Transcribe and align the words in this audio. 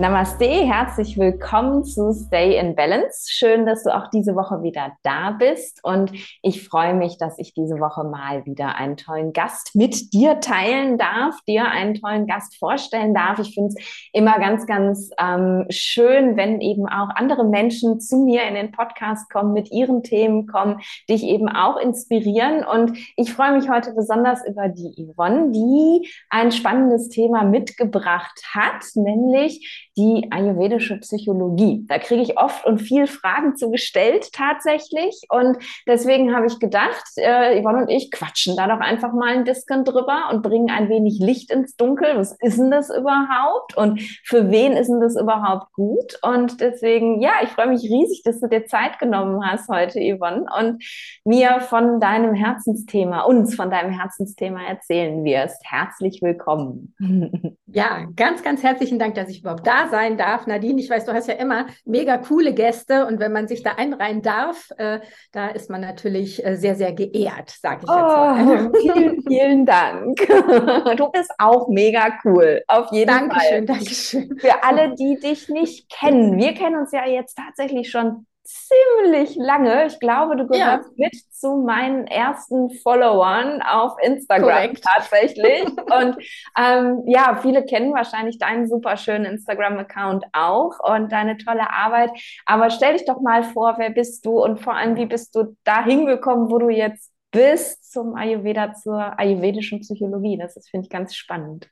Namaste, 0.00 0.46
herzlich 0.46 1.18
willkommen 1.18 1.84
zu 1.84 2.14
Stay 2.14 2.58
in 2.58 2.74
Balance. 2.74 3.30
Schön, 3.30 3.66
dass 3.66 3.82
du 3.82 3.94
auch 3.94 4.08
diese 4.08 4.34
Woche 4.34 4.62
wieder 4.62 4.92
da 5.02 5.32
bist 5.32 5.80
und 5.84 6.10
ich 6.40 6.66
freue 6.66 6.94
mich, 6.94 7.18
dass 7.18 7.38
ich 7.38 7.52
diese 7.52 7.78
Woche 7.80 8.04
mal 8.04 8.46
wieder 8.46 8.76
einen 8.76 8.96
tollen 8.96 9.34
Gast 9.34 9.76
mit 9.76 10.14
dir 10.14 10.40
teilen 10.40 10.96
darf, 10.96 11.38
dir 11.46 11.66
einen 11.66 11.92
tollen 11.96 12.26
Gast 12.26 12.56
vorstellen 12.56 13.12
darf. 13.12 13.40
Ich 13.40 13.52
finde 13.52 13.74
es 13.76 14.08
immer 14.14 14.38
ganz, 14.38 14.66
ganz 14.66 15.10
ähm, 15.18 15.66
schön, 15.68 16.38
wenn 16.38 16.62
eben 16.62 16.88
auch 16.88 17.10
andere 17.14 17.44
Menschen 17.44 18.00
zu 18.00 18.24
mir 18.24 18.44
in 18.44 18.54
den 18.54 18.72
Podcast 18.72 19.30
kommen, 19.30 19.52
mit 19.52 19.70
ihren 19.70 20.02
Themen 20.02 20.46
kommen, 20.46 20.80
dich 21.10 21.24
eben 21.24 21.50
auch 21.50 21.76
inspirieren 21.76 22.64
und 22.64 22.96
ich 23.16 23.34
freue 23.34 23.52
mich 23.52 23.68
heute 23.68 23.92
besonders 23.92 24.46
über 24.48 24.70
die 24.70 24.94
Yvonne, 25.12 25.52
die 25.52 26.08
ein 26.30 26.52
spannendes 26.52 27.10
Thema 27.10 27.44
mitgebracht 27.44 28.40
hat, 28.54 28.82
nämlich 28.94 29.89
die 29.96 30.28
ayurvedische 30.30 30.98
Psychologie. 30.98 31.84
Da 31.88 31.98
kriege 31.98 32.22
ich 32.22 32.38
oft 32.38 32.64
und 32.66 32.78
viel 32.78 33.06
Fragen 33.06 33.56
zu 33.56 33.70
gestellt 33.70 34.32
tatsächlich. 34.32 35.20
Und 35.28 35.58
deswegen 35.86 36.34
habe 36.34 36.46
ich 36.46 36.58
gedacht, 36.58 37.04
äh, 37.16 37.60
Yvonne 37.60 37.82
und 37.82 37.88
ich 37.88 38.10
quatschen 38.10 38.56
da 38.56 38.66
doch 38.66 38.80
einfach 38.80 39.12
mal 39.12 39.34
ein 39.34 39.44
bisschen 39.44 39.84
drüber 39.84 40.30
und 40.30 40.42
bringen 40.42 40.70
ein 40.70 40.88
wenig 40.88 41.18
Licht 41.20 41.50
ins 41.50 41.76
Dunkel. 41.76 42.16
Was 42.16 42.36
ist 42.40 42.58
denn 42.58 42.70
das 42.70 42.90
überhaupt? 42.90 43.76
Und 43.76 44.00
für 44.24 44.50
wen 44.50 44.72
ist 44.72 44.88
denn 44.88 45.00
das 45.00 45.16
überhaupt 45.16 45.72
gut? 45.72 46.18
Und 46.22 46.60
deswegen, 46.60 47.20
ja, 47.20 47.32
ich 47.42 47.50
freue 47.50 47.68
mich 47.68 47.82
riesig, 47.82 48.22
dass 48.24 48.40
du 48.40 48.48
dir 48.48 48.66
Zeit 48.66 48.98
genommen 48.98 49.44
hast 49.44 49.68
heute, 49.68 49.98
Yvonne, 50.00 50.46
und 50.58 50.84
mir 51.24 51.60
von 51.60 52.00
deinem 52.00 52.34
Herzensthema, 52.34 53.22
uns 53.22 53.54
von 53.54 53.70
deinem 53.70 53.90
Herzensthema 53.90 54.62
erzählen 54.62 55.24
wirst. 55.24 55.62
Herzlich 55.64 56.20
willkommen. 56.22 56.94
Ja, 57.72 58.04
ganz, 58.16 58.42
ganz 58.42 58.64
herzlichen 58.64 58.98
Dank, 58.98 59.14
dass 59.14 59.28
ich 59.28 59.42
überhaupt 59.42 59.64
da 59.64 59.88
sein 59.90 60.16
darf. 60.16 60.46
Nadine, 60.46 60.80
ich 60.80 60.88
weiß, 60.88 61.04
du 61.04 61.12
hast 61.12 61.28
ja 61.28 61.34
immer 61.34 61.66
mega 61.84 62.18
coole 62.18 62.54
Gäste 62.54 63.06
und 63.06 63.20
wenn 63.20 63.32
man 63.32 63.48
sich 63.48 63.62
da 63.62 63.72
einreihen 63.72 64.22
darf, 64.22 64.70
äh, 64.78 65.00
da 65.32 65.48
ist 65.48 65.70
man 65.70 65.80
natürlich 65.80 66.44
äh, 66.44 66.56
sehr, 66.56 66.74
sehr 66.74 66.92
geehrt, 66.92 67.50
sage 67.50 67.82
ich 67.84 67.90
oh, 67.90 67.94
jetzt 67.94 68.06
mal. 68.16 68.72
vielen, 68.80 69.22
vielen 69.22 69.66
Dank. 69.66 70.18
Du 71.00 71.10
bist 71.10 71.30
auch 71.38 71.68
mega 71.68 72.08
cool, 72.24 72.62
auf 72.66 72.90
jeden 72.92 73.08
Dankeschön, 73.08 73.66
Fall. 73.66 73.66
Dankeschön, 73.66 74.28
Dankeschön. 74.28 74.38
Für 74.38 74.64
alle, 74.64 74.94
die 74.98 75.18
dich 75.18 75.48
nicht 75.48 75.90
kennen, 75.90 76.36
wir 76.38 76.52
kennen 76.54 76.76
uns 76.76 76.92
ja 76.92 77.06
jetzt 77.06 77.36
tatsächlich 77.36 77.90
schon 77.90 78.26
ziemlich 78.50 79.36
lange. 79.36 79.86
Ich 79.86 79.98
glaube, 80.00 80.36
du 80.36 80.46
gehörst 80.46 80.90
ja. 80.96 81.06
mit 81.06 81.14
zu 81.30 81.56
meinen 81.56 82.06
ersten 82.06 82.70
Followern 82.70 83.62
auf 83.62 83.96
Instagram 84.02 84.48
Correct. 84.48 84.84
tatsächlich. 84.84 85.64
und 85.66 86.16
ähm, 86.58 87.02
ja, 87.06 87.38
viele 87.42 87.64
kennen 87.64 87.92
wahrscheinlich 87.94 88.38
deinen 88.38 88.68
super 88.68 88.96
schönen 88.96 89.24
Instagram-Account 89.24 90.24
auch 90.32 90.78
und 90.82 91.10
deine 91.12 91.36
tolle 91.38 91.70
Arbeit. 91.70 92.10
Aber 92.46 92.70
stell 92.70 92.94
dich 92.94 93.06
doch 93.06 93.20
mal 93.20 93.44
vor, 93.44 93.76
wer 93.78 93.90
bist 93.90 94.24
du 94.26 94.42
und 94.42 94.60
vor 94.60 94.74
allem, 94.74 94.96
wie 94.96 95.06
bist 95.06 95.34
du 95.34 95.56
da 95.64 95.84
hingekommen, 95.84 96.50
wo 96.50 96.58
du 96.58 96.68
jetzt 96.68 97.12
bist 97.30 97.92
zum 97.92 98.14
Ayurveda, 98.14 98.74
zur 98.74 99.18
ayurvedischen 99.18 99.80
Psychologie? 99.80 100.38
Das 100.38 100.56
ist, 100.56 100.70
finde 100.70 100.86
ich, 100.86 100.90
ganz 100.90 101.14
spannend. 101.14 101.68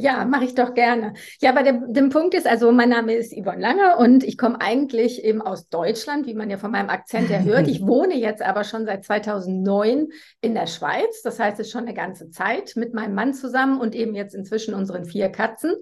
Ja, 0.00 0.24
mache 0.24 0.44
ich 0.44 0.54
doch 0.54 0.74
gerne. 0.74 1.14
Ja, 1.40 1.50
aber 1.50 1.64
der, 1.64 1.80
der 1.88 2.02
Punkt 2.08 2.34
ist, 2.34 2.46
also 2.46 2.70
mein 2.70 2.88
Name 2.88 3.14
ist 3.14 3.32
Yvonne 3.32 3.60
Lange 3.60 3.96
und 3.96 4.22
ich 4.22 4.38
komme 4.38 4.60
eigentlich 4.60 5.24
eben 5.24 5.42
aus 5.42 5.68
Deutschland, 5.68 6.26
wie 6.26 6.34
man 6.34 6.50
ja 6.50 6.56
von 6.56 6.70
meinem 6.70 6.88
Akzent 6.88 7.28
her 7.28 7.42
hört. 7.42 7.66
Ich 7.66 7.80
wohne 7.86 8.14
jetzt 8.14 8.40
aber 8.40 8.62
schon 8.62 8.86
seit 8.86 9.04
2009 9.04 10.08
in 10.40 10.54
der 10.54 10.68
Schweiz. 10.68 11.22
Das 11.22 11.40
heißt, 11.40 11.58
es 11.58 11.66
ist 11.66 11.72
schon 11.72 11.82
eine 11.82 11.94
ganze 11.94 12.30
Zeit 12.30 12.74
mit 12.76 12.94
meinem 12.94 13.14
Mann 13.14 13.34
zusammen 13.34 13.80
und 13.80 13.96
eben 13.96 14.14
jetzt 14.14 14.34
inzwischen 14.34 14.74
unseren 14.74 15.04
vier 15.04 15.30
Katzen. 15.30 15.74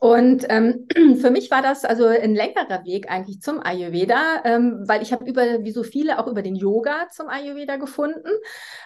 Und 0.00 0.46
ähm, 0.48 0.86
für 1.20 1.30
mich 1.30 1.50
war 1.50 1.62
das 1.62 1.84
also 1.84 2.06
ein 2.06 2.34
längerer 2.34 2.84
Weg 2.84 3.10
eigentlich 3.10 3.40
zum 3.40 3.60
Ayurveda, 3.60 4.42
ähm, 4.44 4.84
weil 4.86 5.02
ich 5.02 5.12
habe 5.12 5.24
über, 5.24 5.64
wie 5.64 5.70
so 5.70 5.82
viele, 5.82 6.18
auch 6.18 6.26
über 6.26 6.42
den 6.42 6.54
Yoga 6.54 7.08
zum 7.10 7.28
Ayurveda 7.28 7.76
gefunden. 7.76 8.28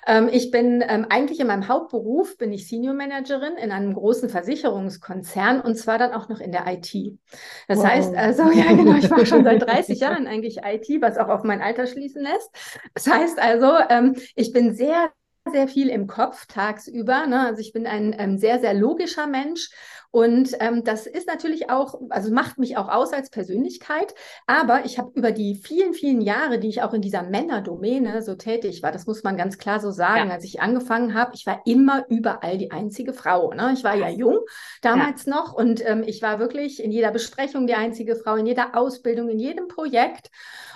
Ähm, 0.07 0.29
ich 0.31 0.51
bin 0.51 0.85
ähm, 0.87 1.07
eigentlich 1.09 1.41
in 1.41 1.49
meinem 1.49 1.69
Hauptberuf, 1.69 2.37
bin 2.39 2.53
ich 2.53 2.69
Senior 2.69 2.95
Managerin 2.95 3.57
in 3.57 3.73
einem 3.73 3.95
großen 3.95 4.29
Versicherungskonzern 4.29 5.61
und 5.61 5.77
zwar 5.77 5.99
dann 5.99 6.13
auch 6.13 6.29
noch 6.29 6.41
in 6.41 6.53
der 6.53 6.67
IT. 6.67 7.19
Das 7.67 7.79
wow. 7.79 7.87
heißt 7.87 8.17
also, 8.17 8.51
ja 8.51 8.73
genau, 8.73 8.97
ich 8.97 9.11
mache 9.11 9.27
schon 9.27 9.45
seit 9.45 9.63
30 9.67 9.99
Jahren 10.01 10.27
eigentlich 10.27 10.59
IT, 10.65 11.03
was 11.03 11.19
auch 11.19 11.29
auf 11.29 11.43
mein 11.43 11.61
Alter 11.61 11.87
schließen 11.87 12.23
lässt. 12.23 12.51
Das 12.95 13.07
heißt 13.09 13.39
also, 13.41 13.73
ähm, 13.89 14.17
ich 14.35 14.53
bin 14.53 14.75
sehr 14.75 15.11
sehr 15.51 15.69
viel 15.69 15.89
im 15.89 16.07
Kopf 16.07 16.47
tagsüber. 16.47 17.27
Ne? 17.27 17.41
Also 17.41 17.61
ich 17.61 17.73
bin 17.73 17.87
ein 17.87 18.15
ähm, 18.19 18.39
sehr, 18.39 18.61
sehr 18.61 18.75
logischer 18.75 19.27
Mensch 19.27 19.71
und 20.13 20.57
ähm, 20.59 20.83
das 20.83 21.07
ist 21.07 21.29
natürlich 21.29 21.71
auch, 21.71 22.01
also 22.09 22.33
macht 22.33 22.59
mich 22.59 22.77
auch 22.77 22.89
aus 22.89 23.13
als 23.13 23.31
Persönlichkeit. 23.31 24.13
Aber 24.47 24.85
ich 24.85 24.99
habe 24.99 25.13
über 25.15 25.31
die 25.31 25.55
vielen, 25.55 25.95
vielen 25.95 26.21
Jahre, 26.21 26.59
die 26.59 26.69
ich 26.69 26.83
auch 26.83 26.93
in 26.93 27.01
dieser 27.01 27.23
Männerdomäne 27.23 28.21
so 28.23 28.35
tätig 28.35 28.83
war, 28.83 28.91
das 28.91 29.07
muss 29.07 29.23
man 29.23 29.37
ganz 29.37 29.59
klar 29.59 29.79
so 29.79 29.93
sagen, 29.93 30.29
ja. 30.29 30.35
als 30.35 30.45
ich 30.45 30.61
angefangen 30.61 31.15
habe, 31.15 31.33
ich 31.35 31.47
war 31.47 31.63
immer 31.65 32.07
überall 32.09 32.59
die 32.59 32.73
einzige 32.73 33.13
Frau. 33.13 33.53
Ne? 33.55 33.71
Ich 33.73 33.85
war 33.85 33.95
ja 33.95 34.09
jung 34.09 34.41
damals 34.83 35.27
ja. 35.27 35.37
noch 35.37 35.53
und 35.53 35.87
ähm, 35.87 36.03
ich 36.05 36.23
war 36.23 36.41
wirklich 36.41 36.83
in 36.83 36.91
jeder 36.91 37.13
Besprechung 37.13 37.69
die 37.69 37.75
einzige 37.75 38.17
Frau, 38.17 38.35
in 38.35 38.47
jeder 38.47 38.77
Ausbildung, 38.77 39.29
in 39.29 39.39
jedem 39.39 39.69
Projekt. 39.69 40.31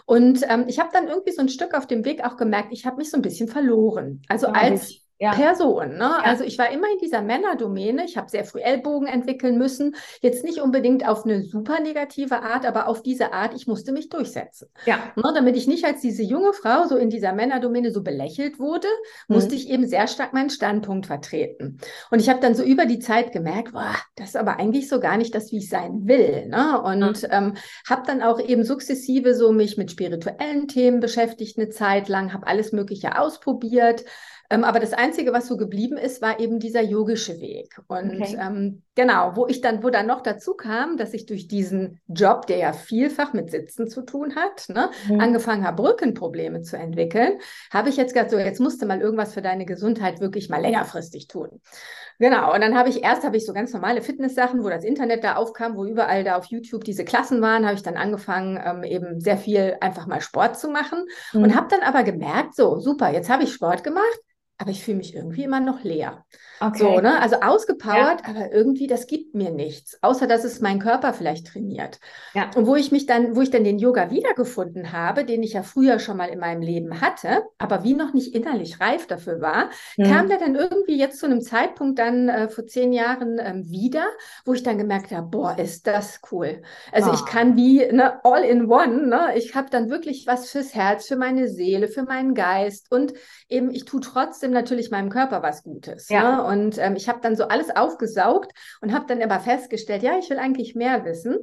Und 0.07 0.43
ähm, 0.49 0.67
ich 0.69 0.79
habe 0.79 0.91
dann 0.93 1.09
irgendwie 1.09 1.33
so 1.33 1.41
ein 1.41 1.49
Stück 1.49 1.75
auf 1.75 1.87
dem 1.87 2.05
Weg 2.05 2.25
auch 2.25 2.37
gemerkt, 2.37 2.69
ich 2.71 2.87
habe 2.87 2.99
mich 2.99 3.11
so 3.11 3.17
ein 3.17 3.23
bisschen 3.23 3.49
verloren. 3.49 4.23
Also 4.29 4.47
als 4.49 5.04
ja. 5.19 5.33
Person. 5.33 5.91
Ne? 5.91 5.99
Ja. 5.99 6.21
Also 6.25 6.45
ich 6.45 6.59
war 6.59 6.71
immer 6.71 6.89
in 6.91 6.99
dieser 6.99 7.23
Männerdomäne. 7.23 8.05
Ich 8.05 8.17
habe 8.17 8.29
sehr 8.29 8.45
früh 8.45 8.61
Ellbogen 8.61 9.07
entwickeln 9.07 9.59
müssen. 9.59 9.95
Jetzt 10.21 10.45
nicht 10.45 10.61
unbedingt 10.61 11.07
auf 11.07 11.25
eine 11.25 11.45
super 11.45 11.81
negative 11.81 12.43
Art, 12.43 12.67
aber 12.67 12.89
auf 12.89 13.03
diese 13.03 13.33
Art, 13.33 13.55
ich 13.55 13.67
musste 13.67 13.93
mich 13.93 14.09
durchsetzen. 14.09 14.69
Ja. 14.87 15.13
Ne? 15.17 15.33
Damit 15.35 15.57
ich 15.57 15.67
nicht 15.67 15.85
als 15.85 16.01
diese 16.01 16.23
junge 16.23 16.53
Frau 16.53 16.87
so 16.87 16.97
in 16.97 17.11
dieser 17.11 17.33
Männerdomäne 17.33 17.93
so 17.93 18.03
belächelt 18.03 18.59
wurde, 18.59 18.89
mhm. 19.29 19.37
musste 19.37 19.55
ich 19.55 19.69
eben 19.71 19.87
sehr 19.87 20.09
stark 20.09 20.33
meinen 20.33 20.51
Standpunkt 20.51 21.07
vertreten. 21.07 21.79
Und 22.11 22.21
ich 22.21 22.29
habe 22.29 22.41
dann 22.41 22.55
so 22.55 22.65
über 22.65 22.87
die 22.87 22.99
Zeit 22.99 23.33
gemerkt, 23.33 23.73
boah, 23.73 23.95
das 24.17 24.31
ist 24.31 24.37
aber 24.37 24.59
eigentlich 24.59 24.89
so 24.89 25.01
gar 25.01 25.17
nicht 25.17 25.35
das, 25.35 25.53
wie 25.53 25.59
ich 25.59 25.69
sein 25.69 26.07
will. 26.07 26.47
Ne? 26.49 26.81
Und 26.83 27.23
mhm. 27.23 27.29
ähm, 27.31 27.55
habe 27.89 28.03
dann 28.07 28.23
auch 28.23 28.41
eben 28.41 28.65
sukzessive 28.65 29.35
so 29.35 29.53
mich 29.53 29.77
mit 29.77 29.91
spirituellen 29.91 30.67
Themen 30.67 31.01
beschäftigt 31.01 31.57
eine 31.57 31.69
Zeit 31.69 32.09
lang, 32.09 32.33
habe 32.33 32.47
alles 32.47 32.73
Mögliche 32.73 33.19
ausprobiert. 33.19 34.05
Ähm, 34.51 34.65
aber 34.65 34.79
das 34.79 34.93
Einzige, 34.93 35.33
was 35.33 35.47
so 35.47 35.57
geblieben 35.57 35.97
ist, 35.97 36.21
war 36.21 36.39
eben 36.39 36.59
dieser 36.59 36.83
yogische 36.83 37.41
Weg. 37.41 37.81
Und 37.87 38.21
okay. 38.21 38.39
ähm, 38.41 38.83
genau, 38.95 39.33
wo 39.37 39.47
ich 39.47 39.61
dann, 39.61 39.83
wo 39.83 39.91
dann 39.91 40.07
noch 40.07 40.21
dazu 40.21 40.55
kam, 40.55 40.97
dass 40.97 41.15
ich 41.15 41.27
durch 41.27 41.49
diesen 41.49 42.01
Job, 42.09 42.47
der 42.47 42.59
ja 42.59 42.73
vielfach 42.73 43.33
mit 43.33 43.51
Sitzen 43.51 43.89
zu 43.89 44.03
tun 44.03 44.37
hat, 44.37 44.69
ne, 44.69 44.91
mhm. 45.09 45.21
angefangen 45.21 45.67
habe, 45.67 45.83
Rückenprobleme 45.83 46.63
zu 46.63 46.77
entwickeln, 46.77 47.39
habe 47.73 47.89
ich 47.89 47.97
jetzt 47.97 48.15
gesagt, 48.15 48.31
so, 48.31 48.39
jetzt 48.39 48.61
musste 48.61 48.87
mal 48.87 49.01
irgendwas 49.01 49.35
für 49.35 49.43
deine 49.43 49.65
Gesundheit 49.65 50.21
wirklich 50.21 50.49
mal 50.49 50.61
längerfristig 50.61 51.27
tun. 51.29 51.61
Genau, 52.21 52.55
und 52.55 52.61
dann 52.61 52.77
habe 52.79 52.91
ich 52.91 53.03
erst 53.03 53.25
habe 53.25 53.37
ich 53.37 53.45
so 53.45 53.53
ganz 53.53 53.73
normale 53.73 54.01
Fitness-Sachen, 54.01 54.63
wo 54.63 54.69
das 54.69 54.85
Internet 54.85 55.25
da 55.25 55.35
aufkam, 55.35 55.77
wo 55.77 55.85
überall 55.85 56.23
da 56.23 56.37
auf 56.37 56.45
YouTube 56.47 56.85
diese 56.85 57.05
Klassen 57.05 57.43
waren, 57.43 57.65
habe 57.65 57.75
ich 57.75 57.83
dann 57.83 57.97
angefangen, 57.97 58.61
ähm, 58.65 58.85
eben 58.85 59.21
sehr 59.21 59.37
viel 59.37 59.77
einfach 59.81 60.07
mal 60.07 60.21
Sport 60.21 60.57
zu 60.57 60.69
machen 60.69 61.07
mhm. 61.33 61.43
und 61.43 61.57
habe 61.57 61.67
dann 61.69 61.81
aber 61.81 62.05
gemerkt, 62.05 62.55
so 62.55 62.79
super, 62.79 63.13
jetzt 63.13 63.29
habe 63.29 63.43
ich 63.43 63.53
Sport 63.53 63.83
gemacht, 63.83 64.21
aber 64.59 64.71
ich 64.71 64.83
fühle 64.85 64.99
mich 64.99 65.15
irgendwie 65.15 65.45
immer 65.45 65.61
noch 65.61 65.83
leer. 65.85 66.25
Okay. 66.61 66.79
So, 66.79 67.01
ne? 67.01 67.21
Also 67.21 67.37
ausgepowert, 67.41 68.23
ja. 68.23 68.29
aber 68.29 68.53
irgendwie, 68.53 68.87
das 68.87 69.07
gibt 69.07 69.35
mir 69.35 69.51
nichts, 69.51 69.99
außer 70.03 70.27
dass 70.27 70.45
es 70.45 70.61
mein 70.61 70.79
Körper 70.79 71.13
vielleicht 71.13 71.49
trainiert. 71.49 71.99
Ja. 72.35 72.51
Und 72.55 72.67
wo 72.67 72.77
ich 72.77 72.93
mich 72.93 73.07
dann, 73.07 73.35
wo 73.35 73.41
ich 73.41 73.51
dann 73.51 73.65
den 73.65 73.79
Yoga 73.79 74.11
wiedergefunden 74.11 74.93
habe, 74.93 75.25
den 75.25 75.43
ich 75.43 75.55
ja 75.55 75.63
früher 75.63 75.99
schon 75.99 76.17
mal 76.17 76.29
in 76.29 76.39
meinem 76.39 76.63
Leben 76.63 77.01
hatte, 77.01 77.43
aber 77.59 77.83
wie 77.83 77.95
noch 77.95 78.15
nicht 78.15 78.35
innerlich 78.35 78.81
reif 78.81 79.07
dafür 79.07 79.41
war, 79.41 79.71
mhm. 79.97 80.05
kam 80.05 80.29
der 80.29 80.39
dann 80.39 80.55
irgendwie 80.55 80.97
jetzt 80.97 81.19
zu 81.19 81.27
einem 81.27 81.41
Zeitpunkt 81.41 81.99
dann 81.99 82.29
äh, 82.29 82.49
vor 82.49 82.67
zehn 82.67 82.93
Jahren 82.93 83.39
ähm, 83.39 83.69
wieder, 83.71 84.07
wo 84.45 84.55
ich 84.55 84.63
dann 84.63 84.79
gemerkt 84.79 85.11
habe, 85.11 85.27
boah, 85.29 85.59
ist 85.59 85.87
das 85.87 86.21
cool. 86.31 86.63
Also 86.93 87.11
oh. 87.11 87.15
ich 87.15 87.23
ah. 87.23 87.29
kann 87.29 87.57
wie 87.57 87.85
ne, 87.87 88.21
all 88.25 88.45
in 88.45 88.71
one, 88.71 89.09
ne? 89.09 89.33
ich 89.37 89.55
habe 89.55 89.71
dann 89.71 89.91
wirklich 89.91 90.27
was 90.27 90.51
fürs 90.51 90.75
Herz, 90.75 91.07
für 91.07 91.17
meine 91.17 91.49
Seele, 91.49 91.89
für 91.89 92.05
meinen 92.05 92.35
Geist 92.35 92.91
und 92.91 93.13
eben 93.49 93.71
ich 93.71 93.85
tue 93.85 94.01
trotzdem 94.01 94.53
natürlich 94.53 94.91
meinem 94.91 95.11
Körper 95.11 95.43
was 95.43 95.63
Gutes. 95.63 96.09
Ja. 96.09 96.37
Ne? 96.37 96.44
Und 96.47 96.79
ähm, 96.79 96.97
ich 96.97 97.09
habe 97.09 97.21
dann 97.23 97.37
so 97.37 97.45
alles 97.45 97.75
aufgesaugt 97.75 98.53
und 98.81 98.93
habe 98.93 99.07
dann 99.07 99.23
aber 99.23 99.41
festgestellt, 99.41 100.03
ja, 100.03 100.19
ich 100.19 100.31
will 100.31 100.39
eigentlich 100.39 100.75
mehr 100.75 101.05
wissen. 101.05 101.39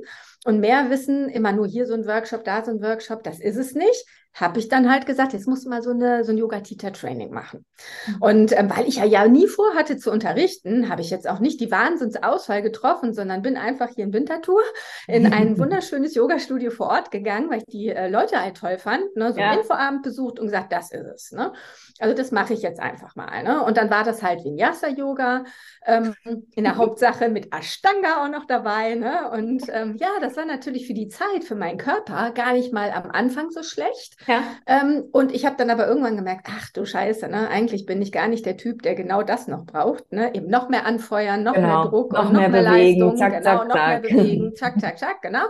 Und 0.45 0.59
mehr 0.59 0.89
Wissen, 0.89 1.30
immer 1.30 1.51
nur 1.51 1.68
hier 1.68 1.86
so 1.86 1.94
ein 1.94 2.07
Workshop, 2.07 2.44
da 2.44 2.63
so 2.63 2.71
ein 2.71 2.81
Workshop, 2.81 3.24
das 3.24 3.39
ist 3.39 3.57
es 3.57 3.74
nicht 3.74 4.06
habe 4.33 4.60
ich 4.60 4.69
dann 4.69 4.89
halt 4.89 5.06
gesagt, 5.06 5.33
jetzt 5.33 5.48
musst 5.48 5.66
du 5.66 5.69
mal 5.69 5.81
so, 5.81 5.92
eine, 5.92 6.24
so 6.24 6.31
ein 6.31 6.38
Yoga-Teacher-Training 6.38 7.31
machen. 7.31 7.66
Mhm. 8.07 8.16
Und 8.22 8.57
ähm, 8.57 8.69
weil 8.69 8.88
ich 8.88 8.95
ja, 8.95 9.06
ja 9.06 9.28
nie 9.28 9.48
vorhatte 9.48 9.98
zu 9.98 10.12
unterrichten, 10.12 10.89
habe 10.89 11.01
ich 11.01 11.10
jetzt 11.10 11.28
auch 11.28 11.39
nicht 11.39 11.60
die 11.60 11.72
Wahnsinnsauswahl 11.72 12.62
getroffen, 12.62 13.13
sondern 13.13 13.42
bin 13.42 13.57
einfach 13.57 13.89
hier 13.89 14.06
in 14.06 14.13
Winterthur 14.13 14.62
in 15.07 15.33
ein 15.33 15.57
wunderschönes 15.60 16.16
Yoga-Studio 16.16 16.72
vor 16.72 16.88
Ort 16.88 17.12
gegangen, 17.12 17.50
weil 17.50 17.60
ich 17.60 17.66
die 17.66 17.89
äh, 17.89 18.07
Leute 18.07 18.39
halt 18.39 18.57
toll 18.57 18.78
fand, 18.78 19.16
ne? 19.16 19.33
so 19.33 19.39
ja. 19.39 19.50
einen 19.50 19.62
Infoabend 19.62 20.04
besucht 20.04 20.39
und 20.39 20.45
gesagt, 20.45 20.72
das 20.72 20.92
ist 20.92 21.07
es. 21.13 21.31
Ne? 21.31 21.51
Also 22.00 22.16
das 22.16 22.31
mache 22.31 22.54
ich 22.54 22.62
jetzt 22.62 22.80
einfach 22.80 23.16
mal. 23.16 23.44
Ne? 23.44 23.63
Und 23.63 23.75
dann 23.75 23.89
war 23.89 24.06
das 24.06 24.24
halt 24.24 24.45
Vinyasa-Yoga, 24.45 25.44
ähm, 25.86 26.16
in 26.56 26.63
der 26.63 26.75
Hauptsache 26.77 27.27
mit 27.27 27.54
Ashtanga 27.54 28.24
auch 28.24 28.30
noch 28.30 28.45
dabei. 28.45 28.95
Ne? 28.95 29.30
Und 29.31 29.63
ähm, 29.69 29.98
ja, 29.98 30.10
das 30.22 30.38
war 30.38 30.45
natürlich 30.45 30.88
für 30.88 30.94
die 30.94 31.10
Zeit, 31.10 31.44
für 31.44 31.56
meinen 31.56 31.77
Körper 31.77 32.31
gar 32.31 32.54
nicht 32.54 32.72
mal 32.72 32.92
am 32.92 33.12
Anfang 33.12 33.51
so 33.51 33.62
schlecht. 33.62 34.16
Ja. 34.28 34.44
Ähm, 34.68 35.06
und 35.12 35.34
ich 35.34 35.46
habe 35.46 35.56
dann 35.58 35.70
aber 35.70 35.88
irgendwann 35.88 36.18
gemerkt, 36.18 36.48
ach 36.50 36.70
du 36.72 36.86
Scheiße, 36.86 37.28
ne? 37.28 37.50
eigentlich 37.50 37.86
bin 37.86 38.02
ich 38.02 38.12
gar 38.12 38.28
nicht 38.28 38.46
der 38.46 38.58
Typ, 38.58 38.82
der 38.82 38.96
genau 38.96 39.24
das 39.24 39.48
noch 39.48 39.66
braucht. 39.66 40.12
Ne? 40.12 40.34
Eben 40.36 40.48
noch 40.48 40.70
mehr 40.70 40.86
anfeuern, 40.86 41.44
noch 41.44 41.54
genau. 41.54 41.82
mehr 41.84 41.90
Druck, 41.90 42.14
noch, 42.14 42.26
noch 42.26 42.32
mehr, 42.32 42.50
mehr 42.50 42.70
bewegen, 42.70 43.02
Leistung, 43.02 43.18
zack, 43.18 43.34
genau, 43.34 43.44
zack, 43.44 43.68
noch 43.68 43.76
zack. 43.76 43.88
mehr 43.88 44.00
bewegen, 44.02 44.56
zack, 44.56 44.80
zack, 44.80 45.00
zack, 45.00 45.22
genau. 45.22 45.46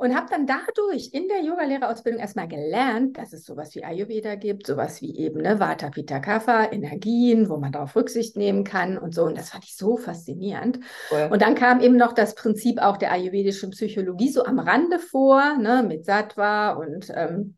Und 0.00 0.14
habe 0.14 0.28
dann 0.30 0.46
dadurch 0.46 1.10
in 1.12 1.26
der 1.26 1.42
Yogalehrerausbildung 1.42 2.20
erstmal 2.20 2.46
gelernt, 2.46 3.18
dass 3.18 3.32
es 3.32 3.44
sowas 3.44 3.74
wie 3.74 3.82
Ayurveda 3.82 4.36
gibt, 4.36 4.64
sowas 4.64 5.02
wie 5.02 5.18
eben 5.18 5.40
ne, 5.40 5.58
Vata, 5.58 5.90
Pitta, 5.90 6.20
Kapha, 6.20 6.70
Energien, 6.70 7.48
wo 7.48 7.56
man 7.56 7.72
darauf 7.72 7.96
Rücksicht 7.96 8.36
nehmen 8.36 8.62
kann 8.62 8.96
und 8.96 9.12
so. 9.12 9.24
Und 9.24 9.36
das 9.36 9.50
fand 9.50 9.64
ich 9.64 9.76
so 9.76 9.96
faszinierend. 9.96 10.78
Cool. 11.10 11.28
Und 11.32 11.42
dann 11.42 11.56
kam 11.56 11.80
eben 11.80 11.96
noch 11.96 12.12
das 12.12 12.36
Prinzip 12.36 12.80
auch 12.80 12.96
der 12.96 13.10
ayurvedischen 13.10 13.70
Psychologie 13.70 14.30
so 14.30 14.44
am 14.44 14.60
Rande 14.60 15.00
vor, 15.00 15.56
ne, 15.56 15.82
mit 15.82 16.04
Sattva 16.04 16.74
und 16.74 17.12
ähm, 17.12 17.57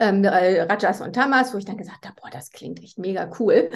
ähm, 0.00 0.24
äh, 0.24 0.62
Rajas 0.62 1.00
und 1.00 1.14
Tamas, 1.14 1.54
wo 1.54 1.58
ich 1.58 1.64
dann 1.64 1.76
gesagt 1.76 2.04
habe, 2.04 2.14
boah, 2.20 2.30
das 2.30 2.50
klingt 2.50 2.82
echt 2.82 2.98
mega 2.98 3.30
cool. 3.38 3.70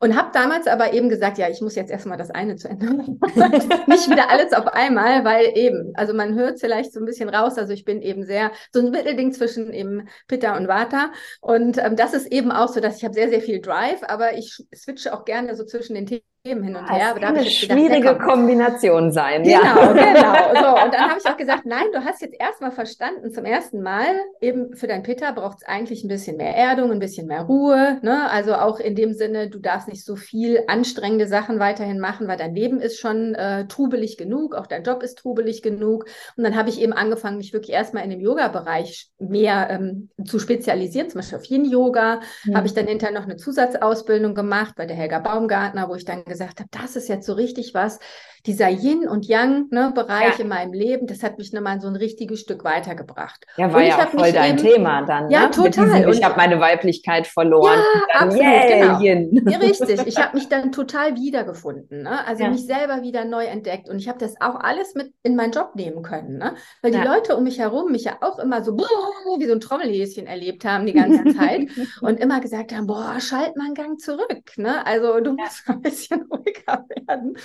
Und 0.00 0.16
habe 0.16 0.30
damals 0.32 0.66
aber 0.66 0.92
eben 0.92 1.08
gesagt, 1.08 1.38
ja, 1.38 1.48
ich 1.48 1.60
muss 1.60 1.74
jetzt 1.74 1.90
erstmal 1.90 2.18
das 2.18 2.30
eine 2.30 2.56
zu 2.56 2.68
Ende 2.68 2.86
machen. 2.86 3.20
Nicht 3.86 4.10
wieder 4.10 4.30
alles 4.30 4.52
auf 4.52 4.66
einmal, 4.68 5.24
weil 5.24 5.56
eben, 5.56 5.92
also 5.94 6.14
man 6.14 6.34
hört 6.34 6.60
vielleicht 6.60 6.92
so 6.92 7.00
ein 7.00 7.06
bisschen 7.06 7.28
raus, 7.28 7.58
also 7.58 7.72
ich 7.72 7.84
bin 7.84 8.02
eben 8.02 8.24
sehr, 8.24 8.52
so 8.72 8.80
ein 8.80 8.90
Mittelding 8.90 9.32
zwischen 9.32 9.72
eben 9.72 10.08
Pitta 10.28 10.56
und 10.56 10.68
Vata. 10.68 11.12
Und 11.40 11.78
ähm, 11.78 11.96
das 11.96 12.14
ist 12.14 12.26
eben 12.32 12.52
auch 12.52 12.68
so, 12.68 12.80
dass 12.80 12.98
ich 12.98 13.04
habe 13.04 13.14
sehr, 13.14 13.28
sehr 13.28 13.40
viel 13.42 13.60
Drive, 13.60 14.02
aber 14.02 14.36
ich 14.36 14.64
switche 14.74 15.12
auch 15.12 15.24
gerne 15.24 15.54
so 15.56 15.64
zwischen 15.64 15.94
den 15.94 16.06
Themen 16.06 16.22
hin 16.54 16.76
und 16.76 16.90
her. 16.90 17.14
Das 17.14 17.22
kann 17.22 17.36
eine 17.36 17.46
schwierige 17.46 18.12
gedacht, 18.12 18.20
Kombination 18.20 19.12
sein. 19.12 19.42
Genau, 19.42 19.58
ja. 19.58 19.92
genau. 20.52 20.62
So, 20.62 20.84
und 20.84 20.94
dann 20.94 21.10
habe 21.10 21.18
ich 21.18 21.28
auch 21.28 21.36
gesagt, 21.36 21.66
nein, 21.66 21.86
du 21.92 22.04
hast 22.04 22.22
jetzt 22.22 22.36
erstmal 22.38 22.70
verstanden, 22.70 23.32
zum 23.32 23.44
ersten 23.44 23.82
Mal, 23.82 24.06
eben 24.40 24.74
für 24.76 24.86
dein 24.86 25.02
Pitta 25.02 25.32
braucht 25.32 25.58
es 25.58 25.68
eigentlich 25.68 26.04
ein 26.04 26.08
bisschen 26.08 26.36
mehr 26.36 26.54
Erdung, 26.54 26.92
ein 26.92 26.98
bisschen 26.98 27.26
mehr 27.26 27.42
Ruhe. 27.42 27.98
Ne? 28.02 28.30
Also 28.30 28.54
auch 28.54 28.78
in 28.78 28.94
dem 28.94 29.12
Sinne, 29.12 29.50
du 29.50 29.58
darfst 29.58 29.88
nicht 29.88 30.04
so 30.04 30.16
viel 30.16 30.60
anstrengende 30.68 31.26
Sachen 31.26 31.58
weiterhin 31.58 31.98
machen, 31.98 32.28
weil 32.28 32.36
dein 32.36 32.54
Leben 32.54 32.80
ist 32.80 32.98
schon 33.00 33.34
äh, 33.34 33.66
trubelig 33.66 34.16
genug, 34.16 34.54
auch 34.54 34.66
dein 34.66 34.84
Job 34.84 35.02
ist 35.02 35.18
trubelig 35.18 35.62
genug. 35.62 36.06
Und 36.36 36.44
dann 36.44 36.56
habe 36.56 36.68
ich 36.68 36.80
eben 36.80 36.92
angefangen, 36.92 37.38
mich 37.38 37.52
wirklich 37.52 37.74
erstmal 37.74 38.04
in 38.04 38.10
dem 38.10 38.20
Yoga-Bereich 38.20 39.10
mehr 39.18 39.68
ähm, 39.70 40.10
zu 40.24 40.38
spezialisieren, 40.38 41.10
zum 41.10 41.20
Beispiel 41.20 41.38
auf 41.38 41.50
Yin-Yoga. 41.50 42.20
Mhm. 42.44 42.56
Habe 42.56 42.66
ich 42.66 42.74
dann 42.74 42.86
hinterher 42.86 43.18
noch 43.18 43.24
eine 43.24 43.36
Zusatzausbildung 43.36 44.34
gemacht 44.34 44.74
bei 44.76 44.86
der 44.86 44.96
Helga 44.96 45.18
Baumgartner, 45.18 45.88
wo 45.88 45.94
ich 45.94 46.04
dann 46.04 46.24
gesagt 46.24 46.35
gesagt 46.36 46.60
habe, 46.60 46.68
das 46.72 46.96
ist 46.96 47.08
jetzt 47.08 47.26
so 47.26 47.32
richtig 47.34 47.74
was, 47.74 47.98
dieser 48.46 48.68
Yin- 48.68 49.08
und 49.08 49.26
Yang-Bereich 49.26 50.28
ne, 50.30 50.34
ja. 50.38 50.40
in 50.40 50.48
meinem 50.48 50.72
Leben, 50.72 51.06
das 51.06 51.22
hat 51.22 51.38
mich 51.38 51.52
nochmal 51.52 51.80
so 51.80 51.88
ein 51.88 51.96
richtiges 51.96 52.40
Stück 52.40 52.64
weitergebracht. 52.64 53.44
Ja, 53.56 53.72
war 53.72 53.82
ja 53.82 53.96
auch 53.96 54.10
voll 54.10 54.32
dein 54.32 54.58
eben, 54.58 54.68
Thema 54.68 55.02
dann. 55.02 55.30
Ja, 55.30 55.44
ne? 55.44 55.50
total. 55.50 55.96
Diesem, 55.96 56.10
ich 56.10 56.24
habe 56.24 56.36
meine 56.36 56.60
Weiblichkeit 56.60 57.26
verloren. 57.26 57.78
Ja, 57.78 58.00
dann, 58.12 58.28
absolut, 58.28 58.46
yeah, 58.46 58.98
genau. 58.98 59.50
Ja, 59.50 59.58
richtig. 59.58 60.06
Ich 60.06 60.18
habe 60.18 60.36
mich 60.36 60.48
dann 60.48 60.72
total 60.72 61.16
wiedergefunden. 61.16 62.02
Ne? 62.02 62.26
Also 62.26 62.44
ja. 62.44 62.50
mich 62.50 62.66
selber 62.66 63.02
wieder 63.02 63.24
neu 63.24 63.44
entdeckt. 63.44 63.88
Und 63.88 63.98
ich 63.98 64.08
habe 64.08 64.18
das 64.18 64.34
auch 64.40 64.56
alles 64.56 64.94
mit 64.94 65.12
in 65.22 65.36
meinen 65.36 65.52
Job 65.52 65.74
nehmen 65.74 66.02
können. 66.02 66.38
Ne? 66.38 66.54
Weil 66.82 66.92
die. 66.92 67.06
Leute 67.06 67.36
um 67.36 67.44
mich 67.44 67.58
herum 67.58 67.92
mich 67.92 68.04
ja 68.04 68.18
auch 68.20 68.38
immer 68.38 68.62
so 68.64 68.76
wie 68.76 69.46
so 69.46 69.52
ein 69.52 69.60
Trommelhäschen 69.60 70.26
erlebt 70.26 70.64
haben 70.64 70.86
die 70.86 70.92
ganze 70.92 71.24
Zeit 71.36 71.68
und 72.00 72.18
immer 72.20 72.40
gesagt 72.40 72.74
haben, 72.74 72.86
boah, 72.86 73.16
schalt 73.20 73.56
mal 73.56 73.66
einen 73.66 73.74
Gang 73.74 74.00
zurück. 74.00 74.56
Ne? 74.56 74.84
Also 74.86 75.20
du 75.20 75.32
musst 75.32 75.62
ein 75.68 75.80
bisschen 75.80 76.22
ruhiger 76.30 76.84
werden. 77.06 77.36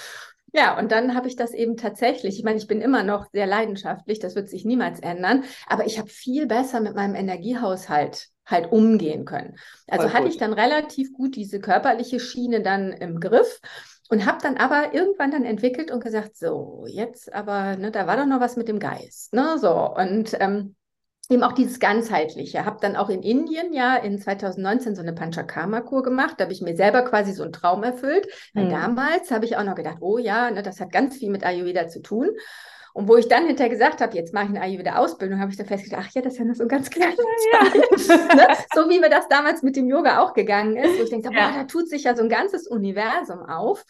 Ja, 0.54 0.78
und 0.78 0.92
dann 0.92 1.16
habe 1.16 1.28
ich 1.28 1.36
das 1.36 1.54
eben 1.54 1.78
tatsächlich. 1.78 2.38
Ich 2.38 2.44
meine, 2.44 2.58
ich 2.58 2.68
bin 2.68 2.82
immer 2.82 3.04
noch 3.04 3.26
sehr 3.32 3.48
leidenschaftlich, 3.48 4.20
das 4.20 4.36
wird 4.36 4.50
sich 4.50 4.66
niemals 4.66 5.00
ändern, 5.00 5.46
aber 5.68 5.86
ich 5.86 5.98
habe 5.98 6.10
viel 6.10 6.46
besser 6.46 6.82
mit 6.82 6.94
meinem 6.94 7.16
Energiehaushalt 7.16 8.28
halt 8.46 8.72
umgehen 8.72 9.24
können. 9.24 9.56
Also 9.88 10.08
Voll 10.08 10.14
hatte 10.14 10.24
gut. 10.24 10.34
ich 10.34 10.40
dann 10.40 10.54
relativ 10.54 11.14
gut 11.14 11.36
diese 11.36 11.60
körperliche 11.60 12.20
Schiene 12.20 12.62
dann 12.62 12.92
im 12.92 13.20
Griff 13.20 13.62
und 14.10 14.26
habe 14.26 14.40
dann 14.42 14.58
aber 14.58 14.94
irgendwann 14.94 15.32
dann 15.32 15.46
entwickelt 15.46 15.90
und 15.90 16.04
gesagt, 16.04 16.36
so, 16.36 16.86
jetzt 16.88 17.34
aber, 17.34 17.78
ne, 17.78 17.92
da 17.92 18.08
war 18.08 18.18
doch 18.18 18.26
noch 18.26 18.42
was 18.42 18.58
mit 18.58 18.68
dem 18.68 18.80
Geist, 18.80 19.34
ne, 19.34 19.58
so 19.58 19.72
und 19.96 20.36
ähm, 20.40 20.76
eben 21.32 21.44
auch 21.44 21.54
dieses 21.54 21.80
ganzheitliche. 21.80 22.66
Habe 22.66 22.78
dann 22.82 22.96
auch 22.96 23.10
in 23.10 23.24
Indien 23.24 23.74
ja 23.74 23.96
in 23.96 24.20
2019 24.20 24.96
so 24.96 25.02
eine 25.02 25.14
Panchakarma-Kur 25.14 26.04
gemacht. 26.04 26.36
Da 26.38 26.44
habe 26.44 26.54
ich 26.54 26.62
mir 26.62 26.76
selber 26.76 27.04
quasi 27.04 27.34
so 27.34 27.44
einen 27.44 27.54
Traum 27.54 27.84
erfüllt. 27.84 28.28
Weil 28.54 28.66
mhm. 28.66 28.72
damals 28.72 29.32
habe 29.32 29.46
ich 29.46 29.58
auch 29.58 29.64
noch 29.64 29.76
gedacht, 29.76 29.98
oh 30.02 30.18
ja, 30.18 30.52
ne, 30.52 30.62
das 30.62 30.80
hat 30.80 30.92
ganz 30.92 31.18
viel 31.18 31.30
mit 31.30 31.46
Ayurveda 31.46 31.88
zu 31.88 32.02
tun. 32.02 32.30
Und 32.94 33.08
wo 33.08 33.16
ich 33.16 33.30
dann 33.30 33.46
hinterher 33.46 33.70
gesagt 33.70 34.02
habe, 34.02 34.16
jetzt 34.16 34.34
mache 34.34 34.46
ich 34.46 34.50
eine 34.50 34.62
Ayurveda-Ausbildung, 34.62 35.40
habe 35.40 35.52
ich 35.52 35.58
dann 35.58 35.66
festgestellt, 35.66 36.04
ach 36.06 36.14
ja, 36.14 36.22
das 36.22 36.34
ist 36.34 36.40
ja 36.40 36.46
nur 36.46 36.56
so 36.56 36.64
ein 36.64 36.70
ganz 36.70 36.90
kleiner 36.90 37.14
ja, 37.14 37.60
ja. 37.64 38.36
ne? 38.36 38.48
So 38.76 38.90
wie 38.90 39.00
mir 39.00 39.10
das 39.10 39.30
damals 39.30 39.64
mit 39.64 39.78
dem 39.78 39.88
Yoga 39.88 40.20
auch 40.20 40.34
gegangen 40.34 40.76
ist, 40.76 41.00
wo 41.00 41.04
ich 41.04 41.10
denke, 41.10 41.34
ja. 41.34 41.48
boah, 41.48 41.58
da 41.58 41.64
tut 41.64 41.88
sich 41.88 42.04
ja 42.04 42.16
so 42.16 42.24
ein 42.24 42.30
ganzes 42.30 42.68
Universum 42.68 43.40
auf. 43.44 43.86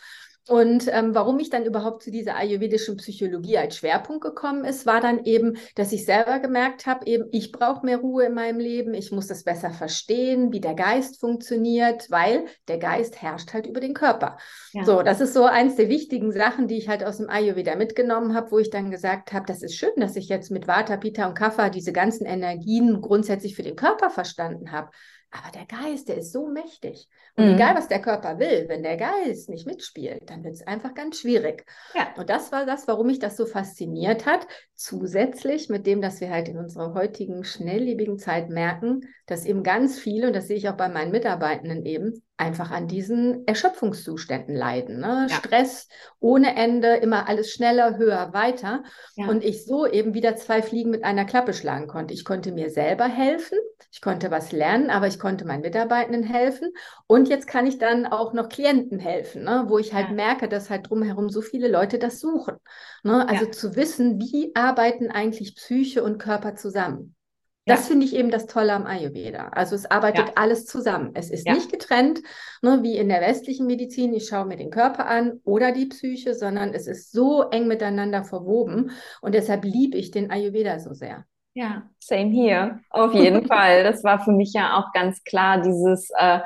Und 0.48 0.88
ähm, 0.92 1.14
warum 1.14 1.40
ich 1.40 1.52
dann 1.52 1.66
überhaupt 1.66 2.02
zu 2.02 2.10
dieser 2.10 2.36
ayurvedischen 2.36 2.98
Psychologie 2.98 3.60
als 3.60 3.78
Schwerpunkt 3.78 4.24
gekommen 4.24 4.66
ist, 4.66 4.88
war 4.88 5.00
dann 5.00 5.24
eben, 5.24 5.58
dass 5.76 5.92
ich 5.92 6.04
selber 6.04 6.40
gemerkt 6.40 6.88
habe, 6.88 7.06
eben 7.06 7.26
ich 7.32 7.52
brauche 7.52 7.86
mehr 7.86 7.98
Ruhe 7.98 8.26
in 8.26 8.34
meinem 8.34 8.60
Leben, 8.60 8.96
ich 8.96 9.12
muss 9.12 9.28
das 9.28 9.44
besser 9.44 9.70
verstehen, 9.70 10.52
wie 10.52 10.60
der 10.60 10.74
Geist 10.74 11.20
funktioniert, 11.20 12.10
weil 12.10 12.46
der 12.68 12.80
Geist 12.80 13.22
herrscht 13.22 13.54
halt 13.54 13.68
über 13.68 13.80
den 13.80 13.94
Körper. 13.94 14.38
Ja. 14.74 14.84
So, 14.84 15.04
das 15.04 15.22
ist 15.22 15.36
so 15.36 15.44
eins 15.44 15.76
der 15.76 15.90
wichtigen 15.90 16.32
Sachen, 16.32 16.68
die 16.68 16.78
ich 16.78 16.90
halt 16.90 17.04
aus 17.04 17.18
dem 17.18 17.30
Ayurveda 17.30 17.76
mitgenommen 17.76 18.34
habe, 18.34 18.52
wo 18.52 18.58
ich 18.58 18.72
dann 18.72 18.90
gesagt 18.90 19.34
habe, 19.34 19.46
das 19.46 19.62
ist 19.62 19.76
schön, 19.76 19.94
dass 19.98 20.16
ich 20.16 20.28
jetzt 20.28 20.50
mit 20.50 20.68
Vata, 20.68 20.98
Pitta 20.98 21.28
und 21.28 21.36
Kapha 21.36 21.70
diese 21.70 21.94
ganzen 21.94 22.26
Energien 22.26 23.00
grundsätzlich 23.00 23.56
für 23.56 23.64
den 23.64 23.76
Körper 23.76 24.10
verstanden 24.10 24.72
habe. 24.72 24.90
Aber 25.32 25.50
der 25.54 25.66
Geist, 25.66 26.10
der 26.10 26.18
ist 26.18 26.34
so 26.34 26.48
mächtig. 26.48 27.08
Und 27.38 27.46
mhm. 27.46 27.54
egal, 27.54 27.76
was 27.76 27.88
der 27.88 28.02
Körper 28.02 28.38
will, 28.38 28.66
wenn 28.68 28.84
der 28.84 28.98
Geist 28.98 29.50
nicht 29.50 29.66
mitspielt, 29.66 30.30
dann 30.30 30.44
wird 30.44 30.56
es 30.56 30.68
einfach 30.68 30.94
ganz 30.94 31.20
schwierig. 31.20 31.66
Ja. 31.96 32.14
Und 32.18 32.30
das 32.30 32.52
war 32.52 32.66
das, 32.66 32.88
warum 32.90 33.08
mich 33.08 33.20
das 33.20 33.38
so 33.38 33.46
fasziniert 33.46 34.26
hat. 34.26 34.46
Zusätzlich 34.76 35.70
mit 35.70 35.88
dem, 35.88 36.02
dass 36.02 36.20
wir 36.20 36.30
halt 36.30 36.50
in 36.50 36.58
unserer 36.58 36.94
heutigen 36.94 37.46
schnelllebigen 37.46 38.20
Zeit 38.20 38.50
merken, 38.50 39.08
dass 39.26 39.46
eben 39.46 39.64
ganz 39.64 39.98
viele, 39.98 40.28
und 40.28 40.36
das 40.36 40.48
sehe 40.48 40.58
ich 40.58 40.68
auch 40.68 40.78
bei 40.78 40.90
meinen 40.90 41.12
Mitarbeitenden 41.12 41.86
eben, 41.86 42.22
einfach 42.42 42.72
an 42.72 42.88
diesen 42.88 43.48
Erschöpfungszuständen 43.48 44.56
leiden. 44.56 45.00
Ne? 45.00 45.28
Ja. 45.30 45.36
Stress 45.36 45.88
ohne 46.20 46.56
Ende, 46.56 46.96
immer 46.96 47.30
alles 47.30 47.52
schneller, 47.52 47.98
höher, 47.98 48.34
weiter. 48.34 48.84
Ja. 49.16 49.28
Und 49.28 49.44
ich 49.44 49.66
so 49.66 49.86
eben 49.86 50.14
wieder 50.14 50.36
zwei 50.36 50.62
Fliegen 50.62 50.90
mit 50.90 51.04
einer 51.04 51.26
Klappe 51.26 51.54
schlagen 51.54 51.88
konnte. 51.88 52.14
Ich 52.14 52.26
konnte 52.26 52.52
mir 52.52 52.70
selber 52.70 53.06
helfen, 53.06 53.58
ich 53.92 54.02
konnte 54.02 54.32
was 54.32 54.52
lernen, 54.52 54.90
aber 54.90 55.08
ich 55.08 55.20
konnte 55.20 55.46
meinen 55.46 55.62
Mitarbeitenden 55.62 56.24
helfen. 56.24 56.74
Und 57.08 57.30
jetzt 57.30 57.48
kann 57.48 57.68
ich 57.68 57.78
dann 57.78 58.08
auch 58.08 58.34
noch 58.34 58.50
Klienten 58.50 59.00
helfen, 59.00 59.44
ne? 59.44 59.66
wo 59.68 59.78
ich 59.78 59.94
halt 59.94 60.10
ja. 60.10 60.14
merke, 60.14 60.50
dass 60.50 60.70
halt 60.70 60.90
drumherum 60.90 61.30
so 61.30 61.42
viele 61.42 61.70
Leute 61.70 62.00
das 62.00 62.20
suchen. 62.20 62.58
Ne? 63.04 63.28
Also 63.30 63.46
zu 63.46 63.76
wissen, 63.76 64.20
wie 64.20 64.52
arbeiten 64.56 65.12
eigentlich 65.12 65.56
Psyche 65.56 66.04
und 66.04 66.18
Körper 66.18 66.56
zusammen. 66.56 67.16
Das 67.66 67.88
finde 67.88 68.06
ich 68.06 68.16
eben 68.16 68.32
das 68.32 68.48
Tolle 68.48 68.74
am 68.74 68.86
Ayurveda. 68.86 69.50
Also 69.50 69.76
es 69.76 69.90
arbeitet 69.90 70.28
ja. 70.30 70.34
alles 70.36 70.66
zusammen. 70.66 71.12
Es 71.14 71.30
ist 71.30 71.46
ja. 71.46 71.54
nicht 71.54 71.72
getrennt, 71.72 72.22
ne, 72.62 72.80
wie 72.82 72.98
in 72.98 73.08
der 73.08 73.22
westlichen 73.22 73.68
Medizin, 73.68 74.14
ich 74.14 74.28
schaue 74.28 74.46
mir 74.46 74.58
den 74.58 74.72
Körper 74.72 75.06
an 75.06 75.40
oder 75.44 75.72
die 75.72 75.86
Psyche, 75.86 76.34
sondern 76.34 76.74
es 76.74 76.88
ist 76.88 77.12
so 77.12 77.44
eng 77.50 77.68
miteinander 77.68 78.24
verwoben. 78.24 78.92
Und 79.22 79.36
deshalb 79.36 79.64
liebe 79.64 79.98
ich 79.98 80.12
den 80.12 80.32
Ayurveda 80.32 80.80
so 80.80 80.94
sehr. 80.94 81.26
Ja, 81.54 81.90
same 82.00 82.32
here. 82.32 82.80
Auf 82.90 83.14
jeden 83.16 83.46
Fall. 83.46 83.84
Das 83.84 84.04
war 84.04 84.24
für 84.24 84.32
mich 84.32 84.54
ja 84.54 84.78
auch 84.78 84.92
ganz 84.94 85.24
klar, 85.24 85.62
dieses 85.62 86.10
äh, 86.18 86.40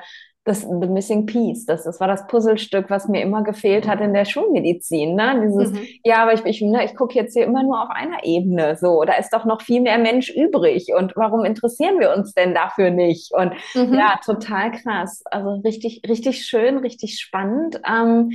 das 0.46 0.62
The 0.62 0.88
Missing 0.88 1.26
Piece. 1.26 1.66
Das, 1.66 1.84
das 1.84 2.00
war 2.00 2.08
das 2.08 2.28
Puzzlestück, 2.28 2.90
was 2.90 3.08
mir 3.08 3.22
immer 3.22 3.44
gefehlt 3.44 3.88
hat 3.88 4.00
in 4.00 4.14
der 4.14 4.26
Schulmedizin. 4.26 5.16
Ne? 5.16 5.42
Dieses, 5.44 5.72
mhm. 5.72 5.88
ja, 6.04 6.22
aber 6.22 6.34
ich, 6.34 6.46
ich, 6.46 6.62
ne, 6.62 6.86
ich 6.86 6.96
gucke 6.96 7.16
jetzt 7.16 7.34
hier 7.34 7.46
immer 7.46 7.64
nur 7.64 7.82
auf 7.82 7.90
einer 7.90 8.24
Ebene. 8.24 8.78
So, 8.78 9.04
da 9.04 9.14
ist 9.14 9.34
doch 9.34 9.46
noch 9.46 9.64
viel 9.64 9.82
mehr 9.82 9.98
Mensch 9.98 10.30
übrig. 10.30 10.90
Und 10.96 11.14
warum 11.16 11.46
interessieren 11.46 12.00
wir 12.00 12.16
uns 12.16 12.34
denn 12.34 12.54
dafür 12.54 12.92
nicht? 12.92 13.34
Und 13.34 13.54
mhm. 13.74 13.96
ja, 13.96 14.20
total 14.24 14.72
krass. 14.72 15.24
Also 15.26 15.62
richtig, 15.66 16.02
richtig 16.08 16.46
schön, 16.46 16.78
richtig 16.78 17.20
spannend. 17.20 17.82
Ähm, 17.84 18.32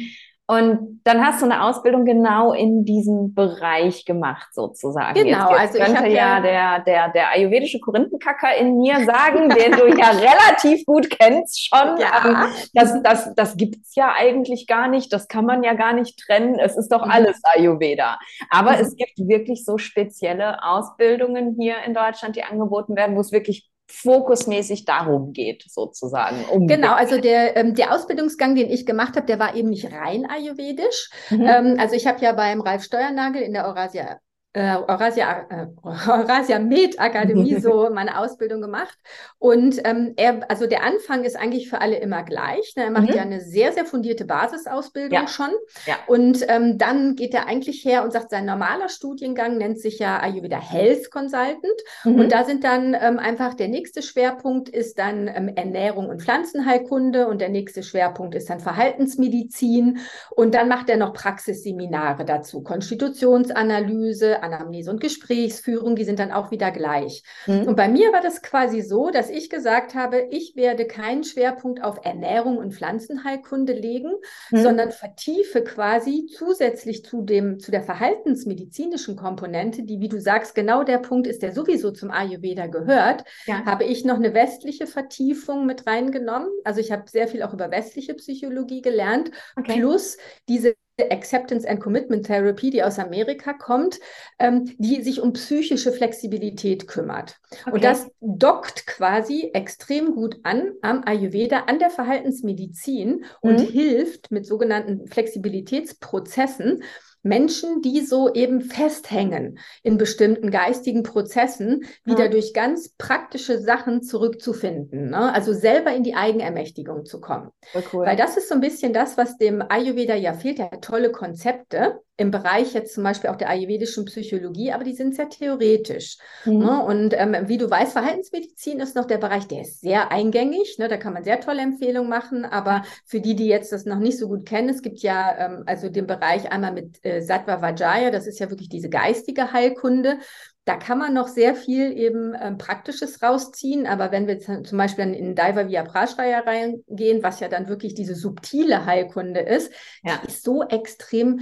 Und 0.51 1.01
dann 1.05 1.25
hast 1.25 1.43
du 1.43 1.45
eine 1.45 1.63
Ausbildung 1.63 2.05
genau 2.05 2.53
in 2.53 2.85
diesem 2.85 3.35
Bereich 3.35 4.05
gemacht, 4.05 4.53
sozusagen. 4.53 5.15
Genau, 5.15 5.53
jetzt, 5.53 5.75
jetzt 5.75 5.81
also 5.81 5.95
könnte 5.95 6.11
ja, 6.11 6.39
ja 6.39 6.41
der, 6.41 6.81
der, 6.81 7.09
der 7.11 7.31
ayurvedische 7.31 7.79
Korinthenkacker 7.79 8.57
in 8.57 8.77
mir 8.79 8.97
sagen, 9.05 9.49
den 9.49 9.71
du 9.71 9.87
ja 9.97 10.11
relativ 10.11 10.85
gut 10.87 11.09
kennst 11.09 11.69
schon. 11.69 11.99
Ja. 11.99 12.25
Ähm, 12.25 12.53
das, 12.75 13.01
das, 13.01 13.35
das 13.37 13.57
gibt's 13.57 13.95
ja 13.95 14.13
eigentlich 14.13 14.67
gar 14.67 14.89
nicht, 14.89 15.13
das 15.13 15.29
kann 15.29 15.47
man 15.47 15.63
ja 15.63 15.75
gar 15.75 15.93
nicht 15.93 16.19
trennen. 16.19 16.59
Es 16.59 16.77
ist 16.77 16.89
doch 16.89 17.05
mhm. 17.05 17.13
alles 17.13 17.41
Ayurveda. 17.55 18.19
Aber 18.51 18.73
mhm. 18.73 18.81
es 18.81 18.97
gibt 18.97 19.19
wirklich 19.19 19.65
so 19.65 19.79
spezielle 19.79 20.65
Ausbildungen 20.65 21.55
hier 21.61 21.77
in 21.87 21.95
Deutschland, 21.95 22.35
die 22.35 22.43
angeboten 22.43 22.97
werden, 22.97 23.15
wo 23.15 23.21
es 23.21 23.31
wirklich 23.31 23.71
fokusmäßig 23.91 24.85
darum 24.85 25.33
geht, 25.33 25.65
sozusagen. 25.69 26.45
Um 26.51 26.67
genau, 26.67 26.93
also 26.95 27.21
der, 27.21 27.57
ähm, 27.57 27.75
der 27.75 27.95
Ausbildungsgang, 27.95 28.55
den 28.55 28.71
ich 28.71 28.87
gemacht 28.87 29.17
habe, 29.17 29.27
der 29.27 29.39
war 29.39 29.55
eben 29.55 29.71
nicht 29.71 29.93
rein 29.93 30.27
ayurvedisch. 30.27 31.11
Mhm. 31.31 31.47
Ähm, 31.47 31.77
also 31.79 31.95
ich 31.95 32.07
habe 32.07 32.21
ja 32.21 32.33
beim 32.33 32.61
Ralf 32.61 32.85
Steuernagel 32.85 33.43
in 33.43 33.53
der 33.53 33.67
Eurasia 33.67 34.21
äh, 34.53 34.77
Eurasia, 34.77 35.47
äh, 35.49 35.67
Eurasia 35.85 36.59
Med 36.59 36.99
Akademie 36.99 37.61
so 37.61 37.89
meine 37.95 38.19
Ausbildung 38.19 38.61
gemacht. 38.61 38.99
Und 39.39 39.81
ähm, 39.85 40.15
er, 40.17 40.51
also 40.51 40.67
der 40.67 40.83
Anfang 40.83 41.23
ist 41.23 41.37
eigentlich 41.37 41.69
für 41.69 41.81
alle 41.81 41.99
immer 41.99 42.25
gleich. 42.25 42.75
Ne? 42.77 42.85
Er 42.85 42.91
macht 42.91 43.11
mhm. 43.11 43.15
ja 43.15 43.23
eine 43.23 43.41
sehr, 43.41 43.73
sehr 43.73 43.85
fundierte 43.85 44.25
Basisausbildung 44.25 45.21
ja. 45.21 45.29
schon. 45.29 45.51
Ja. 45.87 45.97
Und 46.09 46.45
ähm, 46.49 46.79
dann 46.79 47.15
geht 47.15 47.33
er 47.33 47.47
eigentlich 47.47 47.85
her 47.85 48.03
und 48.03 48.13
sagt, 48.13 48.31
sein 48.31 48.45
normaler 48.45 48.89
Studiengang 48.89 49.57
nennt 49.57 49.79
sich 49.79 50.01
ja 50.01 50.21
Ayurveda 50.21 50.61
Health 50.61 51.13
Consultant. 51.13 51.61
Mhm. 52.05 52.21
Und 52.21 52.33
da 52.33 52.45
sind 52.45 52.65
dann 52.65 52.97
ähm, 53.01 53.21
einfach 53.21 53.55
der 53.55 53.69
nächste 53.69 54.03
Schwerpunkt 54.03 54.69
ist 54.69 54.99
dann 54.99 55.29
ähm, 55.29 55.49
Ernährung 55.55 56.09
und 56.09 56.23
Pflanzenheilkunde 56.23 57.29
und 57.29 57.41
der 57.41 57.51
nächste 57.51 57.85
Schwerpunkt 57.85 58.35
ist 58.35 58.51
dann 58.51 58.59
Verhaltensmedizin. 58.59 60.01
Und 60.31 60.57
dann 60.57 60.69
macht 60.69 60.91
er 60.91 60.97
noch 60.97 61.13
Praxisseminare 61.13 62.25
dazu, 62.25 62.63
Konstitutionsanalyse, 62.63 64.40
Anamnese 64.43 64.91
und 64.91 65.01
Gesprächsführung, 65.01 65.97
die 65.97 66.05
sind 66.05 66.19
dann 66.19 66.33
auch 66.33 66.51
wieder 66.51 66.71
gleich. 66.71 67.23
Mhm. 67.47 67.63
Und 67.63 67.77
bei 67.77 67.89
mir 67.89 68.13
war 68.13 68.21
das 68.21 68.43
quasi 68.43 68.81
so, 68.83 69.11
dass 69.11 69.31
ich 69.31 69.51
gesagt 69.51 69.95
habe, 69.95 70.29
ich 70.31 70.55
werde 70.57 70.87
keinen 70.87 71.25
Schwerpunkt 71.25 71.83
auf 71.83 72.05
Ernährung 72.05 72.59
und 72.59 72.75
Pflanzenheilkunde 72.75 73.73
legen, 73.73 74.13
mhm. 74.51 74.63
sondern 74.63 74.91
vertiefe 74.91 75.63
quasi 75.63 76.27
zusätzlich 76.37 77.05
zu 77.05 77.23
dem, 77.23 77.59
zu 77.61 77.71
der 77.71 77.83
verhaltensmedizinischen 77.83 79.17
Komponente, 79.17 79.83
die, 79.83 80.01
wie 80.01 80.09
du 80.09 80.21
sagst, 80.21 80.55
genau 80.55 80.85
der 80.85 80.99
Punkt 80.99 81.27
ist, 81.27 81.43
der 81.43 81.53
sowieso 81.53 81.91
zum 81.91 82.11
Ayurveda 82.11 82.67
gehört, 82.67 83.25
ja. 83.47 83.65
habe 83.65 83.85
ich 83.85 84.05
noch 84.05 84.17
eine 84.17 84.35
westliche 84.35 84.87
Vertiefung 84.87 85.67
mit 85.67 85.87
reingenommen. 85.87 86.49
Also 86.65 86.81
ich 86.81 86.93
habe 86.93 87.09
sehr 87.09 87.29
viel 87.29 87.43
auch 87.43 87.53
über 87.53 87.71
westliche 87.71 88.15
Psychologie 88.15 88.83
gelernt, 88.83 89.31
okay. 89.57 89.75
plus 89.79 90.17
diese 90.49 90.75
Acceptance 91.11 91.67
and 91.67 91.81
Commitment 91.81 92.27
Therapy, 92.27 92.71
die 92.71 92.83
aus 92.83 92.99
Amerika 92.99 93.53
kommt, 93.53 93.99
ähm, 94.39 94.75
die 94.79 95.03
sich 95.03 95.21
um 95.21 95.33
psychische 95.33 95.93
Flexibilität 95.93 96.89
kümmert. 96.89 97.39
Okay. 97.63 97.71
Und 97.73 97.85
das 97.85 98.11
dockt 98.21 98.87
quasi 98.87 99.51
extrem 99.55 100.15
gut 100.15 100.39
an 100.43 100.73
am 100.83 101.03
Ayurveda, 101.05 101.65
an 101.67 101.79
der 101.79 101.91
Verhaltensmedizin 101.91 103.25
und 103.41 103.61
mhm. 103.61 103.67
hilft 103.67 104.31
mit 104.31 104.47
sogenannten 104.47 105.07
Flexibilitätsprozessen 105.07 106.83
Menschen, 107.23 107.83
die 107.83 108.01
so 108.01 108.33
eben 108.33 108.61
festhängen 108.63 109.59
in 109.83 109.99
bestimmten 109.99 110.51
geistigen 110.51 111.03
Prozessen, 111.03 111.85
wieder 112.05 112.25
ja. 112.25 112.31
durch 112.31 112.55
ganz 112.55 112.95
praktische 112.97 113.59
Sachen 113.61 114.03
zurückzufinden. 114.03 115.11
Ne? 115.11 115.33
Also 115.33 115.53
selber 115.53 115.95
in 115.95 116.03
die 116.03 116.15
Eigenermächtigung 116.15 117.05
zu 117.05 117.21
kommen. 117.21 117.51
Cool. 117.93 118.07
Weil 118.07 118.17
das 118.17 118.37
ist 118.37 118.49
so 118.49 118.55
ein 118.55 118.61
bisschen 118.61 118.93
das, 118.93 119.17
was 119.17 119.37
dem 119.37 119.63
Ayurveda 119.67 120.15
ja 120.15 120.33
fehlt. 120.33 120.59
Er 120.59 120.71
hat 120.71 120.83
tolle 120.83 121.13
Konzepte 121.13 122.01
im 122.21 122.31
Bereich 122.31 122.75
jetzt 122.75 122.93
zum 122.93 123.03
Beispiel 123.03 123.31
auch 123.31 123.37
der 123.37 123.49
ayurvedischen 123.49 124.05
Psychologie, 124.05 124.73
aber 124.73 124.85
die 124.85 124.93
sind 124.93 125.17
sehr 125.17 125.31
theoretisch. 125.31 126.19
Mhm. 126.45 126.59
Ne? 126.59 126.85
Und 126.85 127.15
ähm, 127.17 127.35
wie 127.49 127.57
du 127.57 127.71
weißt, 127.71 127.95
Verhaltensmedizin 127.95 128.79
ist 128.79 128.95
noch 128.95 129.07
der 129.07 129.17
Bereich, 129.17 129.49
der 129.49 129.63
ist 129.63 129.81
sehr 129.81 130.13
eingängig. 130.13 130.77
Ne? 130.79 130.89
Da 130.89 130.99
kann 130.99 131.15
man 131.15 131.25
sehr 131.25 131.41
tolle 131.41 131.63
Empfehlungen 131.63 132.11
machen. 132.11 132.45
Aber 132.45 132.83
für 133.07 133.21
die, 133.21 133.35
die 133.35 133.47
jetzt 133.47 133.73
das 133.73 133.87
noch 133.87 133.99
nicht 133.99 134.19
so 134.19 134.29
gut 134.29 134.45
kennen, 134.45 134.69
es 134.69 134.83
gibt 134.83 134.99
ja 134.99 135.35
ähm, 135.39 135.63
also 135.65 135.89
den 135.89 136.07
Bereich 136.07 136.53
einmal 136.53 136.75
mit 136.75 137.03
äh, 137.07 137.23
Sattva 137.23 137.63
Vajaya, 137.63 138.11
das 138.11 138.27
ist 138.27 138.39
ja 138.39 138.51
wirklich 138.51 138.69
diese 138.69 138.91
geistige 138.91 139.55
Heilkunde. 139.55 140.19
Da 140.67 140.77
kann 140.77 140.99
man 140.99 141.15
noch 141.15 141.29
sehr 141.29 141.55
viel 141.55 141.97
eben 141.97 142.35
ähm, 142.39 142.59
Praktisches 142.59 143.23
rausziehen, 143.23 143.87
aber 143.87 144.13
wenn 144.13 144.27
wir 144.27 144.39
zum 144.41 144.77
Beispiel 144.77 145.07
dann 145.07 145.15
in 145.15 145.35
Daiva 145.35 145.69
Via 145.69 145.85
Prashraya 145.85 146.41
reingehen, 146.41 147.23
was 147.23 147.41
ja 147.41 147.49
dann 147.49 147.69
wirklich 147.69 147.95
diese 147.95 148.15
subtile 148.15 148.85
Heilkunde 148.85 149.41
ist, 149.41 149.73
ja. 150.03 150.21
ist 150.27 150.45
so 150.45 150.63
extrem 150.63 151.41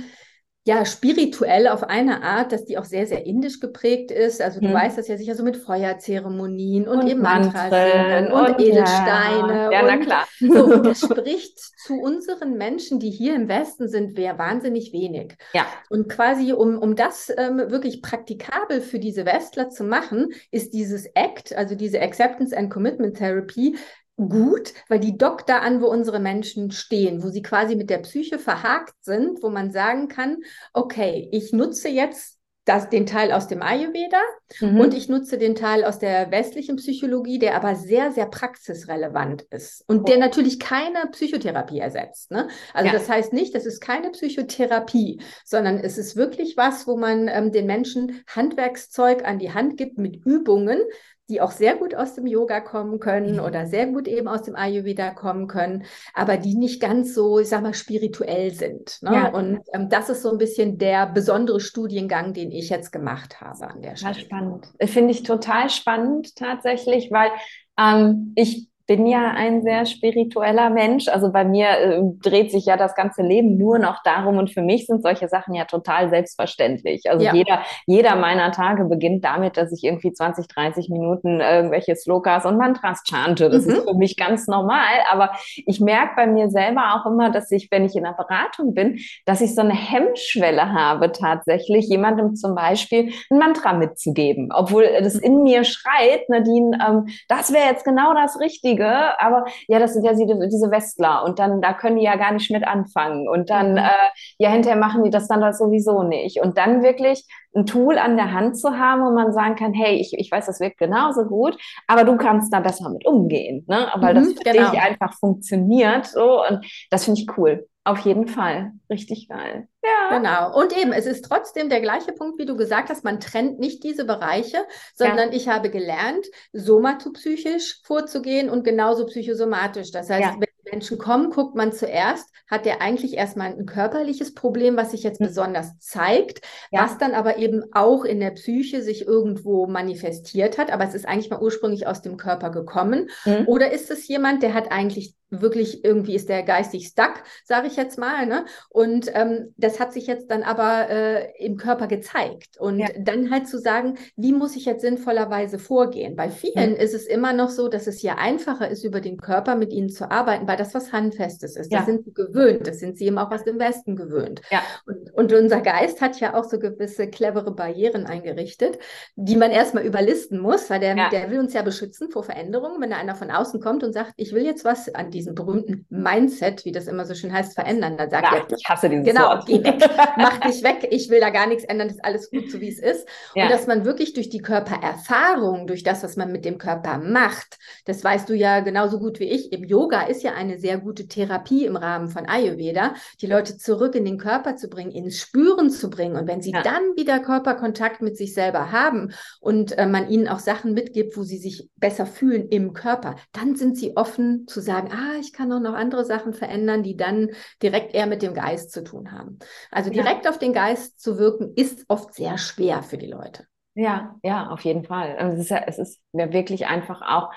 ja, 0.64 0.84
spirituell 0.84 1.66
auf 1.66 1.82
eine 1.82 2.22
Art, 2.22 2.52
dass 2.52 2.66
die 2.66 2.76
auch 2.76 2.84
sehr, 2.84 3.06
sehr 3.06 3.24
indisch 3.24 3.58
geprägt 3.58 4.10
ist. 4.10 4.42
Also 4.42 4.60
du 4.60 4.66
hm. 4.66 4.74
weißt 4.74 4.98
das 4.98 5.08
ja 5.08 5.16
sicher 5.16 5.34
so 5.34 5.42
mit 5.42 5.56
Feuerzeremonien 5.56 6.86
und, 6.86 7.00
und 7.00 7.08
eben 7.08 7.22
Mantras 7.22 7.72
und, 7.72 8.32
und, 8.32 8.60
Edelsteine. 8.60 9.54
Ja, 9.54 9.72
ja 9.72 9.82
na 9.82 9.96
klar. 9.96 10.26
So, 10.38 10.64
und 10.64 10.84
das 10.86 11.00
spricht 11.00 11.58
zu 11.58 11.94
unseren 11.94 12.58
Menschen, 12.58 13.00
die 13.00 13.10
hier 13.10 13.34
im 13.34 13.48
Westen 13.48 13.88
sind, 13.88 14.16
wäre 14.18 14.38
wahnsinnig 14.38 14.92
wenig. 14.92 15.36
Ja. 15.54 15.64
Und 15.88 16.10
quasi, 16.10 16.52
um, 16.52 16.76
um 16.76 16.96
das 16.96 17.32
ähm, 17.34 17.56
wirklich 17.70 18.02
praktikabel 18.02 18.82
für 18.82 18.98
diese 18.98 19.24
Westler 19.24 19.70
zu 19.70 19.84
machen, 19.84 20.28
ist 20.50 20.74
dieses 20.74 21.06
ACT, 21.16 21.56
also 21.56 21.76
diese 21.76 22.02
Acceptance 22.02 22.54
and 22.54 22.70
Commitment 22.70 23.16
Therapy, 23.16 23.76
gut, 24.18 24.74
weil 24.88 24.98
die 24.98 25.16
dockt 25.16 25.48
da 25.48 25.60
an, 25.60 25.80
wo 25.80 25.86
unsere 25.86 26.18
Menschen 26.18 26.70
stehen, 26.72 27.22
wo 27.22 27.28
sie 27.28 27.42
quasi 27.42 27.76
mit 27.76 27.88
der 27.88 27.98
Psyche 27.98 28.38
verhakt 28.38 28.94
sind, 29.00 29.42
wo 29.42 29.48
man 29.48 29.70
sagen 29.70 30.08
kann, 30.08 30.38
okay, 30.72 31.28
ich 31.32 31.52
nutze 31.52 31.88
jetzt 31.88 32.38
das, 32.68 32.90
den 32.90 33.06
Teil 33.06 33.32
aus 33.32 33.48
dem 33.48 33.62
Ayurveda 33.62 34.20
mhm. 34.60 34.78
und 34.78 34.92
ich 34.92 35.08
nutze 35.08 35.38
den 35.38 35.54
Teil 35.54 35.84
aus 35.84 35.98
der 35.98 36.30
westlichen 36.30 36.76
Psychologie, 36.76 37.38
der 37.38 37.54
aber 37.54 37.74
sehr, 37.74 38.12
sehr 38.12 38.26
praxisrelevant 38.26 39.42
ist 39.50 39.84
und 39.86 40.00
oh. 40.00 40.04
der 40.04 40.18
natürlich 40.18 40.60
keine 40.60 41.06
Psychotherapie 41.12 41.78
ersetzt. 41.78 42.30
Ne? 42.30 42.48
Also 42.74 42.88
ja. 42.88 42.92
das 42.92 43.08
heißt 43.08 43.32
nicht, 43.32 43.54
das 43.54 43.64
ist 43.64 43.80
keine 43.80 44.10
Psychotherapie, 44.10 45.22
sondern 45.46 45.78
es 45.78 45.96
ist 45.96 46.16
wirklich 46.16 46.58
was, 46.58 46.86
wo 46.86 46.98
man 46.98 47.28
ähm, 47.28 47.52
den 47.52 47.64
Menschen 47.64 48.22
Handwerkszeug 48.26 49.24
an 49.24 49.38
die 49.38 49.54
Hand 49.54 49.78
gibt 49.78 49.96
mit 49.96 50.26
Übungen, 50.26 50.80
die 51.28 51.40
auch 51.40 51.50
sehr 51.50 51.76
gut 51.76 51.94
aus 51.94 52.14
dem 52.14 52.26
Yoga 52.26 52.60
kommen 52.60 53.00
können 53.00 53.34
mhm. 53.34 53.40
oder 53.40 53.66
sehr 53.66 53.86
gut 53.86 54.08
eben 54.08 54.28
aus 54.28 54.42
dem 54.42 54.56
Ayurveda 54.56 55.10
kommen 55.10 55.46
können, 55.46 55.84
aber 56.14 56.36
die 56.36 56.54
nicht 56.54 56.80
ganz 56.80 57.14
so, 57.14 57.38
ich 57.38 57.48
sag 57.48 57.62
mal, 57.62 57.74
spirituell 57.74 58.52
sind. 58.52 58.98
Ne? 59.02 59.12
Ja. 59.12 59.28
Und 59.28 59.60
ähm, 59.72 59.88
das 59.88 60.08
ist 60.08 60.22
so 60.22 60.30
ein 60.30 60.38
bisschen 60.38 60.78
der 60.78 61.06
besondere 61.06 61.60
Studiengang, 61.60 62.32
den 62.32 62.50
ich 62.50 62.70
jetzt 62.70 62.92
gemacht 62.92 63.40
habe 63.40 63.68
an 63.68 63.82
der 63.82 63.96
Stelle. 63.96 64.14
Spannend. 64.14 64.68
Finde 64.82 65.10
ich 65.10 65.22
total 65.22 65.70
spannend 65.70 66.36
tatsächlich, 66.36 67.10
weil 67.10 67.30
ähm, 67.78 68.32
ich 68.34 68.67
bin 68.88 69.06
ja 69.06 69.32
ein 69.36 69.62
sehr 69.62 69.84
spiritueller 69.84 70.70
Mensch. 70.70 71.08
Also 71.08 71.30
bei 71.30 71.44
mir 71.44 71.68
äh, 71.68 72.00
dreht 72.22 72.50
sich 72.50 72.64
ja 72.64 72.78
das 72.78 72.94
ganze 72.94 73.20
Leben 73.22 73.58
nur 73.58 73.78
noch 73.78 74.02
darum 74.02 74.38
und 74.38 74.50
für 74.50 74.62
mich 74.62 74.86
sind 74.86 75.02
solche 75.02 75.28
Sachen 75.28 75.54
ja 75.54 75.66
total 75.66 76.08
selbstverständlich. 76.08 77.10
Also 77.10 77.22
ja. 77.22 77.34
jeder, 77.34 77.60
jeder 77.86 78.16
meiner 78.16 78.50
Tage 78.50 78.86
beginnt 78.86 79.26
damit, 79.26 79.58
dass 79.58 79.72
ich 79.72 79.84
irgendwie 79.84 80.10
20, 80.10 80.48
30 80.48 80.88
Minuten 80.88 81.40
irgendwelche 81.40 81.94
Slokas 81.96 82.46
und 82.46 82.56
Mantras 82.56 83.02
chante. 83.06 83.50
Das 83.50 83.66
mhm. 83.66 83.72
ist 83.72 83.88
für 83.88 83.94
mich 83.94 84.16
ganz 84.16 84.46
normal. 84.46 85.02
Aber 85.12 85.32
ich 85.54 85.80
merke 85.80 86.14
bei 86.16 86.26
mir 86.26 86.48
selber 86.48 86.94
auch 86.94 87.10
immer, 87.10 87.30
dass 87.30 87.50
ich, 87.50 87.70
wenn 87.70 87.84
ich 87.84 87.94
in 87.94 88.04
der 88.04 88.14
Beratung 88.14 88.72
bin, 88.72 89.00
dass 89.26 89.42
ich 89.42 89.54
so 89.54 89.60
eine 89.60 89.74
Hemmschwelle 89.74 90.72
habe, 90.72 91.12
tatsächlich 91.12 91.88
jemandem 91.88 92.36
zum 92.36 92.54
Beispiel 92.54 93.12
ein 93.30 93.38
Mantra 93.38 93.74
mitzugeben. 93.74 94.48
Obwohl 94.50 94.86
das 95.02 95.16
in 95.16 95.42
mir 95.42 95.64
schreit, 95.64 96.26
Nadine, 96.30 96.78
ähm, 96.88 97.08
das 97.28 97.52
wäre 97.52 97.68
jetzt 97.68 97.84
genau 97.84 98.14
das 98.14 98.40
Richtige 98.40 98.77
Richtige, 98.78 99.20
aber 99.20 99.44
ja, 99.66 99.78
das 99.78 99.94
sind 99.94 100.04
ja 100.04 100.12
diese 100.12 100.70
Westler 100.70 101.24
und 101.24 101.38
dann, 101.38 101.60
da 101.60 101.72
können 101.72 101.96
die 101.96 102.04
ja 102.04 102.16
gar 102.16 102.32
nicht 102.32 102.50
mit 102.50 102.66
anfangen 102.66 103.28
und 103.28 103.50
dann, 103.50 103.72
mhm. 103.72 103.78
äh, 103.78 103.90
ja, 104.38 104.50
hinterher 104.50 104.78
machen 104.78 105.04
die 105.04 105.10
das 105.10 105.28
dann 105.28 105.40
das 105.40 105.58
sowieso 105.58 106.02
nicht 106.02 106.40
und 106.40 106.58
dann 106.58 106.82
wirklich 106.82 107.24
ein 107.54 107.66
Tool 107.66 107.98
an 107.98 108.16
der 108.16 108.32
Hand 108.32 108.58
zu 108.58 108.78
haben, 108.78 109.02
wo 109.02 109.10
man 109.10 109.32
sagen 109.32 109.56
kann, 109.56 109.72
hey, 109.72 109.96
ich, 109.96 110.12
ich 110.16 110.30
weiß, 110.30 110.46
das 110.46 110.60
wirkt 110.60 110.78
genauso 110.78 111.24
gut, 111.24 111.56
aber 111.86 112.04
du 112.04 112.16
kannst 112.16 112.52
da 112.52 112.60
besser 112.60 112.90
mit 112.90 113.06
umgehen, 113.06 113.64
ne? 113.68 113.88
weil 113.96 114.14
mhm, 114.14 114.18
das 114.18 114.32
für 114.34 114.52
genau. 114.52 114.70
dich 114.70 114.80
einfach 114.80 115.14
funktioniert 115.14 116.06
so 116.06 116.44
und 116.46 116.64
das 116.90 117.04
finde 117.04 117.20
ich 117.20 117.38
cool. 117.38 117.66
Auf 117.84 118.00
jeden 118.00 118.28
Fall. 118.28 118.72
Richtig 118.90 119.28
geil. 119.28 119.68
Ja. 119.84 120.16
Genau. 120.16 120.58
Und 120.58 120.76
eben, 120.76 120.92
es 120.92 121.06
ist 121.06 121.24
trotzdem 121.24 121.68
der 121.68 121.80
gleiche 121.80 122.12
Punkt, 122.12 122.38
wie 122.38 122.46
du 122.46 122.56
gesagt 122.56 122.88
hast, 122.88 123.04
man 123.04 123.20
trennt 123.20 123.58
nicht 123.58 123.84
diese 123.84 124.04
Bereiche, 124.04 124.58
sondern 124.94 125.30
ja. 125.30 125.36
ich 125.36 125.48
habe 125.48 125.70
gelernt, 125.70 126.26
somatopsychisch 126.52 127.80
vorzugehen 127.84 128.48
und 128.48 128.64
genauso 128.64 129.06
psychosomatisch. 129.06 129.90
Das 129.90 130.08
heißt, 130.08 130.22
ja. 130.22 130.34
wenn 130.38 130.48
Menschen 130.72 130.98
kommen, 130.98 131.30
guckt 131.30 131.54
man 131.54 131.72
zuerst, 131.72 132.28
hat 132.50 132.64
der 132.64 132.80
eigentlich 132.80 133.14
erstmal 133.14 133.48
ein 133.48 133.66
körperliches 133.66 134.34
Problem, 134.34 134.76
was 134.76 134.92
sich 134.92 135.02
jetzt 135.02 135.20
mhm. 135.20 135.26
besonders 135.26 135.78
zeigt, 135.78 136.40
ja. 136.70 136.84
was 136.84 136.98
dann 136.98 137.14
aber 137.14 137.38
eben 137.38 137.64
auch 137.72 138.04
in 138.04 138.20
der 138.20 138.30
Psyche 138.30 138.82
sich 138.82 139.06
irgendwo 139.06 139.66
manifestiert 139.66 140.58
hat, 140.58 140.72
aber 140.72 140.84
es 140.84 140.94
ist 140.94 141.06
eigentlich 141.06 141.30
mal 141.30 141.40
ursprünglich 141.40 141.86
aus 141.86 142.02
dem 142.02 142.16
Körper 142.16 142.50
gekommen. 142.50 143.10
Mhm. 143.24 143.44
Oder 143.46 143.72
ist 143.72 143.90
es 143.90 144.08
jemand, 144.08 144.42
der 144.42 144.54
hat 144.54 144.70
eigentlich 144.72 145.14
wirklich 145.30 145.84
irgendwie 145.84 146.14
ist 146.14 146.28
der 146.28 146.42
geistig 146.42 146.86
stuck, 146.86 147.22
sage 147.44 147.66
ich 147.66 147.76
jetzt 147.76 147.98
mal. 147.98 148.26
Ne? 148.26 148.46
Und 148.78 149.10
ähm, 149.14 149.54
das 149.56 149.80
hat 149.80 149.92
sich 149.92 150.06
jetzt 150.06 150.30
dann 150.30 150.42
aber 150.42 150.88
äh, 150.88 151.44
im 151.44 151.56
Körper 151.56 151.86
gezeigt. 151.86 152.58
Und 152.58 152.78
ja. 152.78 152.86
dann 152.98 153.30
halt 153.30 153.46
zu 153.46 153.58
sagen, 153.58 153.98
wie 154.16 154.32
muss 154.32 154.56
ich 154.56 154.64
jetzt 154.64 154.80
sinnvollerweise 154.80 155.58
vorgehen? 155.58 156.16
Bei 156.16 156.30
vielen 156.30 156.70
mhm. 156.70 156.76
ist 156.76 156.94
es 156.94 157.06
immer 157.06 157.32
noch 157.32 157.50
so, 157.50 157.68
dass 157.68 157.86
es 157.86 158.00
hier 158.00 158.18
einfacher 158.18 158.70
ist, 158.70 158.84
über 158.84 159.00
den 159.00 159.18
Körper 159.18 159.56
mit 159.56 159.72
ihnen 159.72 159.90
zu 159.90 160.10
arbeiten, 160.10 160.48
weil 160.48 160.56
das 160.56 160.74
was 160.74 160.92
Handfestes 160.92 161.56
ist. 161.56 161.70
Ja. 161.70 161.78
Das 161.78 161.86
sind 161.86 162.04
sie 162.04 162.14
gewöhnt, 162.14 162.66
das 162.66 162.78
sind 162.78 162.96
sie 162.96 163.06
eben 163.06 163.18
auch 163.18 163.30
aus 163.30 163.44
dem 163.44 163.58
Westen 163.58 163.96
gewöhnt. 163.96 164.40
Ja. 164.50 164.62
Und, 164.86 165.12
und 165.12 165.32
unser 165.32 165.60
Geist 165.60 166.00
hat 166.00 166.18
ja 166.20 166.34
auch 166.34 166.44
so 166.44 166.58
gewisse 166.58 167.08
clevere 167.08 167.54
Barrieren 167.54 168.06
eingerichtet, 168.06 168.78
die 169.16 169.36
man 169.36 169.50
erstmal 169.50 169.84
überlisten 169.84 170.38
muss, 170.38 170.70
weil 170.70 170.80
der, 170.80 170.96
ja. 170.96 171.10
der 171.10 171.30
will 171.30 171.40
uns 171.40 171.52
ja 171.52 171.62
beschützen 171.62 172.10
vor 172.10 172.22
Veränderungen. 172.22 172.80
Wenn 172.80 172.90
da 172.90 172.96
einer 172.96 173.14
von 173.14 173.30
außen 173.30 173.60
kommt 173.60 173.84
und 173.84 173.92
sagt, 173.92 174.12
ich 174.16 174.32
will 174.32 174.44
jetzt 174.44 174.64
was 174.64 174.94
an 174.94 175.10
die 175.10 175.18
diesen 175.18 175.34
berühmten 175.34 175.84
Mindset, 175.90 176.64
wie 176.64 176.72
das 176.72 176.86
immer 176.86 177.04
so 177.04 177.14
schön 177.14 177.32
heißt, 177.32 177.54
verändern. 177.54 177.96
Dann 177.96 178.08
sagt 178.08 178.24
ja, 178.32 178.38
er, 178.38 178.46
ich 178.68 178.70
hasse 178.70 178.90
dieses 178.90 179.06
genau, 179.06 179.30
Wort. 179.30 179.46
geh 179.46 179.64
weg, 179.64 179.78
mach 180.16 180.38
dich 180.40 180.62
weg, 180.62 180.88
ich 180.90 181.08
will 181.08 181.20
da 181.20 181.30
gar 181.30 181.46
nichts 181.46 181.64
ändern, 181.64 181.88
ist 181.88 182.04
alles 182.04 182.30
gut 182.30 182.50
so 182.50 182.60
wie 182.60 182.68
es 182.68 182.78
ist. 182.78 183.08
Ja. 183.34 183.44
Und 183.44 183.50
dass 183.50 183.66
man 183.66 183.84
wirklich 183.84 184.12
durch 184.12 184.28
die 184.28 184.42
Körpererfahrung, 184.42 185.66
durch 185.66 185.82
das, 185.82 186.02
was 186.02 186.16
man 186.16 186.30
mit 186.32 186.44
dem 186.44 186.58
Körper 186.58 186.98
macht, 186.98 187.58
das 187.86 188.04
weißt 188.04 188.28
du 188.28 188.34
ja 188.34 188.60
genauso 188.60 188.98
gut 188.98 189.20
wie 189.20 189.30
ich, 189.30 189.52
im 189.52 189.64
Yoga 189.64 190.02
ist 190.02 190.22
ja 190.22 190.34
eine 190.34 190.58
sehr 190.58 190.78
gute 190.78 191.08
Therapie 191.08 191.64
im 191.64 191.76
Rahmen 191.76 192.08
von 192.08 192.26
Ayurveda, 192.26 192.94
die 193.20 193.26
Leute 193.26 193.56
zurück 193.56 193.94
in 193.94 194.04
den 194.04 194.18
Körper 194.18 194.56
zu 194.56 194.68
bringen, 194.68 194.92
ins 194.92 195.18
Spüren 195.18 195.70
zu 195.70 195.88
bringen. 195.88 196.16
Und 196.16 196.28
wenn 196.28 196.42
sie 196.42 196.52
ja. 196.52 196.62
dann 196.62 196.96
wieder 196.96 197.20
Körperkontakt 197.20 198.02
mit 198.02 198.16
sich 198.16 198.34
selber 198.34 198.70
haben 198.70 199.12
und 199.40 199.78
äh, 199.78 199.86
man 199.86 200.10
ihnen 200.10 200.28
auch 200.28 200.40
Sachen 200.40 200.74
mitgibt, 200.74 201.16
wo 201.16 201.22
sie 201.22 201.38
sich 201.38 201.70
besser 201.76 202.04
fühlen 202.04 202.48
im 202.48 202.74
Körper, 202.74 203.16
dann 203.32 203.56
sind 203.56 203.78
sie 203.78 203.96
offen 203.96 204.46
zu 204.46 204.60
sagen, 204.60 204.90
ah, 204.92 205.18
ich 205.20 205.32
kann 205.32 205.52
auch 205.52 205.60
noch 205.60 205.74
andere 205.74 206.04
Sachen 206.04 206.34
verändern, 206.34 206.82
die 206.82 206.96
dann 206.96 207.30
direkt 207.62 207.94
eher 207.94 208.06
mit 208.06 208.22
dem 208.22 208.34
Geist 208.34 208.57
zu 208.66 208.82
tun 208.82 209.12
haben. 209.12 209.38
Also 209.70 209.90
direkt 209.90 210.24
ja. 210.24 210.30
auf 210.32 210.38
den 210.38 210.52
Geist 210.52 211.00
zu 211.00 211.18
wirken, 211.18 211.52
ist 211.54 211.84
oft 211.88 212.14
sehr 212.14 212.38
schwer 212.38 212.82
für 212.82 212.98
die 212.98 213.06
Leute. 213.06 213.46
Ja, 213.74 214.16
ja, 214.24 214.48
auf 214.48 214.62
jeden 214.62 214.82
Fall. 214.82 215.16
Also 215.16 215.34
es 215.34 215.42
ist 215.42 215.50
ja, 215.50 215.62
es 215.66 215.78
ist 215.78 216.00
ja 216.12 216.32
wirklich 216.32 216.66
einfach 216.66 217.00
auch 217.00 217.30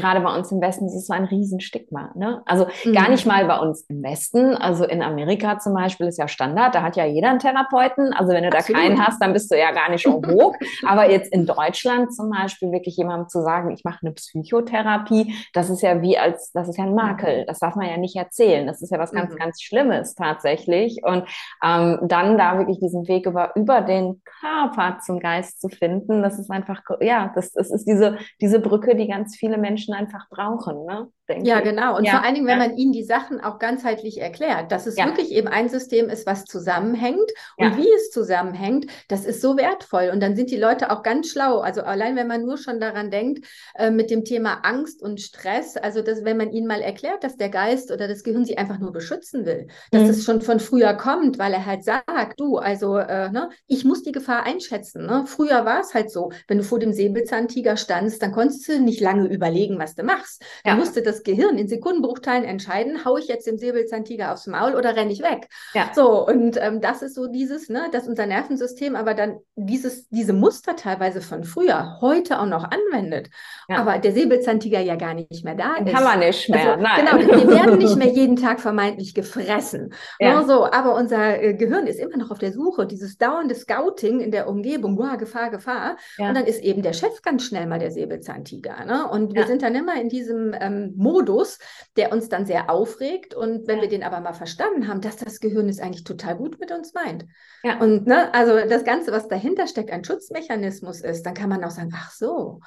gerade 0.00 0.20
bei 0.20 0.34
uns 0.34 0.50
im 0.50 0.60
Westen 0.60 0.86
ist 0.86 0.94
es 0.94 1.06
so 1.06 1.12
ein 1.12 1.24
Riesenstigma. 1.24 2.10
Ne? 2.14 2.42
Also 2.46 2.66
mhm. 2.84 2.92
gar 2.92 3.08
nicht 3.10 3.26
mal 3.26 3.44
bei 3.46 3.58
uns 3.58 3.82
im 3.88 4.02
Westen. 4.02 4.54
Also 4.54 4.84
in 4.84 5.02
Amerika 5.02 5.58
zum 5.58 5.74
Beispiel 5.74 6.06
ist 6.06 6.18
ja 6.18 6.26
Standard, 6.26 6.74
da 6.74 6.82
hat 6.82 6.96
ja 6.96 7.04
jeder 7.04 7.30
einen 7.30 7.38
Therapeuten. 7.38 8.12
Also 8.12 8.32
wenn 8.32 8.42
du 8.42 8.50
Absolut. 8.50 8.80
da 8.80 8.82
keinen 8.82 9.06
hast, 9.06 9.22
dann 9.22 9.32
bist 9.32 9.50
du 9.50 9.58
ja 9.58 9.72
gar 9.72 9.90
nicht 9.90 10.04
vogue. 10.04 10.52
Aber 10.86 11.10
jetzt 11.10 11.32
in 11.32 11.46
Deutschland 11.46 12.14
zum 12.14 12.30
Beispiel 12.30 12.72
wirklich 12.72 12.96
jemandem 12.96 13.28
zu 13.28 13.42
sagen, 13.42 13.70
ich 13.70 13.84
mache 13.84 13.98
eine 14.02 14.12
Psychotherapie, 14.12 15.34
das 15.52 15.70
ist 15.70 15.82
ja 15.82 16.00
wie 16.02 16.18
als, 16.18 16.50
das 16.52 16.68
ist 16.68 16.78
ja 16.78 16.84
ein 16.84 16.94
Makel. 16.94 17.42
Mhm. 17.42 17.46
Das 17.46 17.58
darf 17.58 17.76
man 17.76 17.88
ja 17.88 17.96
nicht 17.96 18.16
erzählen. 18.16 18.66
Das 18.66 18.82
ist 18.82 18.90
ja 18.90 18.98
was 18.98 19.12
ganz, 19.12 19.34
mhm. 19.34 19.38
ganz 19.38 19.60
Schlimmes 19.60 20.14
tatsächlich. 20.14 21.02
Und 21.04 21.24
ähm, 21.62 21.98
dann 22.02 22.38
da 22.38 22.58
wirklich 22.58 22.80
diesen 22.80 23.06
Weg 23.06 23.26
über, 23.26 23.54
über 23.54 23.82
den 23.82 24.22
Körper 24.40 24.98
zum 25.04 25.20
Geist 25.20 25.60
zu 25.60 25.68
finden, 25.68 26.22
das 26.22 26.38
ist 26.38 26.50
einfach, 26.50 26.82
ja, 27.00 27.30
das, 27.34 27.52
das 27.52 27.70
ist 27.70 27.86
diese, 27.86 28.18
diese 28.40 28.60
Brücke, 28.60 28.96
die 28.96 29.06
ganz 29.06 29.36
viele 29.36 29.58
Menschen 29.60 29.94
einfach 29.94 30.28
brauchen. 30.28 30.84
Ne? 30.84 31.10
Denke 31.30 31.48
ja, 31.48 31.58
ich. 31.58 31.64
Ja, 31.64 31.70
genau. 31.70 31.96
Und 31.96 32.04
ja. 32.04 32.12
vor 32.12 32.24
allen 32.24 32.34
Dingen, 32.34 32.46
wenn 32.46 32.58
man 32.58 32.76
ihnen 32.76 32.92
die 32.92 33.04
Sachen 33.04 33.40
auch 33.40 33.58
ganzheitlich 33.58 34.20
erklärt, 34.20 34.70
dass 34.72 34.86
es 34.86 34.96
ja. 34.96 35.06
wirklich 35.06 35.30
eben 35.30 35.48
ein 35.48 35.68
System 35.68 36.08
ist, 36.08 36.26
was 36.26 36.44
zusammenhängt 36.44 37.30
und 37.56 37.76
wie 37.76 37.88
es 37.96 38.10
zusammenhängt, 38.10 38.86
das 39.08 39.24
ist 39.24 39.40
so 39.40 39.56
wertvoll. 39.56 40.10
Und 40.12 40.20
dann 40.20 40.36
sind 40.36 40.50
die 40.50 40.56
Leute 40.56 40.90
auch 40.90 41.02
ganz 41.02 41.28
schlau. 41.28 41.60
Also 41.60 41.82
allein, 41.82 42.16
wenn 42.16 42.26
man 42.26 42.44
nur 42.44 42.58
schon 42.58 42.80
daran 42.80 43.10
denkt, 43.10 43.46
äh, 43.74 43.90
mit 43.90 44.10
dem 44.10 44.24
Thema 44.24 44.60
Angst 44.64 45.02
und 45.02 45.20
Stress, 45.20 45.76
also 45.76 46.02
dass, 46.02 46.24
wenn 46.24 46.36
man 46.36 46.50
ihnen 46.50 46.66
mal 46.66 46.80
erklärt, 46.80 47.24
dass 47.24 47.36
der 47.36 47.48
Geist 47.48 47.90
oder 47.90 48.08
das 48.08 48.24
Gehirn 48.24 48.44
sie 48.44 48.58
einfach 48.58 48.78
nur 48.78 48.92
beschützen 48.92 49.46
will, 49.46 49.68
dass 49.90 50.02
mhm. 50.02 50.10
es 50.10 50.24
schon 50.24 50.42
von 50.42 50.60
früher 50.60 50.94
kommt, 50.94 51.38
weil 51.38 51.52
er 51.52 51.66
halt 51.66 51.84
sagt, 51.84 52.38
du, 52.38 52.58
also 52.58 52.98
äh, 52.98 53.30
ne, 53.30 53.50
ich 53.66 53.84
muss 53.84 54.02
die 54.02 54.12
Gefahr 54.12 54.42
einschätzen. 54.42 55.06
Ne? 55.06 55.24
Früher 55.26 55.64
war 55.64 55.80
es 55.80 55.94
halt 55.94 56.10
so, 56.10 56.32
wenn 56.48 56.58
du 56.58 56.64
vor 56.64 56.78
dem 56.78 56.92
Säbelzahntiger 56.92 57.76
standst, 57.76 58.22
dann 58.22 58.32
konntest 58.32 58.68
du 58.68 58.80
nicht 58.80 59.00
lange 59.00 59.28
überlegen, 59.28 59.78
was 59.78 59.94
du 59.94 60.02
machst. 60.02 60.42
Du 60.64 60.74
musste 60.74 61.02
das 61.02 61.19
Gehirn 61.24 61.58
in 61.58 61.68
Sekundenbruchteilen 61.68 62.44
entscheiden, 62.44 63.04
haue 63.04 63.20
ich 63.20 63.28
jetzt 63.28 63.46
dem 63.46 63.58
Säbelzahntiger 63.58 64.32
aufs 64.32 64.46
Maul 64.46 64.74
oder 64.74 64.96
renne 64.96 65.12
ich 65.12 65.22
weg. 65.22 65.48
Ja. 65.74 65.90
So, 65.94 66.26
und 66.26 66.56
ähm, 66.60 66.80
das 66.80 67.02
ist 67.02 67.14
so 67.14 67.26
dieses, 67.26 67.68
ne, 67.68 67.88
dass 67.92 68.08
unser 68.08 68.26
Nervensystem 68.26 68.96
aber 68.96 69.14
dann 69.14 69.38
dieses, 69.56 70.08
diese 70.08 70.32
Muster 70.32 70.76
teilweise 70.76 71.20
von 71.20 71.44
früher 71.44 71.98
heute 72.00 72.40
auch 72.40 72.46
noch 72.46 72.64
anwendet. 72.64 73.30
Ja. 73.68 73.78
Aber 73.78 73.98
der 73.98 74.12
Säbelzahntiger 74.12 74.80
ja 74.80 74.96
gar 74.96 75.14
nicht 75.14 75.44
mehr 75.44 75.54
da 75.54 75.76
ist. 75.76 75.92
Kann 75.92 76.04
man 76.04 76.18
nicht 76.18 76.48
mehr, 76.48 76.72
also, 76.72 76.82
nein. 76.82 77.06
Genau, 77.06 77.36
wir 77.36 77.48
werden 77.50 77.78
nicht 77.78 77.96
mehr 77.96 78.08
jeden 78.08 78.36
Tag 78.36 78.60
vermeintlich 78.60 79.14
gefressen. 79.14 79.92
Ja. 80.18 80.40
Ne, 80.40 80.46
so, 80.46 80.64
aber 80.66 80.94
unser 80.94 81.42
äh, 81.42 81.54
Gehirn 81.54 81.86
ist 81.86 82.00
immer 82.00 82.16
noch 82.16 82.30
auf 82.30 82.38
der 82.38 82.52
Suche, 82.52 82.86
dieses 82.86 83.18
dauernde 83.18 83.54
Scouting 83.54 84.20
in 84.20 84.30
der 84.30 84.48
Umgebung, 84.48 84.98
wow, 84.98 85.16
Gefahr, 85.16 85.50
Gefahr. 85.50 85.96
Ja. 86.18 86.28
Und 86.28 86.34
dann 86.34 86.46
ist 86.46 86.62
eben 86.62 86.82
der 86.82 86.92
Chef 86.92 87.22
ganz 87.22 87.44
schnell 87.44 87.66
mal 87.66 87.78
der 87.78 87.90
Säbelzahntiger. 87.90 88.84
Ne? 88.84 89.08
Und 89.10 89.34
wir 89.34 89.46
sind 89.46 89.62
dann 89.62 89.74
immer 89.74 90.00
in 90.00 90.08
diesem 90.08 90.54
ähm, 90.58 90.92
Modus, 91.00 91.58
der 91.96 92.12
uns 92.12 92.28
dann 92.28 92.46
sehr 92.46 92.70
aufregt. 92.70 93.34
Und 93.34 93.66
wenn 93.66 93.80
wir 93.80 93.88
den 93.88 94.02
aber 94.02 94.20
mal 94.20 94.34
verstanden 94.34 94.88
haben, 94.88 95.00
dass 95.00 95.16
das 95.16 95.40
Gehirn 95.40 95.68
es 95.68 95.80
eigentlich 95.80 96.04
total 96.04 96.36
gut 96.36 96.60
mit 96.60 96.70
uns 96.70 96.94
meint. 96.94 97.26
Ja. 97.64 97.80
Und 97.80 98.06
ne, 98.06 98.32
also 98.34 98.68
das 98.68 98.84
Ganze, 98.84 99.12
was 99.12 99.28
dahinter 99.28 99.66
steckt, 99.66 99.90
ein 99.90 100.04
Schutzmechanismus 100.04 101.00
ist, 101.00 101.24
dann 101.24 101.34
kann 101.34 101.48
man 101.48 101.64
auch 101.64 101.70
sagen, 101.70 101.92
ach 101.94 102.10
so, 102.10 102.60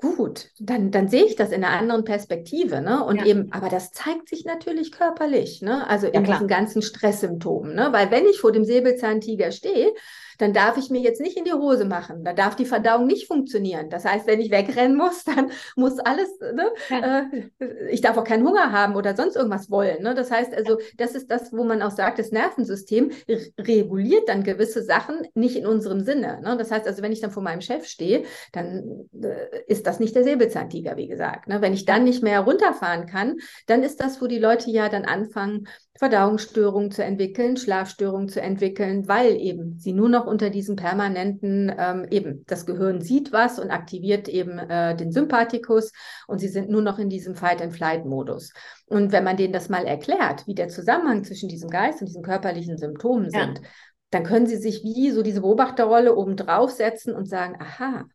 gut, 0.00 0.48
dann, 0.58 0.90
dann 0.90 1.08
sehe 1.08 1.24
ich 1.24 1.36
das 1.36 1.52
in 1.52 1.62
einer 1.62 1.78
anderen 1.78 2.04
Perspektive, 2.04 2.80
ne? 2.80 3.04
Und 3.04 3.16
ja. 3.16 3.26
eben, 3.26 3.52
aber 3.52 3.68
das 3.68 3.92
zeigt 3.92 4.28
sich 4.28 4.44
natürlich 4.44 4.92
körperlich, 4.92 5.60
ne? 5.62 5.86
Also 5.88 6.06
in 6.06 6.24
ja, 6.24 6.32
diesen 6.32 6.48
ganzen 6.48 6.82
Stresssymptomen, 6.82 7.74
ne? 7.74 7.88
Weil 7.92 8.10
wenn 8.10 8.26
ich 8.26 8.40
vor 8.40 8.52
dem 8.52 8.64
Säbelzahntiger 8.64 9.52
stehe, 9.52 9.92
dann 10.40 10.52
darf 10.52 10.76
ich 10.76 10.90
mir 10.90 11.00
jetzt 11.00 11.20
nicht 11.20 11.36
in 11.36 11.44
die 11.44 11.52
Hose 11.52 11.84
machen. 11.84 12.24
Da 12.24 12.32
darf 12.32 12.56
die 12.56 12.64
Verdauung 12.64 13.06
nicht 13.06 13.26
funktionieren. 13.26 13.90
Das 13.90 14.04
heißt, 14.04 14.26
wenn 14.26 14.40
ich 14.40 14.50
wegrennen 14.50 14.96
muss, 14.96 15.24
dann 15.36 15.50
muss 15.76 15.98
alles, 15.98 16.28
ne, 16.40 16.70
ja. 16.88 17.30
äh, 17.60 17.88
ich 17.90 18.00
darf 18.00 18.16
auch 18.16 18.24
keinen 18.24 18.46
Hunger 18.46 18.72
haben 18.72 18.96
oder 18.96 19.14
sonst 19.14 19.36
irgendwas 19.36 19.70
wollen. 19.70 20.02
Ne? 20.02 20.14
Das 20.14 20.30
heißt 20.30 20.54
also, 20.54 20.78
das 20.96 21.14
ist 21.14 21.30
das, 21.30 21.52
wo 21.52 21.64
man 21.64 21.82
auch 21.82 21.90
sagt, 21.90 22.18
das 22.18 22.32
Nervensystem 22.32 23.10
reguliert 23.58 24.28
dann 24.28 24.44
gewisse 24.44 24.82
Sachen 24.82 25.26
nicht 25.34 25.56
in 25.56 25.66
unserem 25.66 26.00
Sinne. 26.00 26.40
Ne? 26.42 26.56
Das 26.56 26.70
heißt 26.70 26.86
also, 26.86 27.02
wenn 27.02 27.12
ich 27.12 27.20
dann 27.20 27.30
vor 27.30 27.42
meinem 27.42 27.60
Chef 27.60 27.86
stehe, 27.86 28.24
dann 28.52 29.08
äh, 29.22 29.62
ist 29.66 29.86
das 29.86 30.00
nicht 30.00 30.14
der 30.14 30.24
Säbelzahntiger, 30.24 30.96
wie 30.96 31.08
gesagt. 31.08 31.48
Ne? 31.48 31.60
Wenn 31.60 31.74
ich 31.74 31.84
dann 31.84 32.04
nicht 32.04 32.22
mehr 32.22 32.40
runterfahren 32.40 33.06
kann, 33.06 33.36
dann 33.66 33.82
ist 33.82 34.00
das, 34.00 34.22
wo 34.22 34.26
die 34.26 34.38
Leute 34.38 34.70
ja 34.70 34.88
dann 34.88 35.04
anfangen, 35.04 35.66
Verdauungsstörungen 36.00 36.90
zu 36.90 37.04
entwickeln, 37.04 37.58
Schlafstörungen 37.58 38.30
zu 38.30 38.40
entwickeln, 38.40 39.06
weil 39.06 39.36
eben 39.36 39.78
sie 39.78 39.92
nur 39.92 40.08
noch 40.08 40.26
unter 40.26 40.48
diesem 40.48 40.74
permanenten, 40.74 41.70
ähm, 41.78 42.06
eben 42.10 42.42
das 42.46 42.64
Gehirn 42.64 43.02
sieht 43.02 43.32
was 43.32 43.58
und 43.58 43.70
aktiviert 43.70 44.26
eben 44.26 44.58
äh, 44.58 44.96
den 44.96 45.12
Sympathikus 45.12 45.92
und 46.26 46.38
sie 46.38 46.48
sind 46.48 46.70
nur 46.70 46.80
noch 46.80 46.98
in 46.98 47.10
diesem 47.10 47.34
Fight-and-Flight-Modus. 47.34 48.54
Und 48.86 49.12
wenn 49.12 49.24
man 49.24 49.36
denen 49.36 49.52
das 49.52 49.68
mal 49.68 49.84
erklärt, 49.84 50.46
wie 50.46 50.54
der 50.54 50.68
Zusammenhang 50.68 51.22
zwischen 51.22 51.50
diesem 51.50 51.68
Geist 51.68 52.00
und 52.00 52.06
diesen 52.06 52.22
körperlichen 52.22 52.78
Symptomen 52.78 53.28
ja. 53.30 53.44
sind, 53.44 53.60
dann 54.08 54.24
können 54.24 54.46
sie 54.46 54.56
sich 54.56 54.82
wie 54.82 55.10
so 55.10 55.22
diese 55.22 55.42
Beobachterrolle 55.42 56.16
oben 56.16 56.34
draufsetzen 56.34 57.14
und 57.14 57.28
sagen, 57.28 57.58
aha, 57.60 58.06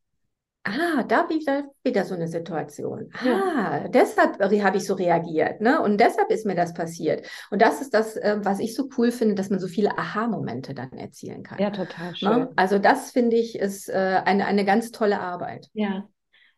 Ah, 0.68 1.04
da 1.04 1.30
wieder, 1.30 1.66
wieder 1.84 2.06
so 2.06 2.16
eine 2.16 2.28
Situation. 2.28 3.12
Ah, 3.24 3.82
ja. 3.84 3.88
deshalb 3.88 4.42
habe 4.42 4.78
ich 4.78 4.86
so 4.88 4.96
reagiert, 4.96 5.62
ne? 5.62 5.80
Und 5.80 6.00
deshalb 6.00 6.32
ist 6.32 6.44
mir 6.48 6.56
das 6.56 6.74
passiert. 6.74 7.28
Und 7.52 7.62
das 7.62 7.82
ist 7.82 7.94
das, 7.94 8.16
äh, 8.16 8.38
was 8.42 8.60
ich 8.60 8.74
so 8.74 8.90
cool 8.98 9.12
finde, 9.12 9.36
dass 9.36 9.52
man 9.52 9.60
so 9.60 9.68
viele 9.68 9.96
Aha-Momente 9.96 10.74
dann 10.74 10.92
erzielen 10.94 11.44
kann. 11.44 11.60
Ja, 11.60 11.70
total 11.70 12.10
ne? 12.10 12.16
schön. 12.16 12.48
Also 12.56 12.80
das 12.80 13.12
finde 13.12 13.36
ich 13.36 13.60
ist 13.60 13.90
äh, 13.90 14.22
eine, 14.26 14.48
eine 14.48 14.66
ganz 14.66 14.90
tolle 14.90 15.20
Arbeit. 15.20 15.68
Ja. 15.74 16.08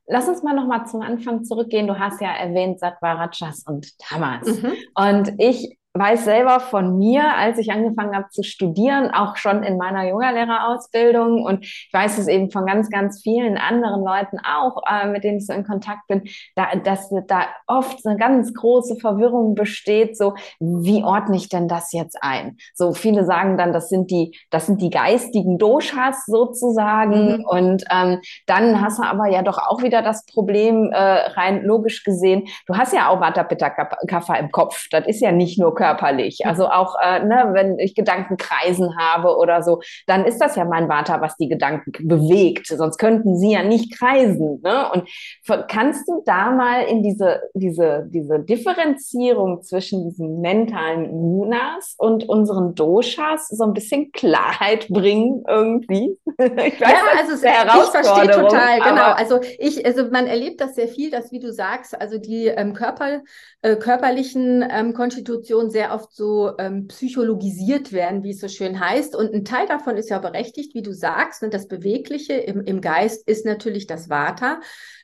Lass 0.06 0.30
uns 0.30 0.42
mal 0.42 0.56
nochmal 0.56 0.86
zum 0.86 1.02
Anfang 1.02 1.44
zurückgehen. 1.44 1.86
Du 1.86 2.00
hast 2.00 2.22
ja 2.22 2.34
erwähnt 2.34 2.80
Sattva-Rajas 2.80 3.66
und 3.68 4.00
Tamas. 4.00 4.48
Mhm. 4.48 4.74
Und 4.96 5.34
ich 5.38 5.78
weiß 5.98 6.26
selber 6.26 6.60
von 6.60 6.98
mir, 6.98 7.36
als 7.36 7.58
ich 7.58 7.72
angefangen 7.72 8.16
habe 8.16 8.30
zu 8.30 8.44
studieren, 8.44 9.12
auch 9.12 9.38
schon 9.38 9.64
in 9.64 9.78
meiner 9.78 10.08
Yogalehrerausbildung. 10.08 11.44
Und 11.44 11.64
ich 11.64 11.90
weiß 11.92 12.18
es 12.18 12.28
eben 12.28 12.52
von 12.52 12.66
ganz, 12.66 12.90
ganz 12.90 13.22
vielen 13.22 13.58
anderen 13.58 14.04
Leuten 14.04 14.38
auch, 14.40 14.82
äh, 14.90 15.08
mit 15.08 15.24
denen 15.24 15.38
ich 15.38 15.48
so 15.48 15.54
in 15.54 15.66
Kontakt 15.66 16.08
bin, 16.08 16.24
da, 16.56 16.68
dass 16.84 17.10
da 17.28 17.42
oft 17.66 18.06
eine 18.06 18.18
ganz 18.18 18.54
große 18.54 18.98
Verwirrung 18.98 19.56
besteht, 19.56 20.18
so 20.18 20.36
wie 20.60 21.04
ordne 21.04 21.36
ich 21.36 21.50
denn 21.50 21.68
das 21.68 21.92
jetzt 21.94 22.18
ein? 22.22 22.58
So 22.74 22.94
viele 22.94 23.26
sagen 23.26 23.58
dann, 23.58 23.74
das 23.74 23.90
sind 23.90 24.12
die, 24.12 24.38
das 24.50 24.68
sind 24.68 24.82
die 24.82 24.90
geistigen 24.90 25.58
Doshas 25.58 26.26
sozusagen. 26.26 27.38
Mhm. 27.38 27.46
und 27.46 27.84
ähm, 27.92 28.20
dann 28.46 28.82
hast 28.82 29.00
du 29.00 29.04
aber 29.04 29.28
ja 29.28 29.42
doch 29.42 29.58
auch 29.58 29.82
wieder 29.82 30.02
das 30.02 30.26
Problem, 30.26 30.92
äh, 30.92 30.98
rein 30.98 31.64
logisch 31.64 32.04
gesehen, 32.04 32.48
du 32.68 32.76
hast 32.76 32.94
ja 32.94 33.10
auch 33.10 33.20
Vata 33.20 33.44
Pitta 33.44 33.70
Kapha 33.70 34.36
im 34.36 34.52
Kopf, 34.52 34.88
das 34.92 35.08
ist 35.08 35.22
ja 35.22 35.32
nicht 35.32 35.60
nur 35.60 35.74
Körper 35.74 35.87
körperlich. 35.88 36.46
Also 36.46 36.68
auch, 36.68 36.96
äh, 37.02 37.24
ne, 37.24 37.50
wenn 37.54 37.80
ich 37.80 37.96
Gedankenkreisen 37.96 38.98
habe 38.98 39.38
oder 39.38 39.64
so, 39.64 39.82
dann 40.06 40.26
ist 40.26 40.40
das 40.40 40.56
ja 40.56 40.66
mein 40.66 40.90
Vata, 40.90 41.22
was 41.22 41.38
die 41.38 41.48
Gedanken 41.48 41.92
bewegt. 42.08 42.68
Sonst 42.68 42.98
könnten 42.98 43.38
sie 43.38 43.54
ja 43.54 43.64
nicht 43.64 43.98
kreisen. 43.98 44.62
Ne? 44.64 44.92
Und 44.92 45.08
kannst 45.68 46.08
du 46.08 46.22
da 46.26 46.52
mal 46.52 46.84
in 46.84 47.04
diese, 47.04 47.42
diese, 47.54 48.08
diese 48.10 48.40
Differenzierung 48.40 49.62
zwischen 49.62 50.10
diesen 50.10 50.42
mentalen 50.42 51.10
Gunas 51.10 51.96
und 51.98 52.28
unseren 52.28 52.76
Doshas 52.76 53.48
so 53.50 53.64
ein 53.64 53.74
bisschen 53.74 54.12
Klarheit 54.12 54.88
bringen 54.90 55.44
irgendwie? 55.48 56.18
Ich 56.68 56.82
weiß, 56.82 56.90
ja, 56.90 56.90
also 57.18 57.34
es, 57.34 57.44
ich 57.44 57.92
verstehe 57.92 58.32
total, 58.32 58.80
genau. 58.80 59.12
Also 59.12 59.40
ich, 59.60 59.86
also 59.86 60.10
man 60.12 60.28
erlebt 60.28 60.62
das 60.62 60.76
sehr 60.76 60.88
viel, 60.88 61.12
dass 61.12 61.32
wie 61.32 61.40
du 61.40 61.52
sagst, 61.52 62.00
also 62.00 62.18
die 62.18 62.48
ähm, 62.48 62.74
Körper, 62.74 63.22
äh, 63.68 63.76
körperlichen 63.76 64.66
ähm, 64.70 64.94
Konstitutionen 64.94 65.70
sehr 65.70 65.94
oft 65.94 66.16
so 66.16 66.54
ähm, 66.58 66.88
psychologisiert 66.88 67.92
werden, 67.92 68.24
wie 68.24 68.30
es 68.30 68.40
so 68.40 68.48
schön 68.48 68.80
heißt. 68.80 69.14
Und 69.14 69.34
ein 69.34 69.44
Teil 69.44 69.68
davon 69.68 69.98
ist 69.98 70.10
ja 70.10 70.20
berechtigt, 70.20 70.74
wie 70.74 70.82
du 70.82 70.94
sagst, 70.94 71.42
ne, 71.42 71.50
das 71.50 71.68
Bewegliche 71.68 72.34
im, 72.34 72.62
im 72.62 72.80
Geist 72.80 73.28
ist 73.28 73.46
natürlich 73.46 73.86
das 73.86 74.10
Vata. 74.10 74.62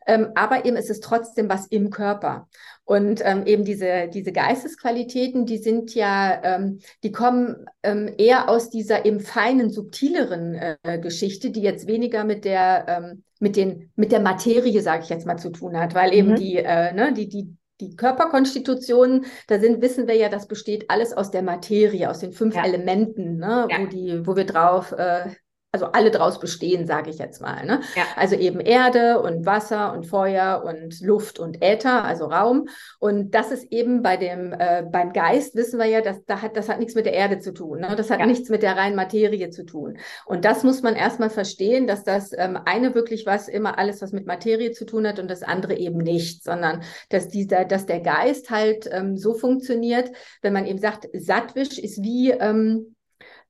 Ähm, 0.08 0.30
aber 0.36 0.64
eben 0.66 0.78
ist 0.78 0.90
es 0.90 1.02
trotzdem 1.02 1.50
was 1.50 1.68
im 1.68 1.90
Körper. 1.90 2.48
Und 2.86 3.22
ähm, 3.26 3.46
eben 3.46 3.66
diese, 3.66 4.08
diese 4.08 4.32
Geistesqualitäten, 4.32 5.46
die 5.46 5.58
sind 5.58 5.94
ja, 5.94 6.42
ähm, 6.44 6.80
die 7.04 7.12
kommen 7.12 7.66
ähm, 7.84 8.14
eher 8.18 8.48
aus 8.48 8.70
dieser 8.70 9.06
eben 9.06 9.20
feinen, 9.20 9.72
subtileren 9.72 10.56
äh, 10.56 11.00
Geschichte, 11.00 11.52
die 11.52 11.62
jetzt 11.62 11.88
weniger 11.88 12.24
mit 12.24 12.46
der, 12.46 12.86
ähm, 12.88 13.24
mit 13.42 13.58
den, 13.58 13.92
mit 13.98 14.14
der 14.14 14.22
Materie, 14.22 14.82
sage 14.82 15.04
ich 15.04 15.10
jetzt 15.10 15.26
mal, 15.26 15.38
zu 15.38 15.50
tun 15.50 15.78
hat, 15.78 15.96
weil 15.96 16.14
eben 16.14 16.32
mhm. 16.32 16.36
die, 16.36 16.58
äh, 16.58 16.94
ne, 16.94 17.14
die, 17.14 17.28
die, 17.28 17.58
die 17.82 17.96
Körperkonstitutionen, 17.96 19.26
da 19.48 19.60
sind, 19.60 19.82
wissen 19.82 20.08
wir 20.08 20.16
ja, 20.16 20.30
das 20.30 20.48
besteht 20.48 20.90
alles 20.90 21.14
aus 21.14 21.32
der 21.32 21.42
Materie, 21.42 22.10
aus 22.10 22.20
den 22.20 22.32
fünf 22.32 22.56
ja. 22.56 22.64
Elementen, 22.64 23.38
ne, 23.38 23.68
ja. 23.70 23.80
wo, 23.80 23.86
die, 23.88 24.26
wo 24.26 24.36
wir 24.36 24.46
drauf 24.46 24.92
äh, 24.92 25.30
also 25.74 25.88
alle 25.88 26.12
draus 26.12 26.40
bestehen, 26.40 26.86
sage 26.86 27.10
ich 27.10 27.18
jetzt 27.18 27.42
mal. 27.42 27.66
Ne? 27.66 27.82
Ja. 27.96 28.04
Also 28.16 28.36
eben 28.36 28.60
Erde 28.60 29.20
und 29.20 29.48
Wasser 29.48 29.92
und 29.94 30.06
Feuer 30.06 30.64
und 30.64 31.02
Luft 31.02 31.40
und 31.40 31.64
Äther, 31.64 32.06
also 32.06 32.26
Raum. 32.26 32.68
Und 33.00 33.34
das 33.34 33.52
ist 33.52 33.72
eben 33.72 34.04
bei 34.04 34.16
dem 34.16 34.54
äh, 34.54 34.84
beim 34.84 35.14
Geist 35.14 35.56
wissen 35.56 35.80
wir 35.80 35.88
ja, 35.88 36.02
dass 36.02 36.24
da 36.26 36.44
hat 36.44 36.56
das 36.56 36.70
hat 36.70 36.78
nichts 36.78 36.94
mit 36.94 37.08
der 37.08 37.14
Erde 37.14 37.40
zu 37.40 37.54
tun. 37.54 37.80
Ne? 37.80 37.96
Das 37.98 38.12
hat 38.12 38.20
ja. 38.20 38.28
nichts 38.28 38.50
mit 38.50 38.62
der 38.62 38.78
reinen 38.78 38.96
Materie 38.96 39.50
zu 39.50 39.66
tun. 39.66 39.98
Und 40.28 40.46
das 40.46 40.64
muss 40.64 40.84
man 40.84 40.96
erstmal 40.96 41.32
verstehen, 41.32 41.88
dass 41.88 42.04
das 42.04 42.34
ähm, 42.38 42.56
eine 42.66 42.94
wirklich 42.94 43.26
was 43.26 43.48
immer 43.48 43.80
alles 43.80 44.00
was 44.04 44.12
mit 44.12 44.28
Materie 44.28 44.74
zu 44.74 44.86
tun 44.86 45.08
hat 45.08 45.18
und 45.18 45.28
das 45.28 45.42
andere 45.42 45.76
eben 45.76 45.98
nicht, 45.98 46.44
sondern 46.44 46.84
dass 47.10 47.30
dieser, 47.30 47.66
dass 47.66 47.88
der 47.88 48.00
Geist 48.00 48.52
halt 48.52 48.88
ähm, 48.92 49.18
so 49.18 49.34
funktioniert, 49.34 50.12
wenn 50.44 50.54
man 50.54 50.68
eben 50.68 50.78
sagt, 50.78 51.10
Sattwisch 51.14 51.80
ist 51.80 52.04
wie 52.04 52.30
ähm, 52.30 52.93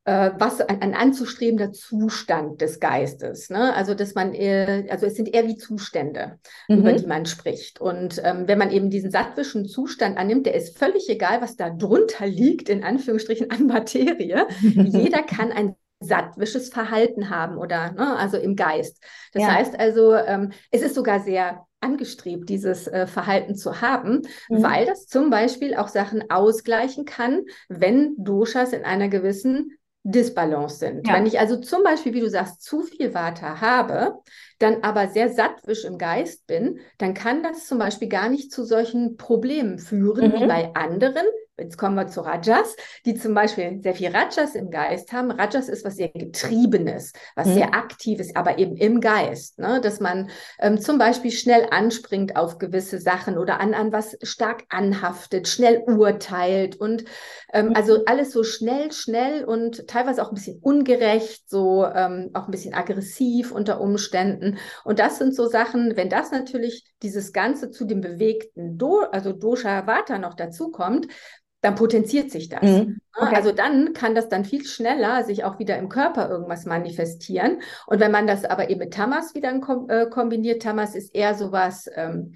äh, 0.06 0.32
was 0.38 0.60
ein, 0.62 0.82
ein, 0.82 0.94
anzustrebender 0.94 1.72
Zustand 1.72 2.62
des 2.62 2.80
Geistes. 2.80 3.50
Ne? 3.50 3.74
Also 3.74 3.94
dass 3.94 4.16
man, 4.16 4.34
eher, 4.34 4.86
also 4.90 5.06
es 5.06 5.16
sind 5.16 5.34
eher 5.34 5.48
wie 5.48 5.56
Zustände, 5.56 6.40
mhm. 6.68 6.80
über 6.80 6.94
die 6.94 7.08
man 7.08 7.26
spricht. 7.26 7.80
Und 7.80 8.22
ähm, 8.24 8.48
wenn 8.48 8.58
man 8.58 8.72
eben 8.72 8.90
diesen 8.90 9.12
sattwischen 9.12 9.66
Zustand 9.66 10.18
annimmt, 10.18 10.46
der 10.46 10.56
ist 10.56 10.78
völlig 10.78 11.10
egal, 11.10 11.42
was 11.42 11.56
da 11.56 11.70
drunter 11.70 12.28
liegt, 12.28 12.70
in 12.70 12.84
Anführungsstrichen 12.84 13.50
an 13.50 13.68
Materie. 13.68 14.48
Jeder 14.62 15.24
kann 15.24 15.52
ein 15.52 15.76
sattwisches 16.00 16.70
Verhalten 16.70 17.30
haben 17.30 17.58
oder 17.58 17.94
ne, 17.94 18.18
also 18.18 18.38
im 18.38 18.58
Geist. 18.58 19.02
Das 19.32 19.44
ja. 19.44 19.54
heißt 19.54 19.80
also, 19.80 20.14
ähm, 20.16 20.52
es 20.70 20.82
ist 20.82 20.96
sogar 20.96 21.22
sehr 21.22 21.66
angestrebt, 21.80 22.50
dieses 22.50 22.88
äh, 22.88 23.08
Verhalten 23.08 23.56
zu 23.56 23.82
haben, 23.82 24.22
mhm. 24.50 24.64
weil 24.64 24.86
das 24.86 25.06
zum 25.06 25.30
Beispiel 25.30 25.76
auch 25.76 25.88
Sachen 25.88 26.30
ausgleichen 26.30 27.06
kann, 27.06 27.44
wenn 27.70 28.16
Doshas 28.18 28.74
in 28.74 28.84
einer 28.84 29.10
gewissen 29.10 29.78
Disbalance 30.04 30.80
sind. 30.80 31.08
Ja. 31.08 31.16
Wenn 31.16 31.26
ich 31.26 31.40
also 31.40 31.58
zum 31.58 31.84
Beispiel, 31.84 32.14
wie 32.14 32.20
du 32.20 32.30
sagst, 32.30 32.62
zu 32.62 32.82
viel 32.82 33.14
Vata 33.14 33.62
habe, 33.62 34.20
dann 34.60 34.84
aber 34.84 35.08
sehr 35.08 35.30
sattwisch 35.30 35.86
im 35.86 35.98
Geist 35.98 36.46
bin, 36.46 36.80
dann 36.98 37.14
kann 37.14 37.42
das 37.42 37.66
zum 37.66 37.80
Beispiel 37.80 38.10
gar 38.10 38.30
nicht 38.30 38.52
zu 38.52 38.66
solchen 38.66 39.16
Problemen 39.16 39.80
führen 39.80 40.32
mhm. 40.32 40.34
wie 40.34 40.48
bei 40.48 40.76
anderen, 40.76 41.26
Jetzt 41.60 41.78
kommen 41.78 41.96
wir 41.96 42.08
zu 42.08 42.22
Rajas, 42.22 42.76
die 43.06 43.14
zum 43.14 43.36
Beispiel 43.36 43.80
sehr 43.84 43.94
viel 43.94 44.10
Rajas 44.10 44.56
im 44.56 44.72
Geist 44.72 45.14
haben. 45.14 45.30
Rajas 45.30 45.70
ist 45.70 45.86
was 45.86 45.98
sehr 45.98 46.10
Getriebenes, 46.10 47.14
was 47.36 47.46
mhm. 47.48 47.54
sehr 47.54 47.76
Aktives, 47.76 48.36
aber 48.36 48.58
eben 48.58 48.76
im 48.76 49.00
Geist. 49.02 49.60
Ne? 49.60 49.80
Dass 49.80 50.00
man 50.00 50.32
ähm, 50.60 50.82
zum 50.82 50.98
Beispiel 50.98 51.30
schnell 51.30 51.68
anspringt 51.70 52.36
auf 52.38 52.58
gewisse 52.58 52.98
Sachen 52.98 53.38
oder 53.38 53.60
an, 53.60 53.76
an 53.76 53.92
was 53.92 54.18
stark 54.24 54.64
anhaftet, 54.70 55.48
schnell 55.48 55.84
urteilt 55.86 56.76
und 56.76 57.06
ähm, 57.54 57.68
mhm. 57.68 57.76
also 57.76 58.04
alles 58.06 58.32
so 58.32 58.44
schnell, 58.44 58.92
schnell 58.92 59.46
und 59.46 59.88
teilweise 59.88 60.24
auch 60.24 60.30
ein 60.30 60.36
bisschen 60.36 60.60
ungerecht, 60.60 61.48
so 61.48 61.86
ähm, 61.86 62.32
auch 62.34 62.46
ein 62.46 62.52
bisschen 62.52 62.74
aggressiv 62.74 63.52
unter 63.52 63.80
Umständen. 63.80 64.58
Und 64.84 64.98
das 64.98 65.20
sind 65.20 65.36
so 65.36 65.46
Sachen, 65.46 65.96
wenn 65.96 66.10
das 66.10 66.32
natürlich 66.32 66.84
dieses 67.04 67.32
Ganze 67.32 67.70
zu 67.70 67.86
dem 67.86 68.02
bewegten 68.02 68.80
Do, 68.80 69.02
also 69.12 69.34
Dosha 69.34 69.86
Vata 69.86 70.18
noch 70.18 70.34
dazu 70.34 70.72
kommt, 70.72 71.08
dann 71.64 71.76
potenziert 71.76 72.30
sich 72.30 72.50
das. 72.50 72.62
Mhm. 72.62 73.00
Okay. 73.16 73.36
Also 73.36 73.54
dann 73.54 73.94
kann 73.94 74.16
das 74.16 74.28
dann 74.28 74.44
viel 74.44 74.66
schneller 74.66 75.24
sich 75.24 75.46
auch 75.46 75.60
wieder 75.60 75.78
im 75.78 75.88
Körper 75.88 76.30
irgendwas 76.30 76.66
manifestieren. 76.66 77.62
Und 77.88 78.02
wenn 78.02 78.12
man 78.12 78.28
das 78.28 78.44
aber 78.44 78.70
eben 78.70 78.80
mit 78.80 78.94
Tamas 78.94 79.34
wieder 79.34 79.54
äh, 79.88 80.08
kombiniert, 80.08 80.62
Tamas 80.62 80.94
ist 80.94 81.16
eher 81.16 81.36
sowas 81.36 81.90
ähm, 81.96 82.36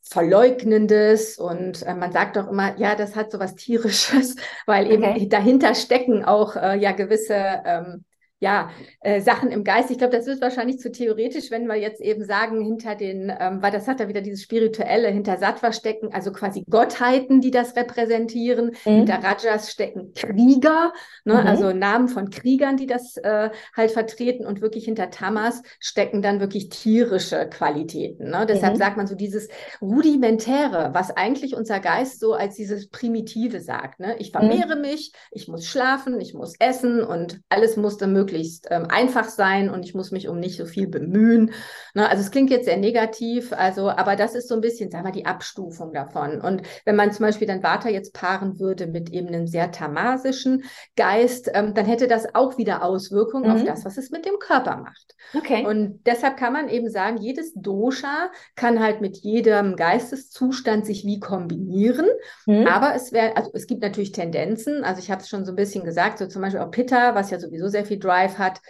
Verleugnendes 0.00 1.38
und 1.38 1.82
äh, 1.82 1.94
man 1.94 2.12
sagt 2.12 2.38
auch 2.38 2.48
immer, 2.48 2.78
ja, 2.78 2.94
das 2.94 3.14
hat 3.14 3.30
sowas 3.30 3.56
Tierisches, 3.56 4.36
weil 4.66 4.90
eben 4.90 5.04
okay. 5.04 5.28
dahinter 5.28 5.74
stecken 5.74 6.24
auch 6.24 6.56
äh, 6.56 6.78
ja 6.78 6.92
gewisse 6.92 7.62
ähm, 7.64 8.04
ja, 8.42 8.70
äh, 9.02 9.20
Sachen 9.20 9.52
im 9.52 9.62
Geist. 9.62 9.92
Ich 9.92 9.98
glaube, 9.98 10.16
das 10.16 10.26
ist 10.26 10.42
wahrscheinlich 10.42 10.80
zu 10.80 10.90
theoretisch, 10.90 11.52
wenn 11.52 11.66
wir 11.66 11.76
jetzt 11.76 12.00
eben 12.00 12.24
sagen, 12.24 12.60
hinter 12.60 12.96
den, 12.96 13.32
ähm, 13.38 13.62
weil 13.62 13.70
das 13.70 13.86
hat 13.86 14.00
ja 14.00 14.08
wieder 14.08 14.20
dieses 14.20 14.42
Spirituelle, 14.42 15.08
hinter 15.10 15.36
Sattva 15.36 15.72
stecken, 15.72 16.12
also 16.12 16.32
quasi 16.32 16.64
Gottheiten, 16.68 17.40
die 17.40 17.52
das 17.52 17.76
repräsentieren. 17.76 18.72
Mhm. 18.84 18.90
Hinter 18.90 19.20
Rajas 19.22 19.70
stecken 19.70 20.12
Krieger, 20.12 20.92
ne, 21.24 21.34
mhm. 21.34 21.46
also 21.46 21.72
Namen 21.72 22.08
von 22.08 22.30
Kriegern, 22.30 22.76
die 22.76 22.88
das 22.88 23.16
äh, 23.18 23.50
halt 23.76 23.92
vertreten. 23.92 24.44
Und 24.44 24.60
wirklich 24.60 24.86
hinter 24.86 25.10
Tamas 25.10 25.62
stecken 25.78 26.20
dann 26.20 26.40
wirklich 26.40 26.68
tierische 26.68 27.48
Qualitäten. 27.48 28.30
Ne? 28.30 28.44
Deshalb 28.48 28.74
mhm. 28.74 28.78
sagt 28.78 28.96
man 28.96 29.06
so 29.06 29.14
dieses 29.14 29.50
Rudimentäre, 29.80 30.90
was 30.94 31.16
eigentlich 31.16 31.54
unser 31.54 31.78
Geist 31.78 32.18
so 32.18 32.32
als 32.32 32.56
dieses 32.56 32.88
Primitive 32.88 33.60
sagt. 33.60 34.00
Ne? 34.00 34.16
Ich 34.18 34.32
vermehre 34.32 34.74
mhm. 34.74 34.82
mich, 34.82 35.12
ich 35.30 35.46
muss 35.46 35.64
schlafen, 35.64 36.20
ich 36.20 36.34
muss 36.34 36.54
essen 36.58 37.04
und 37.04 37.40
alles 37.48 37.76
musste 37.76 38.08
möglich 38.08 38.31
möglichst 38.32 38.68
ähm, 38.70 38.86
einfach 38.88 39.28
sein 39.28 39.70
und 39.70 39.84
ich 39.84 39.94
muss 39.94 40.10
mich 40.10 40.28
um 40.28 40.38
nicht 40.38 40.56
so 40.56 40.64
viel 40.64 40.88
bemühen. 40.88 41.52
Ne? 41.94 42.08
Also 42.08 42.22
es 42.22 42.30
klingt 42.30 42.50
jetzt 42.50 42.64
sehr 42.64 42.76
negativ, 42.76 43.52
also, 43.52 43.90
aber 43.90 44.16
das 44.16 44.34
ist 44.34 44.48
so 44.48 44.54
ein 44.54 44.60
bisschen, 44.60 44.90
sagen 44.90 45.04
wir, 45.04 45.12
die 45.12 45.26
Abstufung 45.26 45.92
davon. 45.92 46.40
Und 46.40 46.62
wenn 46.84 46.96
man 46.96 47.12
zum 47.12 47.26
Beispiel 47.26 47.46
dann 47.46 47.62
Vata 47.62 47.88
jetzt 47.88 48.14
paaren 48.14 48.58
würde 48.58 48.86
mit 48.86 49.10
eben 49.10 49.28
einem 49.28 49.46
sehr 49.46 49.70
tamasischen 49.70 50.64
Geist, 50.96 51.50
ähm, 51.52 51.74
dann 51.74 51.86
hätte 51.86 52.08
das 52.08 52.34
auch 52.34 52.58
wieder 52.58 52.82
Auswirkungen 52.82 53.50
mhm. 53.50 53.56
auf 53.56 53.64
das, 53.64 53.84
was 53.84 53.98
es 53.98 54.10
mit 54.10 54.24
dem 54.24 54.38
Körper 54.38 54.78
macht. 54.78 55.14
Okay. 55.34 55.66
Und 55.66 56.00
deshalb 56.06 56.36
kann 56.36 56.52
man 56.52 56.68
eben 56.68 56.88
sagen, 56.90 57.18
jedes 57.18 57.52
Dosha 57.54 58.30
kann 58.56 58.80
halt 58.80 59.00
mit 59.00 59.18
jedem 59.18 59.76
Geisteszustand 59.76 60.86
sich 60.86 61.04
wie 61.04 61.20
kombinieren. 61.20 62.06
Mhm. 62.46 62.66
Aber 62.66 62.94
es 62.94 63.12
wäre, 63.12 63.36
also 63.36 63.50
es 63.54 63.66
gibt 63.66 63.82
natürlich 63.82 64.12
Tendenzen, 64.12 64.84
also 64.84 65.00
ich 65.00 65.10
habe 65.10 65.22
es 65.22 65.28
schon 65.28 65.44
so 65.44 65.52
ein 65.52 65.56
bisschen 65.56 65.84
gesagt, 65.84 66.18
so 66.18 66.26
zum 66.26 66.42
Beispiel 66.42 66.60
auch 66.60 66.70
Pitta, 66.70 67.14
was 67.14 67.30
ja 67.30 67.38
sowieso 67.38 67.68
sehr 67.68 67.84
viel 67.84 67.98
Drive 67.98 68.21
Drive 68.22 68.38
hat, 68.38 68.60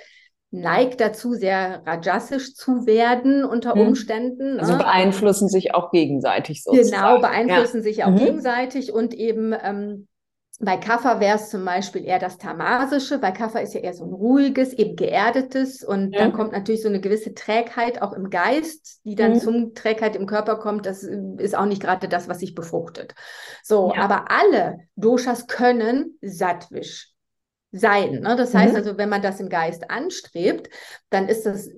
neigt 0.51 1.01
dazu, 1.01 1.33
sehr 1.33 1.83
rajasisch 1.87 2.55
zu 2.55 2.87
werden 2.87 3.45
unter 3.45 3.75
mhm. 3.75 3.89
Umständen. 3.89 4.61
Also 4.61 4.73
ne? 4.73 4.79
beeinflussen 4.79 5.49
sich 5.49 5.75
auch 5.75 5.91
gegenseitig 5.91 6.63
so. 6.63 6.73
Genau, 6.73 7.21
beeinflussen 7.21 7.79
ja. 7.79 7.83
sich 7.83 8.05
auch 8.05 8.11
mhm. 8.11 8.19
gegenseitig 8.19 8.93
und 8.93 9.15
eben 9.15 9.55
ähm, 9.63 10.09
bei 10.61 10.77
Kaffer 10.77 11.19
wäre 11.19 11.37
es 11.37 11.49
zum 11.49 11.65
Beispiel 11.65 12.05
eher 12.05 12.21
das 12.21 12.39
Tamasische. 12.39 13.19
Bei 13.19 13.33
Kaffer 13.33 13.63
ist 13.63 13.75
ja 13.75 13.81
eher 13.81 13.95
so 13.95 14.05
ein 14.05 14.13
ruhiges, 14.13 14.73
eben 14.75 14.95
geerdetes 14.95 15.83
und 15.83 16.13
ja. 16.13 16.21
dann 16.21 16.33
kommt 16.33 16.53
natürlich 16.53 16.83
so 16.83 16.89
eine 16.89 17.01
gewisse 17.01 17.35
Trägheit 17.35 18.01
auch 18.01 18.13
im 18.13 18.31
Geist, 18.31 19.01
die 19.05 19.17
dann 19.17 19.33
mhm. 19.33 19.41
zum 19.41 19.75
Trägheit 19.75 20.15
im 20.15 20.27
Körper 20.27 20.59
kommt. 20.59 20.85
Das 20.87 21.03
ist 21.03 21.57
auch 21.57 21.65
nicht 21.65 21.83
gerade 21.83 22.07
das, 22.07 22.29
was 22.29 22.41
sich 22.41 22.55
befruchtet. 22.55 23.15
So, 23.65 23.93
ja. 23.97 24.03
aber 24.03 24.27
alle 24.31 24.81
Doshas 24.95 25.47
können 25.47 26.19
sattwisch 26.21 27.12
sein. 27.73 28.21
Ne? 28.21 28.37
Das 28.37 28.55
heißt 28.55 28.73
mhm. 28.73 28.79
also, 28.79 28.99
wenn 28.99 29.09
man 29.09 29.23
das 29.23 29.41
im 29.41 29.49
Geist 29.49 29.91
anstrebt, 29.91 30.69
dann 31.11 31.29
ist 31.29 31.45
das 31.47 31.69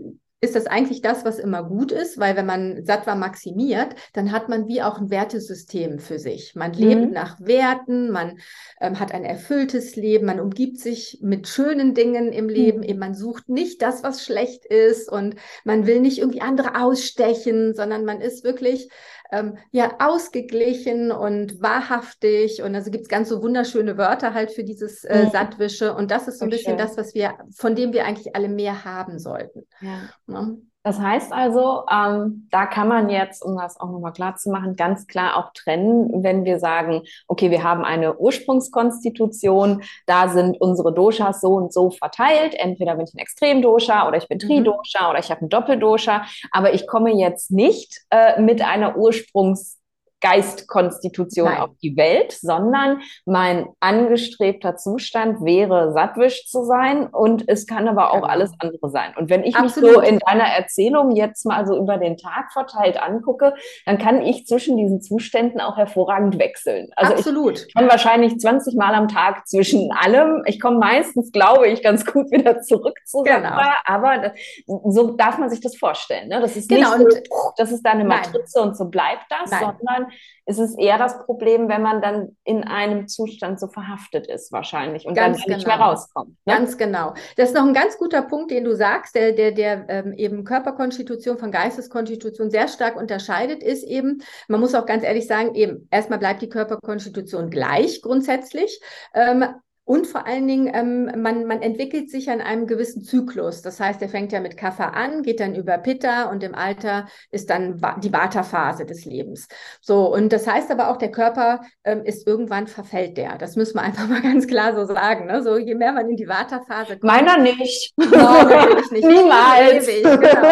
ist 0.45 0.55
das 0.55 0.67
eigentlich 0.67 1.01
das, 1.01 1.25
was 1.25 1.39
immer 1.39 1.65
gut 1.65 1.91
ist, 1.91 2.19
weil 2.19 2.37
wenn 2.37 2.45
man 2.45 2.85
Sattva 2.85 3.15
maximiert, 3.15 3.95
dann 4.13 4.31
hat 4.31 4.51
man 4.51 4.69
wie 4.69 4.83
auch 4.83 4.99
ein 4.99 5.09
Wertesystem 5.09 5.99
für 5.99 6.19
sich. 6.19 6.55
Man 6.55 6.75
lebt 6.75 7.07
mhm. 7.07 7.13
nach 7.13 7.41
Werten, 7.41 8.11
man 8.11 8.39
ähm, 8.81 9.01
hat 9.01 9.13
ein 9.13 9.25
erfülltes 9.25 9.97
Leben, 9.97 10.27
man 10.27 10.41
umgibt 10.41 10.79
sich 10.79 11.19
mit 11.23 11.49
schönen 11.49 11.95
Dingen 11.95 12.31
im 12.31 12.51
Leben, 12.51 12.79
mhm. 12.79 12.85
eben 12.85 12.99
man 12.99 13.15
sucht 13.15 13.49
nicht 13.49 13.81
das, 13.81 14.03
was 14.03 14.23
schlecht 14.23 14.67
ist 14.67 15.11
und 15.11 15.37
man 15.65 15.87
will 15.87 16.01
nicht 16.01 16.19
irgendwie 16.19 16.43
andere 16.43 16.79
ausstechen, 16.79 17.75
sondern 17.75 18.05
man 18.05 18.21
ist 18.21 18.45
wirklich 18.45 18.91
ähm, 19.31 19.57
ja 19.71 19.97
ausgeglichen 19.99 21.13
und 21.13 21.61
wahrhaftig. 21.61 22.63
Und 22.63 22.75
also 22.75 22.91
gibt 22.91 23.05
es 23.05 23.09
ganz 23.09 23.29
so 23.29 23.43
wunderschöne 23.43 23.97
Wörter 23.97 24.35
halt 24.35 24.51
für 24.51 24.65
dieses 24.65 25.05
äh, 25.05 25.25
mhm. 25.25 25.31
Sattwische. 25.31 25.95
Und 25.95 26.11
das 26.11 26.29
ist 26.29 26.39
so 26.39 26.45
ein 26.45 26.51
bisschen 26.51 26.79
das, 26.79 26.97
was 26.97 27.15
wir, 27.15 27.35
von 27.55 27.75
dem 27.75 27.93
wir 27.93 28.05
eigentlich 28.05 28.35
alle 28.37 28.49
mehr 28.49 28.85
haben 28.85 29.19
sollten. 29.19 29.67
Ja. 29.81 30.09
ja. 30.27 30.43
Ne? 30.43 30.59
Das 30.85 31.01
heißt 31.01 31.33
also, 31.33 31.85
ähm, 31.91 32.47
da 32.51 32.67
kann 32.67 32.89
man 32.89 33.09
jetzt, 33.09 33.43
um 33.43 33.57
das 33.57 33.81
auch 33.81 33.89
nochmal 33.91 34.13
klar 34.13 34.37
zu 34.37 34.51
machen, 34.51 34.77
ganz 34.77 35.07
klar 35.07 35.39
auch 35.39 35.51
trennen, 35.55 36.23
wenn 36.23 36.45
wir 36.45 36.59
sagen, 36.59 37.05
okay, 37.27 37.51
wir 37.51 37.65
haben 37.65 37.85
eine 37.85 38.19
Ursprungskonstitution, 38.19 39.83
da 40.07 40.29
sind 40.29 40.61
unsere 40.61 40.93
Doshas 40.93 41.41
so 41.41 41.55
und 41.55 41.73
so 41.73 41.91
verteilt. 41.91 42.55
Entweder 42.55 42.97
bin 42.97 43.07
ich 43.07 43.15
ein 43.15 43.19
Extremdosha 43.19 44.07
oder 44.07 44.19
ich 44.19 44.29
bin 44.29 44.37
mhm. 44.37 44.47
Tridosha 44.47 45.05
mhm. 45.05 45.11
oder 45.11 45.19
ich 45.21 45.31
habe 45.31 45.47
ein 45.47 45.49
Doppeldosha, 45.49 46.27
aber 46.53 46.75
ich 46.75 46.87
komme 46.87 47.15
jetzt 47.15 47.51
nicht 47.51 48.03
äh, 48.11 48.39
mit 48.43 48.61
einer 48.61 48.99
Ursprungs 48.99 49.81
Geistkonstitution 50.25 51.49
Nein. 51.49 51.61
auf 51.61 51.71
die 51.83 51.97
Welt, 51.99 52.33
sondern 52.33 53.03
mein 53.27 53.67
angestrebter 53.81 54.75
Zustand 54.77 55.45
wäre, 55.45 55.93
sattwisch 55.93 56.47
zu 56.47 56.65
sein 56.65 57.07
und 57.09 57.47
es 57.47 57.67
kann 57.67 57.89
aber 57.89 58.11
auch 58.11 58.23
genau. 58.23 58.29
alles 58.29 58.53
andere 58.59 58.89
sein. 58.89 59.13
Und 59.19 59.29
wenn 59.29 59.45
ich 59.45 59.55
Absolut. 59.55 59.91
mich 59.91 59.99
so 59.99 60.01
in 60.01 60.19
deiner 60.21 60.45
Erzählung 60.45 61.15
jetzt 61.15 61.45
mal 61.45 61.67
so 61.67 61.77
über 61.77 61.99
den 61.99 62.17
Tag 62.17 62.53
verteilt 62.53 63.01
angucke, 63.03 63.53
dann 63.85 63.99
kann 63.99 64.23
ich 64.23 64.47
zwischen 64.47 64.79
diesen 64.79 65.03
Zuständen 65.03 65.61
auch 65.61 65.77
hervorragend 65.77 66.39
wechseln. 66.39 66.89
Also 66.97 67.13
Absolut. 67.13 67.67
ich 67.67 67.75
kann 67.75 67.87
wahrscheinlich 67.87 68.39
20 68.39 68.77
Mal 68.77 68.95
am 68.95 69.09
Tag 69.09 69.47
zwischen 69.47 69.93
allem. 69.93 70.43
Ich 70.47 70.59
komme 70.59 70.79
meistens, 70.79 71.33
glaube 71.33 71.69
ich, 71.69 71.83
ganz 71.83 72.07
gut 72.07 72.31
wieder 72.31 72.63
zurück 72.63 72.99
zu 73.05 73.23
genau. 73.25 73.61
aber 73.85 74.19
das, 74.19 74.33
so 74.67 75.11
darf 75.11 75.37
man 75.37 75.51
sich 75.51 75.61
das 75.61 75.77
vorstellen. 75.77 76.29
Ne? 76.29 76.41
Das 76.41 76.57
ist 76.57 76.71
genau. 76.71 76.97
nicht 76.97 77.27
so, 77.29 77.53
das 77.59 77.71
ist 77.71 77.83
deine 77.83 78.05
Matrize 78.05 78.59
Nein. 78.59 78.69
und 78.69 78.77
so 78.79 78.87
bleibt 78.87 79.27
das, 79.29 79.51
Nein. 79.51 79.61
sondern 79.61 80.14
ist 80.47 80.59
es 80.59 80.77
eher 80.77 80.99
das 80.99 81.25
Problem, 81.25 81.69
wenn 81.69 81.83
man 81.83 82.03
dann 82.03 82.37
in 82.45 82.65
einem 82.65 83.09
Zustand 83.09 83.59
so 83.59 83.69
verhaftet 83.69 84.27
ist 84.27 84.53
wahrscheinlich 84.53 85.07
und 85.07 85.15
ganz 85.15 85.39
dann 85.39 85.45
genau. 85.45 85.57
nicht 85.57 85.67
mehr 85.67 85.77
genau. 85.77 85.91
rauskommt. 85.91 86.37
Ne? 86.45 86.55
Ganz 86.55 86.77
genau. 86.77 87.15
Das 87.37 87.49
ist 87.49 87.55
noch 87.55 87.67
ein 87.67 87.73
ganz 87.73 87.97
guter 87.97 88.23
Punkt, 88.23 88.51
den 88.51 88.65
du 88.65 88.77
sagst, 88.77 89.15
der, 89.15 89.33
der, 89.33 89.53
der 89.53 89.87
ähm, 89.89 90.13
eben 90.13 90.45
Körperkonstitution 90.45 91.39
von 91.39 91.51
Geisteskonstitution 91.51 92.51
sehr 92.51 92.69
stark 92.69 92.97
unterscheidet, 92.97 93.63
ist 93.63 93.85
eben, 93.85 94.23
man 94.49 94.61
muss 94.61 94.75
auch 94.75 94.87
ganz 94.87 95.03
ehrlich 95.03 95.27
sagen, 95.27 95.55
eben 95.55 95.89
erstmal 95.91 96.19
bleibt 96.19 96.43
die 96.43 96.49
Körperkonstitution 96.49 97.49
gleich 97.49 98.03
grundsätzlich, 98.03 98.81
ähm, 99.15 99.47
und 99.87 100.07
vor 100.07 100.27
allen 100.27 100.49
Dingen, 100.49 100.71
ähm, 100.75 101.23
man, 101.23 101.45
man 101.45 101.61
entwickelt 101.61 102.11
sich 102.11 102.31
an 102.31 102.41
einem 102.41 102.67
gewissen 102.67 103.03
Zyklus. 103.03 103.61
Das 103.61 103.81
heißt, 103.81 104.01
er 104.01 104.09
fängt 104.09 104.33
ja 104.33 104.41
mit 104.41 104.57
Kaffer 104.57 104.95
an, 104.95 105.23
geht 105.23 105.41
dann 105.41 105.55
über 105.55 105.77
Pitta 105.77 106.31
und 106.31 106.43
im 106.43 106.55
Alter 106.55 107.07
ist 107.31 107.51
dann 107.51 107.83
die 108.03 108.13
Vata-Phase 108.13 108.87
des 108.87 109.05
Lebens. 109.05 109.47
So, 109.83 110.13
und 110.13 110.33
das 110.33 110.47
heißt 110.47 110.71
aber 110.71 110.89
auch, 110.89 110.97
der 110.97 111.11
Körper 111.11 111.61
ähm, 111.85 112.03
ist 112.03 112.27
irgendwann 112.27 112.67
verfällt 112.67 113.19
der. 113.19 113.37
Das 113.37 113.57
müssen 113.57 113.77
wir 113.77 113.83
einfach 113.83 114.09
mal 114.09 114.23
ganz 114.23 114.47
klar 114.47 114.75
so 114.75 114.87
sagen. 114.87 115.27
Ne? 115.27 115.43
So, 115.43 115.59
je 115.59 115.75
mehr 115.75 115.93
man 115.93 116.09
in 116.09 116.17
die 116.17 116.29
Vata-Phase 116.29 116.99
kommt. 116.99 117.05
Meiner 117.05 117.37
nicht. 117.37 117.93
Natürlich 117.99 118.91
nicht. 118.91 119.05
Niemals. 119.07 119.87
Ewig, 119.87 120.03
genau. 120.03 120.49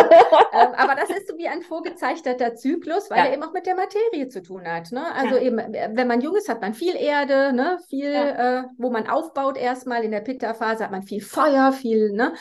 ähm, 0.53 0.75
aber 0.77 0.95
das 0.95 1.09
ist 1.09 1.29
so 1.29 1.39
wie 1.39 1.49
ein 1.49 1.63
vorgezeichneter 1.63 2.55
Zyklus, 2.55 3.11
weil 3.11 3.19
ja. 3.19 3.25
er 3.27 3.33
eben 3.33 3.43
auch 3.43 3.55
mit 3.55 3.65
der 3.65 3.77
Materie 3.77 4.29
zu 4.29 4.43
tun 4.43 4.67
hat. 4.67 4.93
Ne? 4.93 5.03
Also 5.15 5.37
ja. 5.37 5.41
eben, 5.41 5.57
wenn 5.57 6.07
man 6.07 6.21
jung 6.21 6.37
ist, 6.37 6.51
hat 6.51 6.61
man 6.61 6.75
viel 6.75 6.97
Erde, 6.97 7.55
ne? 7.55 7.79
viel, 7.89 8.13
ja. 8.13 8.61
äh, 8.61 8.65
wo 8.77 8.91
man 8.91 9.09
auf 9.09 9.22
aufbaut 9.23 9.57
erstmal. 9.57 10.05
In 10.05 10.11
der 10.11 10.21
Pitta-Phase 10.21 10.85
hat 10.85 10.91
man 10.91 11.03
viel 11.03 11.21
Feuer, 11.21 11.73
viel, 11.73 12.13
ne? 12.13 12.35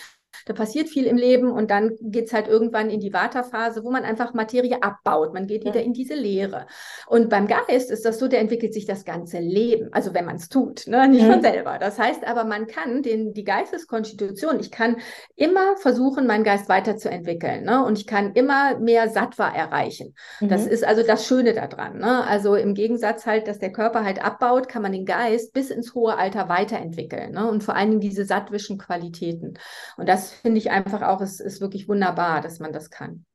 Da 0.46 0.54
passiert 0.54 0.90
viel 0.90 1.06
im 1.06 1.18
Leben 1.18 1.52
und 1.52 1.72
dann 1.72 1.98
geht 2.02 2.28
es 2.28 2.34
halt 2.34 2.48
irgendwann 2.48 2.90
in 2.90 3.00
die 3.00 3.14
Vata-Phase, 3.14 3.84
wo 3.84 3.92
man 3.92 4.04
einfach 4.04 4.34
Materie 4.34 4.82
abbaut. 4.82 5.34
Man 5.34 5.48
geht 5.48 5.64
ja. 5.64 5.72
wieder 5.72 5.84
in 5.84 5.94
diese 5.94 6.16
Leere. 6.16 6.68
Und 7.08 7.30
beim 7.30 7.48
Geist 7.48 7.92
ist 7.92 8.06
das 8.06 8.20
so, 8.20 8.28
der 8.28 8.40
entwickelt 8.40 8.74
sich 8.74 8.86
das 8.86 9.06
ganze 9.06 9.40
Leben. 9.40 9.90
Also 9.92 10.14
wenn 10.14 10.26
man 10.26 10.38
es 10.38 10.50
tut, 10.50 10.88
ne? 10.88 11.08
nicht 11.08 11.24
mhm. 11.24 11.32
von 11.32 11.42
selber. 11.42 11.78
Das 11.80 12.00
heißt 12.00 12.26
aber, 12.26 12.44
man 12.44 12.68
kann 12.68 13.04
den, 13.04 13.34
die 13.34 13.44
Geisteskonstitution, 13.44 14.60
ich 14.60 14.72
kann 14.72 14.98
immer 15.36 15.78
versuchen, 15.78 16.28
meinen 16.28 16.44
Geist 16.44 16.70
weiterzuentwickeln. 16.70 17.64
Ne? 17.64 17.84
Und 17.84 17.98
ich 17.98 18.08
kann 18.08 18.34
immer 18.34 18.78
mehr 18.80 19.10
Sattva 19.10 19.50
erreichen. 19.50 20.16
Mhm. 20.40 20.50
Das 20.50 20.66
ist 20.66 20.84
also 20.84 21.04
das 21.04 21.26
Schöne 21.26 21.54
daran. 21.54 21.98
Ne? 21.98 22.26
Also 22.26 22.56
im 22.56 22.74
Gegensatz 22.74 23.26
halt, 23.26 23.48
dass 23.48 23.60
der 23.60 23.72
Körper 23.72 24.04
halt 24.04 24.24
abbaut, 24.24 24.68
kann 24.68 24.82
man 24.82 24.92
den 24.92 25.06
Geist 25.06 25.54
bis 25.54 25.70
ins 25.70 25.94
hohe 25.94 26.18
Alter 26.18 26.50
weiterentwickeln. 26.50 27.32
Ne? 27.32 27.50
Und 27.50 27.64
vor 27.64 27.76
allen 27.76 27.90
Dingen 27.90 28.02
diese 28.02 28.26
sattwischen 28.26 28.78
Qualitäten. 28.78 29.56
Und 29.98 30.08
das 30.08 30.31
finde 30.32 30.58
ich 30.60 30.72
einfach 30.72 31.02
auch, 31.02 31.22
es 31.22 31.40
ist 31.40 31.62
wirklich 31.62 31.88
wunderbar, 31.88 32.42
dass 32.42 32.60
man 32.60 32.74
das 32.74 32.90
kann. 32.90 33.26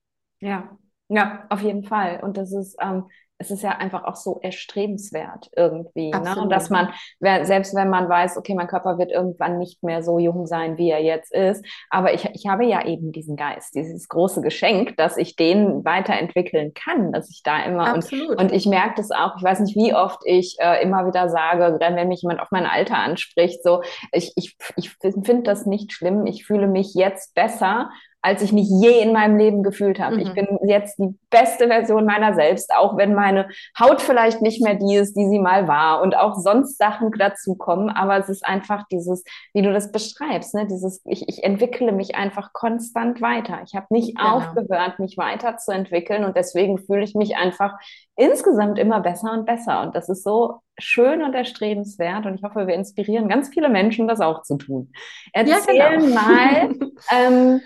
Ja, 0.41 0.79
ja, 1.09 1.47
auf 1.51 1.63
jeden 1.63 1.85
Fall. 1.85 2.21
Und 2.23 2.37
das 2.37 2.53
ist, 2.53 2.77
ähm, 2.81 3.09
es 3.39 3.51
ist 3.51 3.63
ja 3.63 3.73
einfach 3.73 4.05
auch 4.05 4.17
so 4.17 4.39
erstrebenswert 4.43 5.51
irgendwie. 5.55 6.11
Ne? 6.11 6.37
Und 6.41 6.51
dass 6.51 6.71
man, 6.71 6.89
selbst 7.21 7.75
wenn 7.75 7.91
man 7.91 8.09
weiß, 8.09 8.37
okay, 8.39 8.55
mein 8.55 8.67
Körper 8.67 8.99
wird 8.99 9.13
irgendwann 9.13 9.59
nicht 9.59 9.83
mehr 9.83 10.03
so 10.03 10.19
jung 10.19 10.47
sein, 10.47 10.79
wie 10.79 10.91
er 10.91 11.03
jetzt 11.03 11.33
ist, 11.35 11.65
aber 11.91 12.15
ich, 12.15 12.25
ich 12.33 12.47
habe 12.47 12.65
ja 12.65 12.87
eben 12.87 13.13
diesen 13.13 13.37
Geist, 13.37 13.75
dieses 13.75 14.09
große 14.09 14.41
Geschenk, 14.41 14.97
dass 14.97 15.17
ich 15.17 15.37
den 15.37 15.85
weiterentwickeln 15.85 16.73
kann, 16.73 17.13
dass 17.13 17.31
ich 17.31 17.43
da 17.43 17.63
immer 17.65 17.95
Absolut. 17.95 18.31
und, 18.31 18.41
und 18.41 18.53
ich 18.53 18.67
merke 18.67 18.95
das 18.97 19.11
auch, 19.11 19.37
ich 19.37 19.43
weiß 19.43 19.61
nicht, 19.61 19.77
wie 19.77 19.95
oft 19.95 20.21
ich 20.25 20.57
äh, 20.59 20.83
immer 20.83 21.07
wieder 21.07 21.29
sage, 21.29 21.77
wenn 21.79 22.09
mich 22.09 22.23
jemand 22.23 22.41
auf 22.41 22.51
mein 22.51 22.67
Alter 22.67 22.97
anspricht, 22.97 23.63
so, 23.63 23.83
ich, 24.13 24.33
ich, 24.37 24.57
ich 24.77 24.91
finde 25.01 25.43
das 25.43 25.67
nicht 25.67 25.93
schlimm, 25.93 26.27
ich 26.27 26.47
fühle 26.47 26.69
mich 26.69 26.95
jetzt 26.95 27.35
besser, 27.35 27.91
als 28.27 28.43
ich 28.43 28.53
mich 28.53 28.69
je 28.69 29.01
in 29.01 29.13
meinem 29.13 29.37
Leben 29.37 29.63
gefühlt 29.63 30.01
habe. 30.01 30.17
Mhm. 30.17 30.23
Ich 30.23 30.35
bin 30.35 30.59
jetzt 30.65 30.99
die 30.99 31.17
beste 31.31 31.69
Version 31.69 32.05
meiner 32.05 32.35
selbst, 32.35 32.75
auch 32.75 32.97
wenn 32.97 33.15
meine 33.15 33.49
Haut 33.79 34.03
vielleicht 34.03 34.43
nicht 34.43 34.61
mehr 34.65 34.75
die 34.75 34.97
ist, 34.97 35.15
die 35.15 35.29
sie 35.29 35.39
mal 35.39 35.69
war 35.69 36.03
und 36.03 36.17
auch 36.17 36.35
sonst 36.35 36.77
Sachen 36.77 37.13
dazukommen. 37.13 37.89
Aber 37.89 38.19
es 38.19 38.29
ist 38.29 38.45
einfach 38.45 38.83
dieses, 38.91 39.23
wie 39.55 39.63
du 39.63 39.73
das 39.73 39.93
beschreibst, 39.93 40.57
ne? 40.57 40.67
dieses, 40.67 41.03
ich, 41.05 41.29
ich 41.29 41.45
entwickle 41.45 41.93
mich 41.93 42.17
einfach 42.17 42.53
konstant 42.53 43.23
weiter. 43.23 43.61
Ich 43.65 43.77
habe 43.77 43.87
nicht 43.91 44.17
genau. 44.17 44.39
aufgehört, 44.39 44.99
mich 44.99 45.17
weiterzuentwickeln 45.17 46.25
und 46.25 46.37
deswegen 46.37 46.79
fühle 46.79 47.05
ich 47.05 47.15
mich 47.15 47.37
einfach 47.37 47.75
insgesamt 48.17 48.81
immer 48.81 48.99
besser 48.99 49.31
und 49.35 49.47
besser. 49.47 49.83
Und 49.83 49.95
das 49.95 50.09
ist 50.09 50.25
so 50.25 50.63
schön 50.79 51.23
und 51.23 51.35
erstrebenswert 51.35 52.27
und 52.27 52.35
ich 52.35 52.43
hoffe, 52.43 52.67
wir 52.67 52.75
inspirieren 52.75 53.29
ganz 53.29 53.49
viele 53.49 53.69
Menschen, 53.69 54.09
das 54.09 54.21
auch 54.21 54.43
zu 54.43 54.57
tun. 54.57 54.93
Erzähl 55.33 55.77
ja, 55.77 55.91
genau. 55.91 56.15
mal, 56.15 56.71
ähm, 57.15 57.61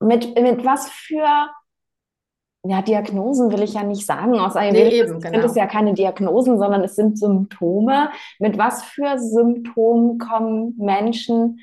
mit, 0.00 0.40
mit 0.40 0.64
was 0.64 0.90
für 0.90 1.48
ja, 2.68 2.82
Diagnosen 2.82 3.52
will 3.52 3.62
ich 3.62 3.74
ja 3.74 3.82
nicht 3.82 4.06
sagen. 4.06 4.38
Aus 4.38 4.56
Ayurveda 4.56 4.88
nee, 4.88 5.00
eben, 5.00 5.20
genau. 5.20 5.34
sind 5.34 5.44
es 5.44 5.54
ja 5.54 5.66
keine 5.66 5.94
Diagnosen, 5.94 6.58
sondern 6.58 6.82
es 6.82 6.96
sind 6.96 7.18
Symptome. 7.18 8.10
Mit 8.38 8.58
was 8.58 8.82
für 8.82 9.18
Symptomen 9.18 10.18
kommen 10.18 10.74
Menschen 10.76 11.60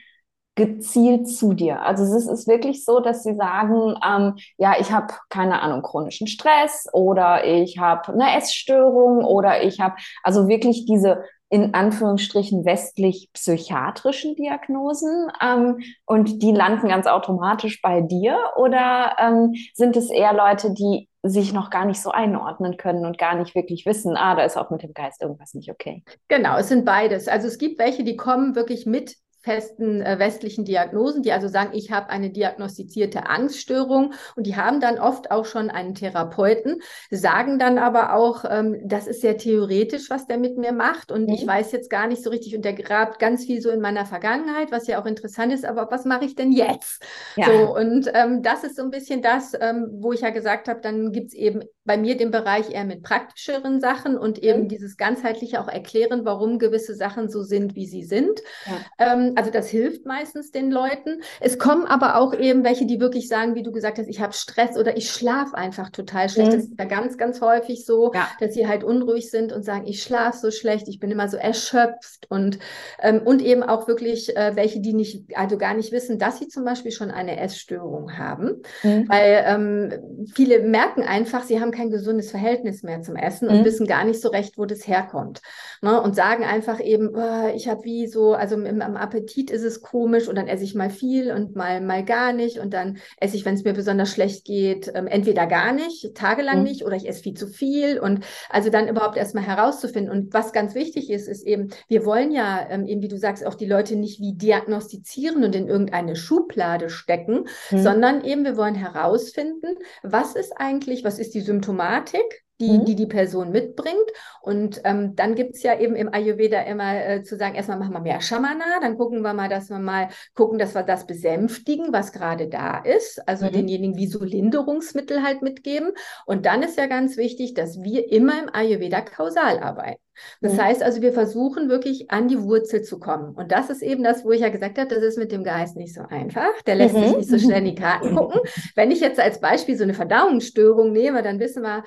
gezielt 0.56 1.28
zu 1.28 1.54
dir? 1.54 1.82
Also 1.82 2.04
es 2.04 2.28
ist 2.28 2.48
wirklich 2.48 2.86
so, 2.86 3.00
dass 3.00 3.24
sie 3.24 3.36
sagen, 3.36 3.96
ähm, 4.06 4.36
ja, 4.58 4.76
ich 4.80 4.92
habe 4.92 5.14
keine 5.30 5.62
Ahnung 5.62 5.82
chronischen 5.82 6.28
Stress 6.28 6.88
oder 6.94 7.44
ich 7.46 7.80
habe 7.80 8.14
eine 8.14 8.38
Essstörung 8.38 9.26
oder 9.26 9.64
ich 9.64 9.80
habe 9.80 9.96
also 10.24 10.48
wirklich 10.48 10.86
diese 10.86 11.24
in 11.54 11.76
Anführungsstrichen 11.76 12.66
westlich-psychiatrischen 12.66 14.36
Diagnosen 14.36 15.32
ähm, 15.40 15.82
und 16.04 16.42
die 16.42 16.52
landen 16.52 16.88
ganz 16.88 17.06
automatisch 17.06 17.80
bei 17.80 18.02
dir 18.02 18.40
oder 18.56 19.16
ähm, 19.20 19.54
sind 19.76 19.96
es 19.96 20.10
eher 20.10 20.34
Leute, 20.34 20.74
die 20.74 21.10
sich 21.22 21.54
noch 21.54 21.70
gar 21.70 21.86
nicht 21.86 22.02
so 22.02 22.10
einordnen 22.10 22.76
können 22.78 23.06
und 23.06 23.20
gar 23.20 23.36
nicht 23.36 23.54
wirklich 23.54 23.86
wissen, 23.86 24.18
ah, 24.18 24.34
da 24.34 24.44
ist 24.44 24.58
auch 24.58 24.72
mit 24.72 24.82
dem 24.82 24.96
Geist 24.96 25.22
irgendwas 25.22 25.54
nicht 25.54 25.70
okay. 25.70 26.04
Genau, 26.28 26.58
es 26.58 26.70
sind 26.70 26.86
beides. 26.86 27.28
Also 27.28 27.48
es 27.48 27.60
gibt 27.60 27.78
welche, 27.78 28.04
die 28.04 28.18
kommen 28.18 28.56
wirklich 28.56 28.88
mit 28.88 29.16
festen 29.44 30.02
äh, 30.02 30.18
westlichen 30.20 30.64
Diagnosen, 30.64 31.22
die 31.22 31.34
also 31.34 31.50
sagen, 31.50 31.72
ich 31.74 31.92
habe 31.92 32.10
eine 32.10 32.30
diagnostizierte 32.30 33.28
Angststörung 33.28 34.14
und 34.36 34.48
die 34.48 34.56
haben 34.56 34.80
dann 34.80 35.00
oft 35.00 35.32
auch 35.32 35.46
schon 35.46 35.70
einen 35.70 35.96
Therapeuten, 35.96 36.82
sagen 37.12 37.60
dann 37.60 37.78
aber 37.78 38.16
auch, 38.16 38.46
ähm, 38.50 38.80
das 38.86 39.06
ist 39.06 39.22
sehr 39.22 39.38
theoretisch, 39.38 40.10
was 40.10 40.28
der 40.28 40.38
mit 40.38 40.58
mir 40.58 40.72
macht 40.72 41.12
und 41.12 41.28
mhm. 41.28 41.34
ich 41.34 41.46
weiß 41.46 41.74
jetzt 41.74 41.90
gar 41.90 42.08
nicht 42.08 42.24
so 42.24 42.30
richtig 42.30 42.56
und 42.56 42.64
der 42.64 42.74
grabt 42.74 43.20
ganz 43.20 43.46
viel 43.46 43.62
so 43.62 43.70
in 43.70 43.82
meiner 43.82 44.06
Vergangenheit, 44.06 44.72
was 44.72 44.88
ja 44.88 45.02
auch 45.02 45.06
interessant 45.06 45.52
ist, 45.54 45.66
aber 45.66 45.92
was 45.92 46.06
mache 46.06 46.24
ich 46.24 46.36
denn 46.36 46.54
jetzt? 46.54 47.04
Ja. 47.36 47.48
So, 47.48 47.76
und 47.76 48.10
ähm, 48.14 48.44
das 48.44 48.64
ist 48.64 48.78
so 48.78 48.84
ein 48.84 48.92
bisschen 48.92 49.22
das, 49.22 49.54
ähm, 49.60 49.90
wo 50.00 50.14
ich 50.14 50.22
ja 50.22 50.30
gesagt 50.30 50.70
habe, 50.70 50.80
dann 50.80 51.12
gibt 51.12 51.28
es 51.28 51.34
eben 51.34 51.64
bei 51.86 51.98
mir 51.98 52.16
den 52.16 52.32
Bereich 52.32 52.70
eher 52.70 52.86
mit 52.86 53.04
praktischeren 53.04 53.82
Sachen 53.82 54.18
und 54.18 54.40
eben 54.40 54.64
mhm. 54.64 54.68
dieses 54.70 54.96
ganzheitliche 54.96 55.60
auch 55.60 55.68
erklären, 55.68 56.24
warum 56.24 56.60
gewisse 56.60 56.96
Sachen 56.96 57.30
so 57.30 57.44
sind, 57.44 57.76
wie 57.76 57.86
sie 57.86 58.04
sind. 58.04 58.40
Ja. 58.66 59.24
Also 59.36 59.52
das 59.52 59.70
hilft 59.70 60.06
meistens 60.06 60.52
den 60.52 60.72
Leuten. 60.72 61.22
Es 61.40 61.58
kommen 61.58 61.86
aber 61.86 62.18
auch 62.18 62.34
eben 62.34 62.64
welche, 62.64 62.86
die 62.86 63.00
wirklich 63.00 63.28
sagen, 63.28 63.56
wie 63.56 63.64
du 63.64 63.72
gesagt 63.72 63.98
hast, 63.98 64.08
ich 64.08 64.22
habe 64.22 64.34
Stress 64.34 64.78
oder 64.78 64.96
ich 64.96 65.10
schlafe 65.10 65.56
einfach 65.56 65.90
total 65.90 66.30
schlecht. 66.30 66.52
Mhm. 66.52 66.56
Das 66.56 66.64
ist 66.66 66.80
ja 66.80 66.86
ganz, 66.86 67.18
ganz 67.18 67.42
häufig 67.42 67.86
so, 67.86 68.12
ja. 68.14 68.28
dass 68.40 68.54
sie 68.54 68.68
halt 68.68 68.84
unruhig 68.84 69.30
sind 69.30 69.52
und 69.52 69.64
sagen, 69.64 69.86
ich 69.88 70.04
schlafe 70.04 70.38
so 70.38 70.52
schlecht, 70.52 70.88
ich 70.88 71.00
bin 71.00 71.12
immer 71.12 71.28
so 71.28 71.38
erschöpft 71.38 72.28
und, 72.30 72.60
ähm, 73.02 73.22
und 73.24 73.42
eben 73.42 73.64
auch 73.64 73.88
wirklich 73.88 74.36
äh, 74.36 74.56
welche, 74.56 74.80
die 74.80 74.94
nicht, 74.94 75.36
also 75.36 75.58
gar 75.58 75.74
nicht 75.74 75.92
wissen, 75.92 76.20
dass 76.20 76.40
sie 76.40 76.48
zum 76.48 76.64
Beispiel 76.66 76.92
schon 76.92 77.12
eine 77.12 77.40
Essstörung 77.40 78.18
haben. 78.18 78.62
Mhm. 78.84 79.10
Weil 79.10 79.44
ähm, 79.48 80.28
viele 80.34 80.60
merken 80.60 81.04
einfach, 81.04 81.44
sie 81.44 81.60
haben 81.60 81.72
kein 81.72 81.90
gesundes 81.90 82.32
Verhältnis 82.32 82.84
mehr 82.84 83.02
zum 83.02 83.16
Essen 83.16 83.48
mhm. 83.48 83.58
und 83.58 83.66
wissen 83.66 83.88
gar 83.88 84.04
nicht 84.04 84.22
so 84.22 84.30
recht, 84.30 84.58
wo 84.58 84.66
das 84.66 84.88
herkommt. 84.88 85.42
Ne? 85.82 86.00
Und 86.02 86.16
sagen 86.16 86.44
einfach 86.44 86.80
eben, 86.80 87.10
oh, 87.16 87.48
ich 87.56 87.68
habe 87.68 87.84
wie 87.84 88.08
so, 88.08 88.34
also 88.34 88.56
im, 88.56 88.82
am 88.82 88.96
Appetit 88.96 89.23
ist 89.52 89.64
es 89.64 89.82
komisch 89.82 90.28
und 90.28 90.36
dann 90.36 90.48
esse 90.48 90.64
ich 90.64 90.76
mal 90.76 90.90
viel 90.90 91.32
und 91.32 91.56
mal, 91.56 91.82
mal 91.82 92.04
gar 92.04 92.34
nicht 92.34 92.60
und 92.60 92.74
dann 92.74 92.98
esse 93.18 93.36
ich, 93.36 93.46
wenn 93.46 93.56
es 93.56 93.64
mir 93.64 93.74
besonders 93.74 94.12
schlecht 94.12 94.46
geht, 94.46 94.92
ähm, 94.94 95.08
entweder 95.08 95.48
gar 95.48 95.74
nicht, 95.74 96.16
tagelang 96.16 96.60
mhm. 96.60 96.64
nicht 96.64 96.86
oder 96.86 96.96
ich 96.96 97.08
esse 97.08 97.24
viel 97.24 97.34
zu 97.34 97.48
viel 97.48 98.00
und 98.00 98.24
also 98.50 98.70
dann 98.70 98.88
überhaupt 98.88 99.18
erstmal 99.18 99.46
herauszufinden. 99.46 100.12
Und 100.12 100.34
was 100.34 100.54
ganz 100.54 100.76
wichtig 100.76 101.10
ist, 101.10 101.28
ist 101.28 101.46
eben, 101.46 101.70
wir 101.88 102.06
wollen 102.06 102.32
ja 102.32 102.68
ähm, 102.70 102.86
eben, 102.86 103.02
wie 103.02 103.08
du 103.08 103.18
sagst, 103.18 103.46
auch 103.46 103.56
die 103.56 103.66
Leute 103.66 103.96
nicht 103.96 104.20
wie 104.20 104.34
diagnostizieren 104.34 105.44
und 105.44 105.56
in 105.56 105.68
irgendeine 105.68 106.16
Schublade 106.16 106.90
stecken, 106.90 107.46
mhm. 107.72 107.82
sondern 107.82 108.24
eben 108.24 108.44
wir 108.44 108.58
wollen 108.58 108.76
herausfinden, 108.76 109.76
was 110.04 110.36
ist 110.36 110.54
eigentlich, 110.56 111.04
was 111.04 111.20
ist 111.20 111.34
die 111.34 111.42
Symptomatik, 111.42 112.43
die, 112.60 112.72
mhm. 112.72 112.86
die 112.86 112.96
die 112.96 113.08
Person 113.08 113.52
mitbringt. 113.52 113.96
Und 114.42 114.82
ähm, 114.84 115.16
dann 115.16 115.36
gibt 115.36 115.56
es 115.56 115.64
ja 115.64 115.80
eben 115.80 115.96
im 115.96 116.14
Ayurveda 116.14 116.62
immer 116.62 117.06
äh, 117.06 117.24
zu 117.24 117.38
sagen, 117.38 117.56
erstmal 117.56 117.80
machen 117.80 117.94
wir 117.94 118.02
mehr 118.02 118.22
Shamana, 118.22 118.80
dann 118.82 118.98
gucken 118.98 119.22
wir 119.22 119.34
mal, 119.34 119.50
dass 119.50 119.70
wir 119.70 119.80
mal 119.80 120.10
gucken, 120.36 120.60
dass 120.60 120.76
wir 120.76 120.84
das 120.84 121.06
besänftigen, 121.08 121.94
was 121.94 122.12
gerade 122.12 122.48
da 122.48 122.80
ist. 122.80 123.28
Also 123.28 123.46
mhm. 123.46 123.52
denjenigen 123.52 123.98
wie 123.98 124.08
so 124.08 124.24
Linderungsmittel 124.24 125.24
halt 125.24 125.42
mitgeben. 125.42 125.92
Und 126.26 126.46
dann 126.46 126.64
ist 126.64 126.78
ja 126.78 126.88
ganz 126.88 127.18
wichtig, 127.18 127.54
dass 127.54 127.82
wir 127.82 128.12
immer 128.12 128.42
im 128.42 128.54
Ayurveda 128.54 129.02
kausal 129.02 129.60
arbeiten. 129.60 130.04
Das 130.42 130.54
mhm. 130.54 130.62
heißt 130.62 130.84
also, 130.84 131.02
wir 131.02 131.14
versuchen 131.14 131.70
wirklich 131.70 132.12
an 132.12 132.28
die 132.28 132.42
Wurzel 132.42 132.84
zu 132.84 133.00
kommen. 133.00 133.34
Und 133.34 133.52
das 133.52 133.70
ist 133.70 133.82
eben 133.82 134.04
das, 134.04 134.24
wo 134.24 134.32
ich 134.32 134.42
ja 134.42 134.50
gesagt 134.50 134.78
habe, 134.78 134.94
das 134.94 135.04
ist 135.04 135.18
mit 135.18 135.32
dem 135.32 135.44
Geist 135.44 135.76
nicht 135.76 135.94
so 135.94 136.02
einfach. 136.02 136.62
Der 136.66 136.76
lässt 136.76 136.96
mhm. 136.96 137.04
sich 137.04 137.18
nicht 137.18 137.30
so 137.30 137.40
schnell 137.40 137.60
in 137.60 137.66
die 137.66 137.76
Karten 137.76 138.16
gucken. 138.16 138.42
Wenn 138.76 138.92
ich 138.92 139.00
jetzt 139.00 139.20
als 139.20 139.40
Beispiel 139.40 139.78
so 139.78 139.84
eine 139.84 139.94
Verdauungsstörung 139.94 140.92
nehme, 140.92 141.24
dann 141.24 141.40
wissen 141.40 141.64
wir, 141.64 141.84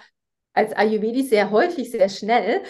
als 0.57 0.73
Ayurvedis 0.75 1.31
sehr 1.31 1.51
häufig, 1.51 1.91
sehr 1.91 2.09
schnell. 2.09 2.63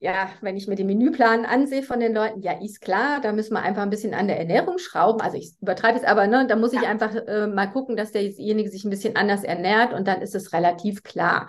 Ja, 0.00 0.30
wenn 0.40 0.56
ich 0.56 0.66
mir 0.66 0.74
den 0.74 0.86
Menüplan 0.86 1.46
ansehe 1.46 1.82
von 1.82 2.00
den 2.00 2.12
Leuten, 2.12 2.42
ja, 2.42 2.52
ist 2.60 2.80
klar, 2.80 3.20
da 3.22 3.32
müssen 3.32 3.54
wir 3.54 3.62
einfach 3.62 3.82
ein 3.82 3.90
bisschen 3.90 4.12
an 4.12 4.28
der 4.28 4.38
Ernährung 4.38 4.78
schrauben. 4.78 5.20
Also 5.20 5.38
ich 5.38 5.54
übertreibe 5.62 5.98
es 5.98 6.04
aber, 6.04 6.26
ne, 6.26 6.46
da 6.46 6.56
muss 6.56 6.72
ja. 6.72 6.82
ich 6.82 6.86
einfach 6.88 7.14
äh, 7.14 7.46
mal 7.46 7.66
gucken, 7.68 7.96
dass 7.96 8.12
derjenige 8.12 8.68
sich 8.68 8.84
ein 8.84 8.90
bisschen 8.90 9.16
anders 9.16 9.44
ernährt 9.44 9.94
und 9.94 10.06
dann 10.06 10.20
ist 10.20 10.34
es 10.34 10.52
relativ 10.52 11.04
klar. 11.04 11.48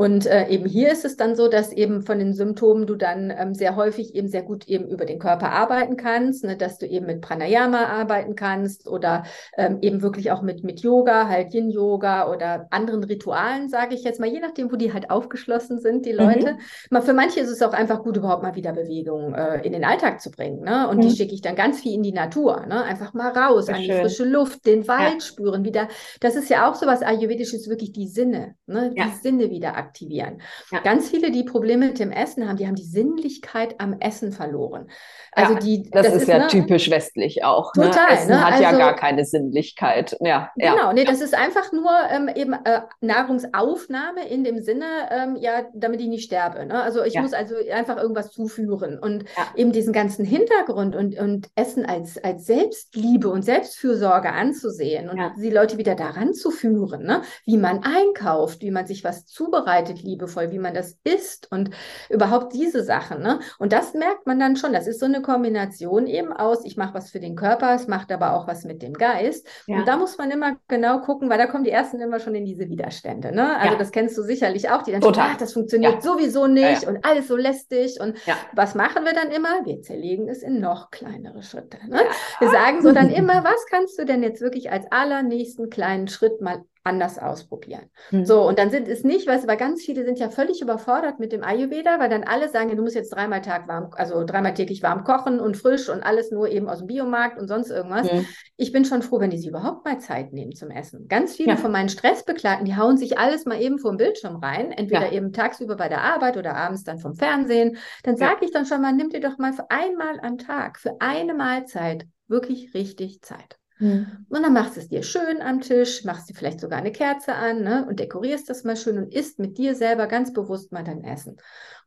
Und 0.00 0.24
äh, 0.24 0.48
eben 0.48 0.64
hier 0.64 0.90
ist 0.90 1.04
es 1.04 1.18
dann 1.18 1.36
so, 1.36 1.46
dass 1.46 1.74
eben 1.74 2.00
von 2.00 2.18
den 2.18 2.32
Symptomen 2.32 2.86
du 2.86 2.94
dann 2.94 3.30
ähm, 3.38 3.52
sehr 3.52 3.76
häufig 3.76 4.14
eben 4.14 4.28
sehr 4.28 4.40
gut 4.40 4.66
eben 4.66 4.88
über 4.88 5.04
den 5.04 5.18
Körper 5.18 5.52
arbeiten 5.52 5.98
kannst, 5.98 6.42
ne, 6.42 6.56
dass 6.56 6.78
du 6.78 6.86
eben 6.86 7.04
mit 7.04 7.20
Pranayama 7.20 7.84
arbeiten 7.84 8.34
kannst 8.34 8.88
oder 8.88 9.24
ähm, 9.58 9.76
eben 9.82 10.00
wirklich 10.00 10.30
auch 10.30 10.40
mit, 10.40 10.64
mit 10.64 10.80
Yoga, 10.80 11.28
halt 11.28 11.52
Yin-Yoga 11.52 12.30
oder 12.32 12.66
anderen 12.70 13.04
Ritualen, 13.04 13.68
sage 13.68 13.94
ich 13.94 14.02
jetzt 14.02 14.20
mal, 14.20 14.30
je 14.30 14.40
nachdem, 14.40 14.72
wo 14.72 14.76
die 14.76 14.94
halt 14.94 15.10
aufgeschlossen 15.10 15.80
sind, 15.80 16.06
die 16.06 16.12
Leute. 16.12 16.54
Mhm. 16.54 16.58
Mal 16.88 17.02
für 17.02 17.12
manche 17.12 17.40
ist 17.40 17.50
es 17.50 17.60
auch 17.60 17.74
einfach 17.74 18.02
gut, 18.02 18.16
überhaupt 18.16 18.42
mal 18.42 18.54
wieder 18.54 18.72
Bewegung 18.72 19.34
äh, 19.34 19.60
in 19.66 19.74
den 19.74 19.84
Alltag 19.84 20.22
zu 20.22 20.30
bringen. 20.30 20.62
Ne? 20.62 20.88
Und 20.88 20.96
mhm. 20.96 21.00
die 21.02 21.10
schicke 21.10 21.34
ich 21.34 21.42
dann 21.42 21.56
ganz 21.56 21.78
viel 21.78 21.92
in 21.92 22.02
die 22.02 22.12
Natur. 22.12 22.64
Ne? 22.66 22.84
Einfach 22.84 23.12
mal 23.12 23.32
raus, 23.32 23.68
an 23.68 23.82
die 23.82 23.92
frische 23.92 24.24
Luft, 24.24 24.64
den 24.64 24.88
Wald 24.88 25.16
ja. 25.16 25.20
spüren, 25.20 25.62
wieder. 25.62 25.88
Das 26.20 26.36
ist 26.36 26.48
ja 26.48 26.70
auch 26.70 26.74
so 26.74 26.86
was 26.86 27.02
Ayurvedisches, 27.02 27.68
wirklich 27.68 27.92
die 27.92 28.08
Sinne, 28.08 28.54
ne? 28.64 28.92
die 28.96 28.98
ja. 28.98 29.12
Sinne 29.22 29.50
wieder 29.50 29.76
aktivieren 29.76 29.89
aktivieren. 29.90 30.40
Ja. 30.70 30.80
Ganz 30.80 31.10
viele, 31.10 31.32
die 31.32 31.42
Probleme 31.42 31.88
mit 31.88 31.98
dem 31.98 32.12
Essen 32.12 32.48
haben, 32.48 32.56
die 32.56 32.66
haben 32.66 32.76
die 32.76 32.84
Sinnlichkeit 32.84 33.80
am 33.80 33.98
Essen 33.98 34.32
verloren. 34.32 34.88
Also 35.32 35.54
ja, 35.54 35.58
die, 35.60 35.90
das, 35.90 36.06
das 36.06 36.14
ist, 36.14 36.22
ist, 36.22 36.28
ja 36.28 36.38
ne, 36.38 36.46
typisch 36.48 36.90
westlich 36.90 37.44
auch. 37.44 37.74
Ne? 37.74 37.84
Total. 37.84 38.06
Ne? 38.06 38.12
Essen 38.12 38.30
ne? 38.30 38.44
hat 38.44 38.52
also, 38.52 38.62
ja 38.64 38.72
gar 38.72 38.96
keine 38.96 39.24
Sinnlichkeit. 39.24 40.16
Ja, 40.20 40.50
genau, 40.56 40.76
ja. 40.76 40.92
nee, 40.92 41.04
das 41.04 41.20
ist 41.20 41.34
einfach 41.34 41.72
nur 41.72 41.90
ähm, 42.10 42.28
eben 42.34 42.52
äh, 42.52 42.82
Nahrungsaufnahme 43.00 44.28
in 44.28 44.44
dem 44.44 44.60
Sinne, 44.62 44.84
ähm, 45.10 45.36
ja, 45.36 45.62
damit 45.72 46.00
ich 46.00 46.08
nicht 46.08 46.24
sterbe. 46.24 46.66
Ne? 46.66 46.82
Also 46.82 47.04
ich 47.04 47.14
ja. 47.14 47.22
muss 47.22 47.32
also 47.32 47.54
einfach 47.72 47.96
irgendwas 47.96 48.32
zuführen 48.32 48.98
und 48.98 49.24
eben 49.54 49.72
diesen 49.72 49.92
ganzen 49.92 50.24
Hintergrund 50.24 50.96
und, 50.96 51.18
und 51.18 51.48
Essen 51.54 51.86
als, 51.86 52.22
als 52.22 52.46
Selbstliebe 52.46 53.28
und 53.28 53.44
Selbstfürsorge 53.44 54.32
anzusehen 54.32 55.08
und 55.08 55.20
die 55.36 55.50
Leute 55.50 55.78
wieder 55.78 55.94
daran 55.94 56.34
zu 56.34 56.50
führen, 56.50 57.04
ne? 57.04 57.22
wie 57.44 57.56
man 57.56 57.82
einkauft, 57.84 58.62
wie 58.62 58.70
man 58.70 58.86
sich 58.86 59.04
was 59.04 59.26
zubereitet, 59.26 60.02
liebevoll, 60.02 60.50
wie 60.50 60.58
man 60.58 60.74
das 60.74 60.98
isst 61.04 61.50
und 61.50 61.70
überhaupt 62.08 62.52
diese 62.52 62.82
Sachen. 62.82 63.22
Ne? 63.22 63.40
Und 63.58 63.72
das 63.72 63.94
merkt 63.94 64.26
man 64.26 64.38
dann 64.40 64.56
schon. 64.56 64.72
Das 64.72 64.86
ist 64.86 65.00
so 65.00 65.06
eine 65.06 65.19
Kombination 65.22 66.06
eben 66.06 66.32
aus, 66.32 66.64
ich 66.64 66.76
mache 66.76 66.94
was 66.94 67.10
für 67.10 67.20
den 67.20 67.36
Körper, 67.36 67.74
es 67.74 67.88
macht 67.88 68.12
aber 68.12 68.34
auch 68.34 68.46
was 68.46 68.64
mit 68.64 68.82
dem 68.82 68.94
Geist. 68.94 69.46
Ja. 69.66 69.78
Und 69.78 69.88
da 69.88 69.96
muss 69.96 70.18
man 70.18 70.30
immer 70.30 70.56
genau 70.68 71.00
gucken, 71.00 71.28
weil 71.30 71.38
da 71.38 71.46
kommen 71.46 71.64
die 71.64 71.70
ersten 71.70 72.00
immer 72.00 72.20
schon 72.20 72.34
in 72.34 72.44
diese 72.44 72.68
Widerstände. 72.68 73.34
Ne? 73.34 73.56
Also 73.56 73.72
ja. 73.72 73.78
das 73.78 73.92
kennst 73.92 74.16
du 74.18 74.22
sicherlich 74.22 74.70
auch, 74.70 74.82
die 74.82 74.92
dann 74.92 75.00
Total. 75.00 75.28
Sagen, 75.28 75.38
das 75.40 75.52
funktioniert 75.52 75.94
ja. 75.94 76.00
sowieso 76.00 76.46
nicht 76.46 76.86
und 76.86 77.04
alles 77.04 77.28
so 77.28 77.36
lästig. 77.36 78.00
Und 78.00 78.16
was 78.54 78.74
machen 78.74 79.04
wir 79.04 79.12
dann 79.12 79.30
immer? 79.30 79.64
Wir 79.64 79.82
zerlegen 79.82 80.28
es 80.28 80.42
in 80.42 80.60
noch 80.60 80.90
kleinere 80.90 81.42
Schritte. 81.42 81.78
Ne? 81.88 82.00
Wir 82.38 82.50
sagen 82.50 82.82
so 82.82 82.92
dann 82.92 83.10
immer, 83.10 83.44
was 83.44 83.66
kannst 83.70 83.98
du 83.98 84.04
denn 84.04 84.22
jetzt 84.22 84.40
wirklich 84.40 84.70
als 84.70 84.86
allernächsten 84.90 85.70
kleinen 85.70 86.08
Schritt 86.08 86.40
mal 86.40 86.64
anders 86.82 87.18
ausprobieren. 87.18 87.90
Mhm. 88.10 88.24
So, 88.24 88.46
und 88.46 88.58
dann 88.58 88.70
sind 88.70 88.88
es 88.88 89.04
nicht, 89.04 89.26
weißt 89.26 89.44
du, 89.44 89.48
weil 89.48 89.58
ganz 89.58 89.82
viele 89.82 90.04
sind 90.04 90.18
ja 90.18 90.30
völlig 90.30 90.62
überfordert 90.62 91.20
mit 91.20 91.30
dem 91.32 91.44
Ayurveda, 91.44 92.00
weil 92.00 92.08
dann 92.08 92.24
alle 92.24 92.48
sagen, 92.48 92.70
ja, 92.70 92.74
du 92.74 92.82
musst 92.82 92.94
jetzt 92.94 93.10
dreimal 93.10 93.42
Tag 93.42 93.68
warm, 93.68 93.90
also 93.92 94.24
dreimal 94.24 94.54
täglich 94.54 94.82
warm 94.82 95.04
kochen 95.04 95.40
und 95.40 95.58
frisch 95.58 95.90
und 95.90 96.02
alles 96.02 96.30
nur 96.30 96.48
eben 96.48 96.68
aus 96.68 96.78
dem 96.78 96.86
Biomarkt 96.86 97.38
und 97.38 97.48
sonst 97.48 97.70
irgendwas. 97.70 98.10
Mhm. 98.10 98.26
Ich 98.56 98.72
bin 98.72 98.86
schon 98.86 99.02
froh, 99.02 99.20
wenn 99.20 99.30
die 99.30 99.38
sich 99.38 99.48
überhaupt 99.48 99.84
mal 99.84 99.98
Zeit 99.98 100.32
nehmen 100.32 100.52
zum 100.52 100.70
Essen. 100.70 101.06
Ganz 101.08 101.36
viele 101.36 101.50
ja. 101.50 101.56
von 101.56 101.70
meinen 101.70 101.90
Stressbegleitern, 101.90 102.64
die 102.64 102.76
hauen 102.76 102.96
sich 102.96 103.18
alles 103.18 103.44
mal 103.44 103.60
eben 103.60 103.78
vor 103.78 103.92
dem 103.92 103.98
Bildschirm 103.98 104.36
rein, 104.36 104.72
entweder 104.72 105.06
ja. 105.06 105.12
eben 105.12 105.32
tagsüber 105.32 105.76
bei 105.76 105.88
der 105.88 106.02
Arbeit 106.02 106.38
oder 106.38 106.56
abends 106.56 106.84
dann 106.84 106.98
vom 106.98 107.14
Fernsehen. 107.14 107.76
Dann 108.04 108.16
sage 108.16 108.38
ja. 108.40 108.46
ich 108.46 108.52
dann 108.52 108.64
schon 108.64 108.80
mal, 108.80 108.92
nimm 108.92 109.10
dir 109.10 109.20
doch 109.20 109.36
mal 109.36 109.52
für 109.52 109.70
einmal 109.70 110.18
am 110.22 110.38
Tag, 110.38 110.78
für 110.78 110.96
eine 111.00 111.34
Mahlzeit 111.34 112.06
wirklich 112.26 112.72
richtig 112.72 113.20
Zeit. 113.20 113.59
Mhm. 113.80 114.26
Und 114.28 114.42
dann 114.42 114.52
machst 114.52 114.76
du 114.76 114.80
es 114.80 114.88
dir 114.88 115.02
schön 115.02 115.40
am 115.40 115.60
Tisch, 115.60 116.04
machst 116.04 116.28
dir 116.28 116.34
vielleicht 116.34 116.60
sogar 116.60 116.78
eine 116.78 116.92
Kerze 116.92 117.34
an 117.34 117.62
ne, 117.62 117.86
und 117.88 117.98
dekorierst 117.98 118.48
das 118.48 118.62
mal 118.62 118.76
schön 118.76 118.98
und 118.98 119.12
isst 119.12 119.38
mit 119.38 119.58
dir 119.58 119.74
selber 119.74 120.06
ganz 120.06 120.32
bewusst 120.32 120.70
mal 120.70 120.84
dein 120.84 121.02
Essen. 121.02 121.38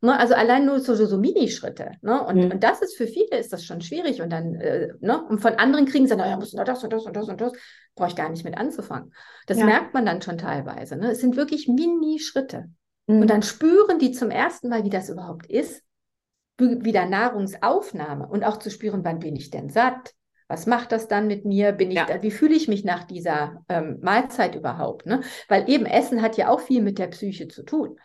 Ne, 0.01 0.19
also 0.19 0.34
allein 0.34 0.65
nur 0.65 0.79
so, 0.79 0.95
so, 0.95 1.06
so 1.06 1.17
Minischritte. 1.17 1.91
Ne? 2.01 2.21
Und, 2.25 2.36
mhm. 2.36 2.51
und 2.51 2.63
das 2.63 2.82
ist 2.82 2.97
für 2.97 3.08
viele 3.08 3.38
ist 3.38 3.53
das 3.53 3.63
schon 3.63 3.82
schwierig. 3.82 4.21
Und 4.21 4.32
dann, 4.32 4.56
äh, 4.56 4.89
ne? 4.99 5.23
und 5.23 5.39
von 5.39 5.53
anderen 5.53 5.86
kriegen 5.86 6.08
sie 6.08 6.17
dann, 6.17 6.27
ja, 6.27 6.36
musst 6.36 6.58
du 6.58 6.63
das 6.63 6.84
und 6.84 6.91
das 6.91 7.06
und 7.06 7.15
das 7.15 7.29
und 7.29 7.39
das. 7.39 7.53
Brauche 7.95 8.10
ich 8.10 8.15
gar 8.15 8.29
nicht 8.29 8.43
mit 8.43 8.58
anzufangen. 8.58 9.13
Das 9.45 9.60
ja. 9.60 9.65
merkt 9.65 9.93
man 9.93 10.06
dann 10.06 10.21
schon 10.21 10.39
teilweise. 10.39 10.95
Ne? 10.95 11.12
Es 11.12 11.21
sind 11.21 11.36
wirklich 11.36 11.67
Minischritte. 11.67 12.71
Mhm. 13.06 13.21
Und 13.21 13.29
dann 13.29 13.43
spüren 13.43 13.99
die 13.99 14.12
zum 14.12 14.32
ersten 14.32 14.67
Mal, 14.67 14.84
wie 14.84 14.89
das 14.89 15.10
überhaupt 15.10 15.45
ist, 15.45 15.84
wieder 16.58 17.06
Nahrungsaufnahme 17.06 18.27
und 18.27 18.43
auch 18.43 18.58
zu 18.58 18.69
spüren, 18.69 19.03
wann 19.03 19.19
bin 19.19 19.36
ich 19.36 19.49
denn 19.49 19.69
satt? 19.69 20.13
Was 20.53 20.67
macht 20.67 20.91
das 20.91 21.07
dann 21.07 21.25
mit 21.25 21.45
mir? 21.45 21.71
Bin 21.71 21.89
ich 21.89 21.97
ja. 21.97 22.05
da, 22.05 22.21
wie 22.21 22.29
fühle 22.29 22.53
ich 22.53 22.67
mich 22.67 22.83
nach 22.83 23.05
dieser 23.05 23.63
ähm, 23.69 23.97
Mahlzeit 24.03 24.53
überhaupt? 24.53 25.07
Ne? 25.07 25.21
Weil 25.47 25.67
eben 25.67 25.87
Essen 25.87 26.21
hat 26.21 26.37
ja 26.37 26.49
auch 26.49 26.59
viel 26.59 26.83
mit 26.83 26.99
der 26.99 27.07
Psyche 27.07 27.47
zu 27.47 27.63
tun. 27.63 27.99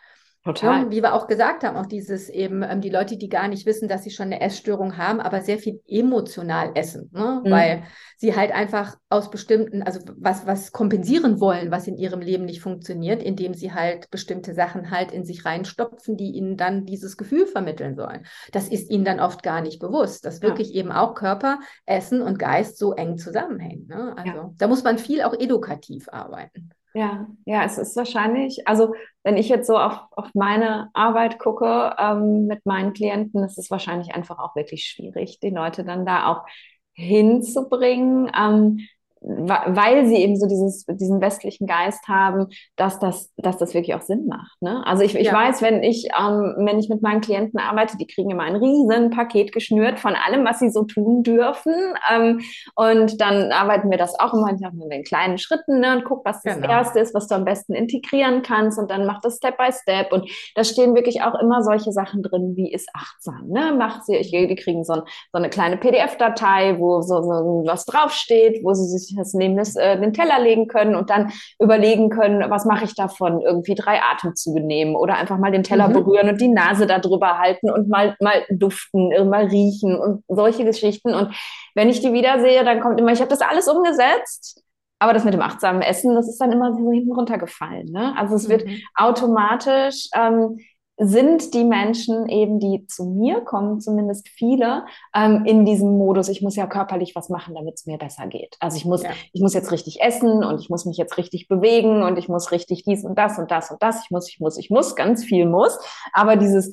Total. 0.53 0.83
Ja, 0.83 0.91
wie 0.91 1.01
wir 1.03 1.13
auch 1.13 1.27
gesagt 1.27 1.63
haben, 1.63 1.77
auch 1.77 1.85
dieses 1.85 2.29
eben, 2.29 2.63
ähm, 2.63 2.81
die 2.81 2.89
Leute, 2.89 3.17
die 3.17 3.29
gar 3.29 3.47
nicht 3.47 3.65
wissen, 3.65 3.87
dass 3.87 4.03
sie 4.03 4.09
schon 4.09 4.27
eine 4.27 4.41
Essstörung 4.41 4.97
haben, 4.97 5.19
aber 5.19 5.41
sehr 5.41 5.59
viel 5.59 5.81
emotional 5.87 6.71
essen, 6.75 7.09
ne? 7.13 7.41
Mhm. 7.43 7.51
weil 7.51 7.83
sie 8.17 8.35
halt 8.35 8.51
einfach 8.51 8.95
aus 9.09 9.29
bestimmten, 9.29 9.83
also 9.83 9.99
was, 10.17 10.45
was 10.47 10.71
kompensieren 10.71 11.39
wollen, 11.39 11.71
was 11.71 11.87
in 11.87 11.97
ihrem 11.97 12.21
Leben 12.21 12.45
nicht 12.45 12.61
funktioniert, 12.61 13.21
indem 13.21 13.53
sie 13.53 13.73
halt 13.73 14.09
bestimmte 14.09 14.53
Sachen 14.53 14.91
halt 14.91 15.11
in 15.11 15.23
sich 15.23 15.45
reinstopfen, 15.45 16.17
die 16.17 16.31
ihnen 16.31 16.57
dann 16.57 16.85
dieses 16.85 17.15
Gefühl 17.15 17.45
vermitteln 17.45 17.95
sollen. 17.95 18.25
Das 18.51 18.67
ist 18.67 18.89
ihnen 18.89 19.05
dann 19.05 19.19
oft 19.19 19.43
gar 19.43 19.61
nicht 19.61 19.79
bewusst, 19.79 20.25
dass 20.25 20.41
wirklich 20.41 20.69
ja. 20.73 20.81
eben 20.81 20.91
auch 20.91 21.13
Körper, 21.15 21.59
Essen 21.85 22.21
und 22.21 22.39
Geist 22.39 22.77
so 22.77 22.93
eng 22.93 23.17
zusammenhängen. 23.17 23.87
Ne? 23.87 24.13
Also 24.17 24.37
ja. 24.37 24.53
da 24.57 24.67
muss 24.67 24.83
man 24.83 24.97
viel 24.97 25.21
auch 25.21 25.33
edukativ 25.33 26.09
arbeiten. 26.09 26.71
Ja, 26.99 27.27
ja, 27.45 27.63
es 27.63 27.77
ist 27.77 27.95
wahrscheinlich, 27.95 28.67
also 28.67 28.93
wenn 29.23 29.37
ich 29.37 29.47
jetzt 29.47 29.67
so 29.67 29.77
auf, 29.77 30.01
auf 30.11 30.29
meine 30.33 30.89
Arbeit 30.93 31.39
gucke 31.39 31.95
ähm, 31.97 32.45
mit 32.47 32.65
meinen 32.65 32.91
Klienten, 32.93 33.41
ist 33.45 33.57
es 33.57 33.71
wahrscheinlich 33.71 34.13
einfach 34.15 34.37
auch 34.39 34.53
wirklich 34.55 34.83
schwierig, 34.85 35.39
die 35.39 35.49
Leute 35.51 35.85
dann 35.85 36.05
da 36.05 36.27
auch 36.27 36.45
hinzubringen. 36.93 38.29
Ähm, 38.37 38.79
weil 39.21 40.05
sie 40.07 40.15
eben 40.15 40.37
so 40.37 40.47
dieses, 40.47 40.85
diesen 40.85 41.19
westlichen 41.19 41.67
Geist 41.67 42.07
haben, 42.07 42.47
dass 42.77 42.99
das, 42.99 43.31
dass 43.37 43.57
das 43.57 43.73
wirklich 43.73 43.93
auch 43.93 44.01
Sinn 44.01 44.27
macht. 44.27 44.61
Ne? 44.61 44.85
Also 44.85 45.03
ich, 45.03 45.15
ich 45.15 45.27
ja. 45.27 45.33
weiß, 45.33 45.61
wenn 45.61 45.83
ich, 45.83 46.07
ähm, 46.17 46.55
wenn 46.57 46.79
ich 46.79 46.89
mit 46.89 47.01
meinen 47.01 47.19
Klienten 47.19 47.59
arbeite, 47.59 47.97
die 47.97 48.07
kriegen 48.07 48.29
immer 48.29 48.43
ein 48.43 48.55
riesen 48.55 49.09
Paket 49.09 49.51
geschnürt 49.51 49.99
von 49.99 50.15
allem, 50.15 50.45
was 50.45 50.59
sie 50.59 50.69
so 50.69 50.83
tun 50.83 51.23
dürfen. 51.23 51.73
Ähm, 52.11 52.39
und 52.75 53.19
dann 53.19 53.51
arbeiten 53.51 53.91
wir 53.91 53.97
das 53.97 54.17
auch 54.19 54.33
immer 54.33 54.49
in 54.49 54.89
den 54.89 55.03
kleinen 55.03 55.37
Schritten 55.37 55.79
ne? 55.79 55.97
und 55.97 56.05
guck, 56.05 56.23
was 56.25 56.41
das 56.41 56.55
genau. 56.55 56.69
Erste 56.69 56.99
ist, 56.99 57.13
was 57.13 57.27
du 57.27 57.35
am 57.35 57.45
besten 57.45 57.73
integrieren 57.73 58.41
kannst 58.41 58.79
und 58.79 58.89
dann 58.89 59.05
mach 59.05 59.19
das 59.19 59.37
Step 59.37 59.57
by 59.57 59.71
Step. 59.71 60.13
Und 60.13 60.29
da 60.55 60.63
stehen 60.63 60.95
wirklich 60.95 61.23
auch 61.23 61.35
immer 61.39 61.61
solche 61.61 61.91
Sachen 61.91 62.23
drin, 62.23 62.53
wie 62.55 62.71
ist 62.71 62.89
achtsam. 62.93 63.49
Ne? 63.49 63.75
Mach 63.77 64.01
sie, 64.03 64.15
ich, 64.15 64.31
die 64.31 64.55
kriegen 64.55 64.85
so, 64.85 64.93
ein, 64.93 65.01
so 65.01 65.39
eine 65.39 65.49
kleine 65.49 65.75
PDF-Datei, 65.75 66.79
wo 66.79 67.01
so, 67.01 67.21
so 67.21 67.63
was 67.65 67.85
draufsteht, 67.85 68.63
wo 68.63 68.73
sie 68.73 68.85
sich 68.85 69.08
das 69.15 69.33
neben 69.33 69.57
das, 69.57 69.75
äh, 69.75 69.99
den 69.99 70.13
Teller 70.13 70.39
legen 70.39 70.67
können 70.67 70.95
und 70.95 71.09
dann 71.09 71.31
überlegen 71.59 72.09
können, 72.09 72.49
was 72.49 72.65
mache 72.65 72.85
ich 72.85 72.95
davon? 72.95 73.41
Irgendwie 73.41 73.75
drei 73.75 74.01
Atemzüge 74.01 74.61
nehmen 74.61 74.95
oder 74.95 75.15
einfach 75.15 75.37
mal 75.37 75.51
den 75.51 75.63
Teller 75.63 75.89
mhm. 75.89 75.93
berühren 75.93 76.29
und 76.29 76.41
die 76.41 76.47
Nase 76.47 76.87
da 76.87 76.99
drüber 76.99 77.37
halten 77.37 77.69
und 77.69 77.89
mal, 77.89 78.15
mal 78.19 78.43
duften, 78.49 79.09
mal 79.29 79.45
riechen 79.45 79.99
und 79.99 80.23
solche 80.27 80.65
Geschichten. 80.65 81.13
Und 81.13 81.35
wenn 81.75 81.89
ich 81.89 82.01
die 82.01 82.13
wiedersehe, 82.13 82.63
dann 82.63 82.79
kommt 82.79 82.99
immer, 82.99 83.11
ich 83.11 83.19
habe 83.19 83.29
das 83.29 83.41
alles 83.41 83.67
umgesetzt. 83.67 84.63
Aber 85.01 85.13
das 85.13 85.23
mit 85.23 85.33
dem 85.33 85.41
achtsamen 85.41 85.81
Essen, 85.81 86.13
das 86.13 86.27
ist 86.27 86.41
dann 86.41 86.51
immer 86.51 86.73
so 86.73 86.91
hinten 86.91 87.13
runtergefallen. 87.13 87.87
Ne? 87.89 88.13
Also 88.17 88.35
es 88.35 88.49
wird 88.49 88.65
mhm. 88.65 88.81
automatisch 88.95 90.09
ähm, 90.13 90.57
sind 91.01 91.53
die 91.53 91.63
Menschen 91.63 92.27
eben, 92.27 92.59
die 92.59 92.85
zu 92.87 93.05
mir 93.05 93.39
kommen, 93.41 93.79
zumindest 93.79 94.27
viele, 94.27 94.85
ähm, 95.15 95.45
in 95.45 95.65
diesem 95.65 95.97
Modus, 95.97 96.27
ich 96.27 96.41
muss 96.41 96.57
ja 96.57 96.67
körperlich 96.67 97.15
was 97.15 97.29
machen, 97.29 97.55
damit 97.55 97.75
es 97.75 97.85
mir 97.85 97.97
besser 97.97 98.27
geht. 98.27 98.57
Also 98.59 98.75
ich 98.75 98.83
muss, 98.83 99.03
ja. 99.03 99.11
ich 99.31 99.41
muss 99.41 99.53
jetzt 99.53 99.71
richtig 99.71 100.01
essen 100.01 100.43
und 100.43 100.59
ich 100.59 100.69
muss 100.69 100.85
mich 100.85 100.97
jetzt 100.97 101.17
richtig 101.17 101.47
bewegen 101.47 102.03
und 102.03 102.17
ich 102.17 102.27
muss 102.27 102.51
richtig 102.51 102.83
dies 102.83 103.05
und 103.05 103.17
das 103.17 103.39
und 103.39 103.49
das 103.49 103.71
und 103.71 103.81
das. 103.81 104.03
Ich 104.03 104.11
muss, 104.11 104.27
ich 104.27 104.41
muss, 104.41 104.57
ich 104.57 104.69
muss, 104.69 104.97
ganz 104.97 105.23
viel 105.23 105.45
muss. 105.45 105.79
Aber 106.11 106.35
dieses, 106.35 106.71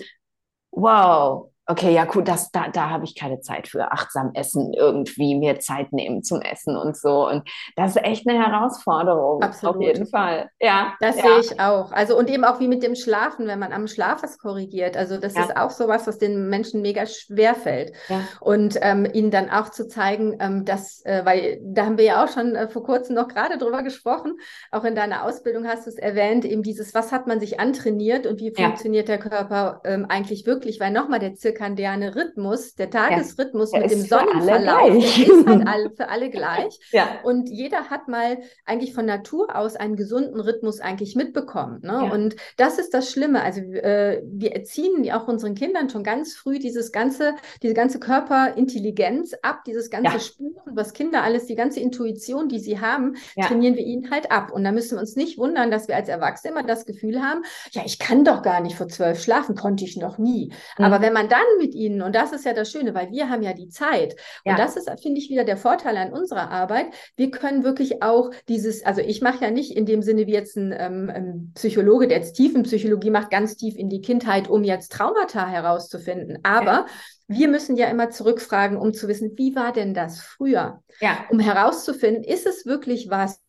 wow, 0.72 1.52
okay, 1.66 1.92
ja 1.92 2.04
gut, 2.04 2.28
das, 2.28 2.50
da, 2.52 2.68
da 2.68 2.90
habe 2.90 3.04
ich 3.04 3.16
keine 3.16 3.40
Zeit 3.40 3.68
für 3.68 3.90
achtsam 3.90 4.30
essen, 4.34 4.72
irgendwie 4.72 5.34
mir 5.34 5.58
Zeit 5.58 5.92
nehmen 5.92 6.22
zum 6.22 6.40
Essen 6.40 6.76
und 6.76 6.96
so. 6.96 7.28
Und 7.28 7.48
das 7.74 7.96
ist 7.96 8.04
echt 8.04 8.28
eine 8.28 8.38
Herausforderung. 8.38 9.42
Absolut. 9.42 9.76
Auf 9.76 9.82
jeden 9.82 10.06
Fall. 10.06 10.48
Ja. 10.60 10.94
Das 11.00 11.16
ja. 11.16 11.22
sehe 11.22 11.40
ich 11.40 11.60
auch. 11.60 11.90
Also 11.92 12.16
und 12.16 12.30
eben 12.30 12.44
auch 12.44 12.60
wie 12.60 12.68
mit 12.68 12.82
dem 12.82 12.94
Schlafen, 12.94 13.48
wenn 13.48 13.58
man 13.58 13.72
am 13.72 13.88
Schlaf 13.88 14.22
was 14.22 14.38
korrigiert. 14.38 14.96
Also 14.96 15.18
das 15.18 15.34
ja. 15.34 15.42
ist 15.42 15.56
auch 15.56 15.70
sowas, 15.70 16.06
was 16.06 16.18
den 16.18 16.48
Menschen 16.48 16.82
mega 16.82 17.04
schwer 17.06 17.54
fällt. 17.54 17.92
Ja. 18.08 18.20
Und 18.40 18.78
ähm, 18.80 19.08
ihnen 19.12 19.32
dann 19.32 19.50
auch 19.50 19.70
zu 19.70 19.88
zeigen, 19.88 20.36
ähm, 20.38 20.64
dass, 20.64 21.04
äh, 21.04 21.22
weil 21.24 21.60
da 21.62 21.86
haben 21.86 21.98
wir 21.98 22.04
ja 22.04 22.24
auch 22.24 22.28
schon 22.28 22.54
äh, 22.54 22.68
vor 22.68 22.84
kurzem 22.84 23.16
noch 23.16 23.26
gerade 23.26 23.58
drüber 23.58 23.82
gesprochen, 23.82 24.34
auch 24.70 24.84
in 24.84 24.94
deiner 24.94 25.24
Ausbildung 25.24 25.66
hast 25.66 25.86
du 25.86 25.90
es 25.90 25.96
erwähnt, 25.96 26.44
eben 26.44 26.62
dieses, 26.62 26.94
was 26.94 27.10
hat 27.10 27.26
man 27.26 27.40
sich 27.40 27.58
antrainiert 27.58 28.26
und 28.26 28.40
wie 28.40 28.54
funktioniert 28.54 29.08
der 29.08 29.18
Körper 29.18 29.80
ähm, 29.84 30.06
eigentlich 30.08 30.46
wirklich, 30.46 30.78
weil 30.78 30.92
nochmal 30.92 31.18
der 31.18 31.34
Zirkel 31.34 31.55
zirkadiane 31.56 32.14
Rhythmus, 32.14 32.74
der 32.74 32.90
Tagesrhythmus 32.90 33.72
ja, 33.72 33.80
mit 33.80 33.90
dem 33.90 34.02
Sonnenverlauf, 34.02 34.96
ist 34.96 35.46
halt 35.46 35.66
all, 35.66 35.90
für 35.90 36.08
alle 36.08 36.30
gleich. 36.36 36.78
ja. 36.92 37.20
Und 37.24 37.48
jeder 37.48 37.90
hat 37.90 38.08
mal 38.08 38.38
eigentlich 38.64 38.94
von 38.94 39.06
Natur 39.06 39.56
aus 39.56 39.76
einen 39.76 39.96
gesunden 39.96 40.40
Rhythmus 40.40 40.80
eigentlich 40.80 41.16
mitbekommen. 41.16 41.80
Ne? 41.82 42.02
Ja. 42.04 42.12
Und 42.12 42.36
das 42.56 42.78
ist 42.78 42.94
das 42.94 43.10
Schlimme. 43.10 43.42
Also 43.42 43.60
äh, 43.60 44.22
wir 44.24 44.52
erziehen 44.52 45.10
auch 45.12 45.28
unseren 45.28 45.54
Kindern 45.54 45.88
schon 45.88 46.04
ganz 46.04 46.34
früh 46.34 46.58
dieses 46.58 46.92
ganze, 46.92 47.34
diese 47.62 47.74
ganze 47.74 47.98
Körperintelligenz 47.98 49.34
ab, 49.42 49.64
dieses 49.66 49.90
ganze 49.90 50.12
ja. 50.12 50.20
Spüren, 50.20 50.54
was 50.66 50.92
Kinder 50.92 51.22
alles, 51.22 51.46
die 51.46 51.54
ganze 51.54 51.80
Intuition, 51.80 52.48
die 52.48 52.58
sie 52.58 52.80
haben, 52.80 53.16
trainieren 53.40 53.76
wir 53.76 53.84
ihnen 53.84 54.10
halt 54.10 54.30
ab. 54.30 54.52
Und 54.52 54.64
da 54.64 54.72
müssen 54.72 54.96
wir 54.96 55.00
uns 55.00 55.16
nicht 55.16 55.38
wundern, 55.38 55.70
dass 55.70 55.88
wir 55.88 55.96
als 55.96 56.08
Erwachsene 56.08 56.52
immer 56.52 56.66
das 56.66 56.86
Gefühl 56.86 57.22
haben, 57.22 57.42
ja, 57.70 57.82
ich 57.84 57.98
kann 57.98 58.24
doch 58.24 58.42
gar 58.42 58.60
nicht 58.60 58.76
vor 58.76 58.88
zwölf 58.88 59.22
schlafen, 59.22 59.54
konnte 59.54 59.84
ich 59.84 59.96
noch 59.96 60.18
nie. 60.18 60.52
Mhm. 60.78 60.84
Aber 60.84 61.00
wenn 61.00 61.12
man 61.12 61.28
dann 61.28 61.45
mit 61.58 61.74
ihnen. 61.74 62.02
Und 62.02 62.14
das 62.14 62.32
ist 62.32 62.44
ja 62.44 62.52
das 62.52 62.70
Schöne, 62.70 62.94
weil 62.94 63.10
wir 63.10 63.28
haben 63.28 63.42
ja 63.42 63.52
die 63.52 63.68
Zeit. 63.68 64.16
Ja. 64.44 64.52
Und 64.52 64.58
das 64.58 64.76
ist, 64.76 64.88
finde 65.00 65.20
ich, 65.20 65.30
wieder 65.30 65.44
der 65.44 65.56
Vorteil 65.56 65.96
an 65.96 66.12
unserer 66.12 66.50
Arbeit. 66.50 66.86
Wir 67.16 67.30
können 67.30 67.64
wirklich 67.64 68.02
auch 68.02 68.30
dieses, 68.48 68.84
also 68.84 69.00
ich 69.00 69.22
mache 69.22 69.44
ja 69.44 69.50
nicht 69.50 69.76
in 69.76 69.86
dem 69.86 70.02
Sinne 70.02 70.26
wie 70.26 70.32
jetzt 70.32 70.56
ein, 70.56 70.74
ähm, 70.76 71.52
Psychologe, 71.54 72.08
der 72.08 72.18
jetzt 72.18 72.34
Tiefenpsychologie 72.34 73.10
macht, 73.10 73.30
ganz 73.30 73.56
tief 73.56 73.76
in 73.76 73.88
die 73.88 74.00
Kindheit, 74.00 74.48
um 74.48 74.64
jetzt 74.64 74.92
Traumata 74.92 75.46
herauszufinden. 75.46 76.38
Aber 76.42 76.72
ja. 76.72 76.86
Wir 77.28 77.48
müssen 77.48 77.76
ja 77.76 77.88
immer 77.88 78.10
zurückfragen, 78.10 78.76
um 78.76 78.94
zu 78.94 79.08
wissen, 79.08 79.32
wie 79.36 79.56
war 79.56 79.72
denn 79.72 79.94
das 79.94 80.20
früher? 80.20 80.82
Ja. 81.00 81.24
Um 81.28 81.40
herauszufinden, 81.40 82.22
ist 82.22 82.46
es 82.46 82.66
wirklich 82.66 83.10
was, 83.10 83.40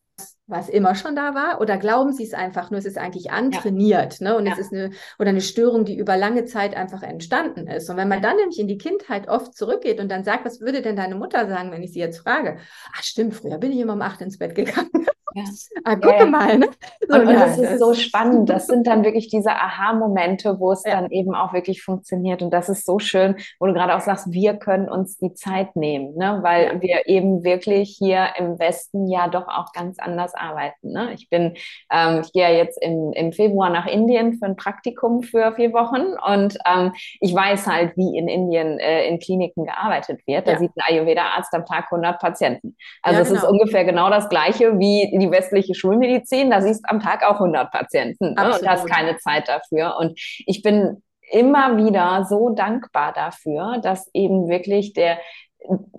was 0.48 0.70
immer 0.70 0.96
schon 0.96 1.16
da 1.16 1.36
war 1.36 1.60
oder 1.62 1.78
glauben 1.78 2.14
sie 2.14 2.24
es 2.24 2.34
einfach 2.34 2.72
nur, 2.72 2.80
es 2.80 2.86
ist 2.86 2.98
eigentlich 2.98 3.32
antrainiert, 3.32 4.20
ja. 4.20 4.30
ne? 4.30 4.38
Und 4.38 4.46
ja. 4.46 4.54
es 4.54 4.60
ist 4.60 4.74
eine 4.74 4.92
oder 5.20 5.30
eine 5.30 5.42
Störung, 5.42 5.84
die 5.84 5.98
über 5.98 6.16
lange 6.16 6.46
Zeit 6.46 6.76
einfach 6.76 7.04
entstanden 7.04 7.68
ist. 7.68 7.90
Und 7.90 7.98
wenn 7.98 8.08
man 8.08 8.22
dann 8.22 8.38
nämlich 8.38 8.60
in 8.60 8.68
die 8.68 8.78
Kindheit 8.78 9.28
oft 9.28 9.56
zurückgeht 9.56 10.00
und 10.00 10.10
dann 10.10 10.24
sagt, 10.24 10.46
was 10.46 10.62
würde 10.62 10.82
denn 10.82 10.96
deine 10.96 11.16
Mutter 11.16 11.48
sagen, 11.48 11.72
wenn 11.72 11.84
ich 11.84 11.92
sie 11.92 12.00
jetzt 12.00 12.20
frage? 12.20 12.58
Ach 12.96 13.04
stimmt, 13.04 13.36
früher 13.36 13.58
bin 13.58 13.72
ich 13.74 13.80
immer 13.80 13.94
um 13.94 14.02
acht 14.02 14.22
ins 14.22 14.38
Bett 14.38 14.56
gegangen. 14.56 14.90
Ja. 15.38 15.44
Ah, 15.84 15.96
guck 15.96 16.20
ja, 16.20 16.26
mal. 16.26 16.58
Ne? 16.58 16.70
So, 17.08 17.16
und, 17.16 17.28
und 17.28 17.34
ja, 17.34 17.46
das 17.46 17.60
ist 17.60 17.80
so 17.80 17.94
spannend. 17.94 18.50
Das 18.50 18.66
sind 18.68 18.88
dann 18.88 19.04
wirklich 19.04 19.28
diese 19.28 19.52
Aha-Momente, 19.52 20.60
wo 20.60 20.72
es 20.72 20.84
ja. 20.84 21.00
dann 21.00 21.12
eben 21.12 21.36
auch 21.36 21.54
wirklich 21.54 21.84
funktioniert. 21.84 22.42
Und 22.42 22.52
das 22.52 22.70
ist 22.70 22.86
so 22.86 22.98
schön, 22.98 23.36
wo 23.60 23.68
du 23.68 23.74
gerade 23.74 23.96
auch 23.96 24.02
sagst, 24.02 24.32
wir 24.32 24.56
können 24.56 24.90
uns 24.90 25.18
die 25.18 25.34
Zeit 25.34 25.76
nehmen, 25.76 26.16
ne? 26.16 26.40
weil 26.42 26.82
wir 26.82 27.08
eben 27.08 27.44
wirklich 27.44 27.96
hier 28.00 28.30
im 28.38 28.58
Westen 28.58 29.08
ja 29.08 29.28
doch 29.28 29.48
auch 29.48 29.74
ganz 29.74 30.00
anders 30.00 30.34
arbeiten. 30.34 30.92
Ne? 30.92 31.14
Ich 31.14 31.30
bin, 31.30 31.56
ähm, 31.92 32.22
ich 32.24 32.34
gehe 32.34 32.44
ja 32.44 32.50
jetzt 32.50 32.82
im, 32.82 33.14
im 33.14 33.32
Februar 33.32 33.70
nach 33.70 33.86
Indien 33.86 34.40
für 34.40 34.46
ein 34.46 34.56
Praktikum 34.56 35.22
für 35.22 35.54
vier 35.54 35.72
Wochen 35.74 36.16
und 36.26 36.58
ähm, 36.66 36.94
ich 37.20 37.34
weiß 37.34 37.68
halt, 37.68 37.96
wie 37.96 38.18
in 38.18 38.28
Indien 38.28 38.80
äh, 38.80 39.08
in 39.08 39.20
Kliniken 39.20 39.66
gearbeitet 39.66 40.22
wird. 40.26 40.48
Da 40.48 40.58
sieht 40.58 40.72
ein 40.76 40.96
Ayurveda-Arzt 40.96 41.54
am 41.54 41.66
Tag 41.66 41.86
100 41.92 42.20
Patienten. 42.20 42.76
Also 43.02 43.22
es 43.22 43.30
genau. 43.30 43.42
ist 43.42 43.48
ungefähr 43.48 43.86
genau 43.86 44.10
das 44.10 44.30
Gleiche 44.30 44.80
wie 44.80 45.18
die 45.18 45.32
westliche 45.32 45.76
Schulmedizin, 45.76 46.50
da 46.50 46.62
siehst 46.62 46.86
du 46.86 46.90
am 46.90 47.00
Tag 47.00 47.24
auch 47.24 47.36
100 47.36 47.72
Patienten 47.72 48.34
ne? 48.34 48.46
und 48.46 48.68
hast 48.68 48.88
keine 48.88 49.18
Zeit 49.18 49.48
dafür. 49.48 49.98
Und 50.00 50.20
ich 50.46 50.62
bin 50.62 51.04
immer 51.30 51.78
wieder 51.78 52.26
so 52.30 52.50
dankbar 52.50 53.14
dafür, 53.14 53.80
dass 53.82 54.10
eben 54.14 54.48
wirklich 54.48 54.94
der 54.94 55.20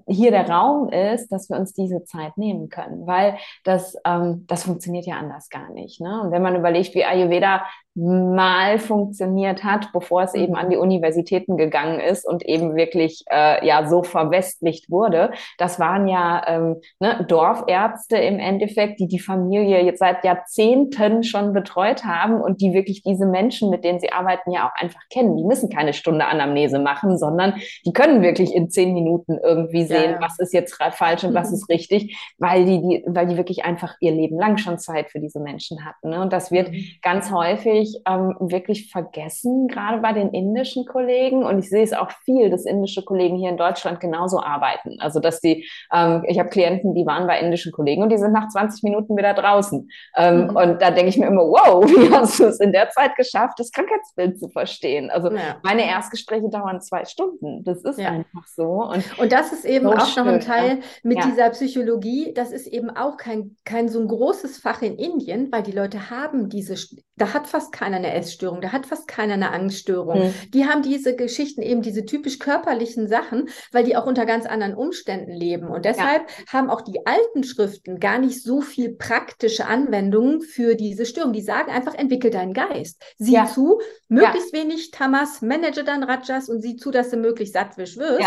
hier 0.06 0.30
der 0.30 0.48
Raum 0.48 0.88
ist, 0.88 1.28
dass 1.28 1.50
wir 1.50 1.58
uns 1.58 1.72
diese 1.72 2.04
Zeit 2.04 2.36
nehmen 2.36 2.68
können, 2.68 3.06
weil 3.06 3.36
das, 3.64 3.96
ähm, 4.04 4.44
das 4.46 4.64
funktioniert 4.64 5.06
ja 5.06 5.16
anders 5.16 5.48
gar 5.50 5.70
nicht. 5.70 6.00
Ne? 6.00 6.22
Und 6.22 6.30
wenn 6.30 6.42
man 6.42 6.56
überlegt, 6.56 6.94
wie 6.94 7.04
Ayurveda 7.04 7.66
mal 7.98 8.78
funktioniert 8.78 9.64
hat, 9.64 9.92
bevor 9.92 10.22
es 10.22 10.34
eben 10.34 10.54
an 10.54 10.70
die 10.70 10.76
Universitäten 10.76 11.56
gegangen 11.56 12.00
ist 12.00 12.26
und 12.26 12.46
eben 12.46 12.76
wirklich 12.76 13.24
äh, 13.30 13.66
ja 13.66 13.86
so 13.86 14.02
verwestlicht 14.02 14.90
wurde, 14.90 15.32
das 15.58 15.80
waren 15.80 16.06
ja 16.06 16.42
ähm, 16.46 16.76
ne, 17.00 17.24
Dorfärzte 17.28 18.16
im 18.16 18.38
Endeffekt, 18.38 19.00
die 19.00 19.08
die 19.08 19.18
Familie 19.18 19.82
jetzt 19.84 19.98
seit 19.98 20.24
Jahrzehnten 20.24 21.24
schon 21.24 21.52
betreut 21.52 22.04
haben 22.04 22.40
und 22.40 22.60
die 22.60 22.72
wirklich 22.72 23.02
diese 23.02 23.26
Menschen, 23.26 23.70
mit 23.70 23.84
denen 23.84 24.00
sie 24.00 24.12
arbeiten, 24.12 24.52
ja 24.52 24.68
auch 24.68 24.80
einfach 24.80 25.02
kennen. 25.10 25.36
Die 25.36 25.44
müssen 25.44 25.68
keine 25.68 25.92
Stunde 25.92 26.26
Anamnese 26.26 26.78
machen, 26.78 27.18
sondern 27.18 27.54
die 27.84 27.92
können 27.92 28.22
wirklich 28.22 28.54
in 28.54 28.70
zehn 28.70 28.94
Minuten 28.94 29.38
irgendwie 29.42 29.84
sehen, 29.84 30.12
ja, 30.12 30.20
was 30.20 30.38
ist 30.38 30.52
jetzt 30.52 30.78
falsch 30.92 31.24
und 31.24 31.34
was 31.34 31.52
ist 31.52 31.68
richtig, 31.68 32.16
weil 32.38 32.64
die, 32.64 32.80
die, 32.80 33.04
weil 33.06 33.26
die 33.26 33.36
wirklich 33.36 33.64
einfach 33.64 33.96
ihr 34.00 34.12
Leben 34.12 34.38
lang 34.38 34.58
schon 34.58 34.78
Zeit 34.78 35.10
für 35.10 35.20
diese 35.20 35.40
Menschen 35.40 35.84
hatten. 35.84 36.10
Ne? 36.10 36.20
Und 36.20 36.32
das 36.32 36.52
wird 36.52 36.70
mhm. 36.70 36.84
ganz 37.02 37.32
häufig 37.32 37.87
ähm, 38.06 38.36
wirklich 38.40 38.90
vergessen, 38.90 39.68
gerade 39.68 39.98
bei 39.98 40.12
den 40.12 40.30
indischen 40.30 40.84
Kollegen. 40.84 41.44
Und 41.44 41.58
ich 41.58 41.68
sehe 41.68 41.82
es 41.82 41.92
auch 41.92 42.10
viel, 42.24 42.50
dass 42.50 42.64
indische 42.64 43.02
Kollegen 43.04 43.36
hier 43.36 43.50
in 43.50 43.56
Deutschland 43.56 44.00
genauso 44.00 44.40
arbeiten. 44.40 44.96
Also 45.00 45.20
dass 45.20 45.40
die, 45.40 45.68
ähm, 45.92 46.24
ich 46.26 46.38
habe 46.38 46.48
Klienten, 46.48 46.94
die 46.94 47.06
waren 47.06 47.26
bei 47.26 47.40
indischen 47.40 47.72
Kollegen 47.72 48.02
und 48.02 48.10
die 48.10 48.18
sind 48.18 48.32
nach 48.32 48.48
20 48.48 48.82
Minuten 48.82 49.16
wieder 49.16 49.34
draußen. 49.34 49.88
Ähm, 50.16 50.48
mhm. 50.48 50.56
Und 50.56 50.82
da 50.82 50.90
denke 50.90 51.08
ich 51.08 51.18
mir 51.18 51.26
immer, 51.26 51.42
wow, 51.42 51.84
wie 51.88 52.14
hast 52.14 52.40
du 52.40 52.44
es 52.44 52.60
in 52.60 52.72
der 52.72 52.90
Zeit 52.90 53.16
geschafft, 53.16 53.58
das 53.58 53.70
Krankheitsbild 53.72 54.38
zu 54.38 54.48
verstehen? 54.48 55.10
Also 55.10 55.30
ja. 55.30 55.56
meine 55.62 55.86
Erstgespräche 55.86 56.48
dauern 56.48 56.80
zwei 56.80 57.04
Stunden. 57.04 57.64
Das 57.64 57.82
ist 57.82 57.98
ja. 57.98 58.10
einfach 58.10 58.46
so. 58.46 58.84
Und, 58.84 59.18
und 59.18 59.32
das 59.32 59.52
ist 59.52 59.64
eben 59.64 59.86
so 59.86 59.94
auch 59.94 60.06
schön, 60.06 60.24
noch 60.24 60.32
ein 60.32 60.40
Teil 60.40 60.68
ja. 60.68 60.84
mit 61.02 61.24
dieser 61.24 61.50
Psychologie. 61.50 62.32
Das 62.34 62.52
ist 62.52 62.66
eben 62.66 62.90
auch 62.90 63.16
kein, 63.16 63.56
kein 63.64 63.88
so 63.88 64.00
ein 64.00 64.08
großes 64.08 64.58
Fach 64.58 64.82
in 64.82 64.96
Indien, 64.96 65.50
weil 65.52 65.62
die 65.62 65.72
Leute 65.72 66.10
haben 66.10 66.48
diese, 66.48 66.74
da 67.16 67.34
hat 67.34 67.46
fast 67.46 67.67
keiner 67.72 67.96
eine 67.96 68.12
Essstörung, 68.14 68.60
da 68.60 68.72
hat 68.72 68.86
fast 68.86 69.08
keiner 69.08 69.34
eine 69.34 69.52
Angststörung. 69.52 70.26
Mhm. 70.26 70.34
Die 70.52 70.66
haben 70.66 70.82
diese 70.82 71.16
Geschichten 71.16 71.62
eben, 71.62 71.82
diese 71.82 72.04
typisch 72.04 72.38
körperlichen 72.38 73.08
Sachen, 73.08 73.48
weil 73.72 73.84
die 73.84 73.96
auch 73.96 74.06
unter 74.06 74.26
ganz 74.26 74.46
anderen 74.46 74.74
Umständen 74.74 75.32
leben. 75.32 75.68
Und 75.68 75.84
deshalb 75.84 76.28
ja. 76.28 76.52
haben 76.52 76.70
auch 76.70 76.80
die 76.80 77.06
alten 77.06 77.44
Schriften 77.44 78.00
gar 78.00 78.18
nicht 78.18 78.42
so 78.42 78.60
viel 78.60 78.94
praktische 78.94 79.66
Anwendungen 79.66 80.40
für 80.40 80.74
diese 80.74 81.06
Störung. 81.06 81.32
Die 81.32 81.42
sagen 81.42 81.70
einfach, 81.70 81.94
entwickel 81.94 82.30
deinen 82.30 82.54
Geist. 82.54 83.02
Sieh 83.18 83.34
ja. 83.34 83.46
zu, 83.46 83.80
möglichst 84.08 84.54
ja. 84.54 84.60
wenig 84.62 84.90
Tamas, 84.90 85.42
manage 85.42 85.84
dein 85.84 86.02
Rajas 86.02 86.48
und 86.48 86.60
sieh 86.60 86.76
zu, 86.76 86.90
dass 86.90 87.10
du 87.10 87.16
möglichst 87.16 87.54
sattwisch 87.54 87.96
wirst. 87.96 88.24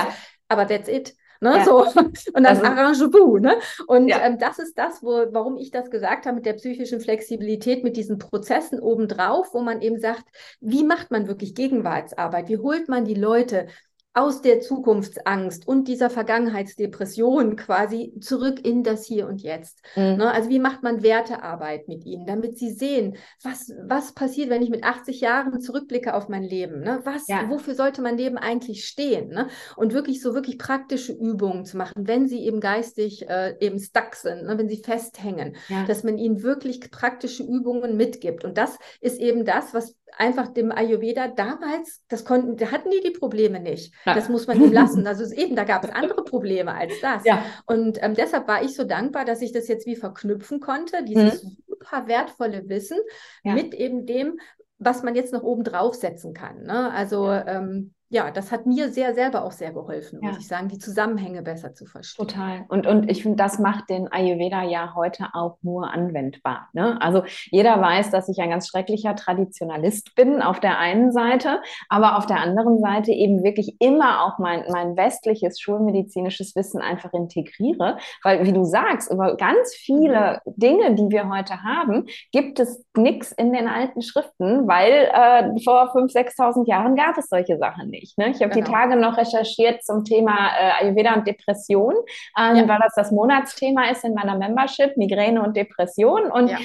Aber 0.47 0.67
that's 0.67 0.89
it. 0.89 1.15
Ne? 1.41 1.57
Ja. 1.57 1.65
So. 1.65 1.85
Und 2.33 2.43
dann 2.43 2.63
arrange-vous. 2.63 3.39
Ne? 3.39 3.55
Und 3.87 4.07
ja. 4.07 4.21
ähm, 4.21 4.37
das 4.37 4.59
ist 4.59 4.77
das, 4.77 5.01
wo, 5.01 5.25
warum 5.31 5.57
ich 5.57 5.71
das 5.71 5.89
gesagt 5.89 6.25
habe 6.25 6.35
mit 6.35 6.45
der 6.45 6.53
psychischen 6.53 7.01
Flexibilität, 7.01 7.83
mit 7.83 7.97
diesen 7.97 8.19
Prozessen 8.19 8.79
obendrauf, 8.79 9.53
wo 9.53 9.61
man 9.61 9.81
eben 9.81 9.99
sagt, 9.99 10.23
wie 10.59 10.83
macht 10.83 11.09
man 11.09 11.27
wirklich 11.27 11.55
Gegenwartsarbeit? 11.55 12.47
Wie 12.47 12.59
holt 12.59 12.87
man 12.89 13.05
die 13.05 13.15
Leute 13.15 13.67
aus 14.13 14.41
der 14.41 14.59
Zukunftsangst 14.59 15.65
und 15.67 15.87
dieser 15.87 16.09
Vergangenheitsdepression 16.09 17.55
quasi 17.55 18.13
zurück 18.19 18.65
in 18.65 18.83
das 18.83 19.05
Hier 19.05 19.27
und 19.27 19.41
Jetzt. 19.41 19.81
Mhm. 19.95 20.17
Ne? 20.17 20.31
Also 20.31 20.49
wie 20.49 20.59
macht 20.59 20.83
man 20.83 21.01
Wertearbeit 21.01 21.87
mit 21.87 22.05
ihnen, 22.05 22.25
damit 22.25 22.57
sie 22.57 22.71
sehen, 22.71 23.15
was, 23.41 23.71
was 23.87 24.13
passiert, 24.13 24.49
wenn 24.49 24.61
ich 24.61 24.69
mit 24.69 24.83
80 24.83 25.21
Jahren 25.21 25.61
zurückblicke 25.61 26.13
auf 26.13 26.27
mein 26.27 26.43
Leben? 26.43 26.81
Ne? 26.81 26.99
Was, 27.05 27.27
ja. 27.27 27.49
Wofür 27.49 27.73
sollte 27.73 28.01
mein 28.01 28.17
Leben 28.17 28.37
eigentlich 28.37 28.85
stehen? 28.85 29.29
Ne? 29.29 29.47
Und 29.77 29.93
wirklich 29.93 30.21
so 30.21 30.33
wirklich 30.33 30.57
praktische 30.57 31.13
Übungen 31.13 31.63
zu 31.63 31.77
machen, 31.77 31.93
wenn 31.95 32.27
sie 32.27 32.45
eben 32.45 32.59
geistig 32.59 33.29
äh, 33.29 33.55
eben 33.61 33.79
stuck 33.79 34.15
sind, 34.15 34.45
wenn 34.45 34.67
sie 34.67 34.83
festhängen, 34.83 35.55
ja. 35.69 35.85
dass 35.85 36.03
man 36.03 36.17
ihnen 36.17 36.43
wirklich 36.43 36.91
praktische 36.91 37.43
Übungen 37.43 37.95
mitgibt. 37.95 38.43
Und 38.43 38.57
das 38.57 38.77
ist 38.99 39.21
eben 39.21 39.45
das, 39.45 39.73
was 39.73 39.95
einfach 40.17 40.49
dem 40.49 40.71
Ayurveda 40.71 41.27
damals, 41.27 42.01
das 42.07 42.25
konnten, 42.25 42.57
da 42.57 42.71
hatten 42.71 42.89
die 42.91 43.01
die 43.01 43.17
Probleme 43.17 43.59
nicht. 43.59 43.93
Ja. 44.05 44.13
Das 44.13 44.29
muss 44.29 44.47
man 44.47 44.61
ihm 44.61 44.71
lassen. 44.71 45.07
Also 45.11 45.33
eben, 45.33 45.55
da 45.55 45.65
gab 45.65 45.83
es 45.83 45.89
andere 45.89 46.23
Probleme 46.23 46.73
als 46.73 46.93
das. 47.01 47.25
Ja. 47.25 47.43
Und 47.65 48.01
ähm, 48.01 48.13
deshalb 48.13 48.47
war 48.47 48.63
ich 48.63 48.75
so 48.75 48.85
dankbar, 48.85 49.25
dass 49.25 49.41
ich 49.41 49.51
das 49.51 49.67
jetzt 49.67 49.85
wie 49.85 49.95
verknüpfen 49.95 50.61
konnte, 50.61 51.03
dieses 51.03 51.43
mhm. 51.43 51.57
super 51.67 52.07
wertvolle 52.07 52.69
Wissen 52.69 52.97
ja. 53.43 53.53
mit 53.53 53.73
eben 53.73 54.05
dem, 54.05 54.39
was 54.77 55.03
man 55.03 55.15
jetzt 55.15 55.33
noch 55.33 55.43
oben 55.43 55.63
drauf 55.63 55.95
setzen 55.95 56.33
kann. 56.33 56.63
Ne? 56.63 56.91
Also 56.91 57.29
ähm, 57.29 57.93
ja, 58.11 58.29
das 58.29 58.51
hat 58.51 58.65
mir 58.65 58.91
sehr 58.91 59.13
selber 59.13 59.45
auch 59.45 59.53
sehr 59.53 59.71
geholfen, 59.71 60.19
ja. 60.21 60.27
muss 60.27 60.37
ich 60.37 60.47
sagen, 60.47 60.67
die 60.67 60.77
Zusammenhänge 60.77 61.41
besser 61.41 61.73
zu 61.73 61.85
verstehen. 61.85 62.27
Total. 62.27 62.65
Und, 62.67 62.85
und 62.85 63.09
ich 63.09 63.23
finde, 63.23 63.37
das 63.37 63.57
macht 63.57 63.89
den 63.89 64.11
Ayurveda 64.11 64.63
ja 64.63 64.93
heute 64.95 65.27
auch 65.31 65.57
nur 65.61 65.89
anwendbar. 65.93 66.67
Ne? 66.73 67.01
Also 67.01 67.23
jeder 67.51 67.79
weiß, 67.79 68.11
dass 68.11 68.27
ich 68.27 68.39
ein 68.39 68.49
ganz 68.49 68.67
schrecklicher 68.67 69.15
Traditionalist 69.15 70.13
bin 70.15 70.41
auf 70.41 70.59
der 70.59 70.77
einen 70.77 71.13
Seite, 71.13 71.61
aber 71.87 72.17
auf 72.17 72.25
der 72.25 72.41
anderen 72.41 72.81
Seite 72.81 73.13
eben 73.13 73.45
wirklich 73.45 73.77
immer 73.79 74.25
auch 74.25 74.39
mein, 74.39 74.65
mein 74.69 74.97
westliches 74.97 75.61
schulmedizinisches 75.61 76.53
Wissen 76.57 76.81
einfach 76.81 77.13
integriere. 77.13 77.97
Weil, 78.23 78.45
wie 78.45 78.51
du 78.51 78.65
sagst, 78.65 79.09
über 79.09 79.37
ganz 79.37 79.73
viele 79.73 80.41
mhm. 80.43 80.53
Dinge, 80.57 80.95
die 80.95 81.09
wir 81.09 81.29
heute 81.29 81.63
haben, 81.63 82.07
gibt 82.33 82.59
es 82.59 82.83
nichts 82.97 83.31
in 83.31 83.53
den 83.53 83.69
alten 83.69 84.01
Schriften, 84.01 84.67
weil 84.67 85.09
äh, 85.13 85.63
vor 85.63 85.95
5.000, 85.95 86.35
6.000 86.35 86.67
Jahren 86.67 86.97
gab 86.97 87.17
es 87.17 87.29
solche 87.29 87.57
Sachen 87.57 87.89
nicht 87.89 88.00
nicht. 88.01 88.17
Ne? 88.17 88.29
Ich 88.29 88.41
habe 88.41 88.49
genau. 88.49 88.65
die 88.65 88.71
Tage 88.71 88.95
noch 88.95 89.17
recherchiert 89.17 89.83
zum 89.83 90.03
Thema 90.03 90.49
äh, 90.57 90.83
Ayurveda 90.83 91.13
und 91.13 91.27
Depression, 91.27 91.93
ähm, 92.37 92.55
ja. 92.55 92.67
weil 92.67 92.79
das 92.81 92.93
das 92.95 93.11
Monatsthema 93.11 93.89
ist 93.89 94.03
in 94.03 94.13
meiner 94.13 94.35
Membership, 94.35 94.97
Migräne 94.97 95.41
und 95.41 95.55
Depression. 95.55 96.31
Und 96.31 96.49
ja. 96.49 96.57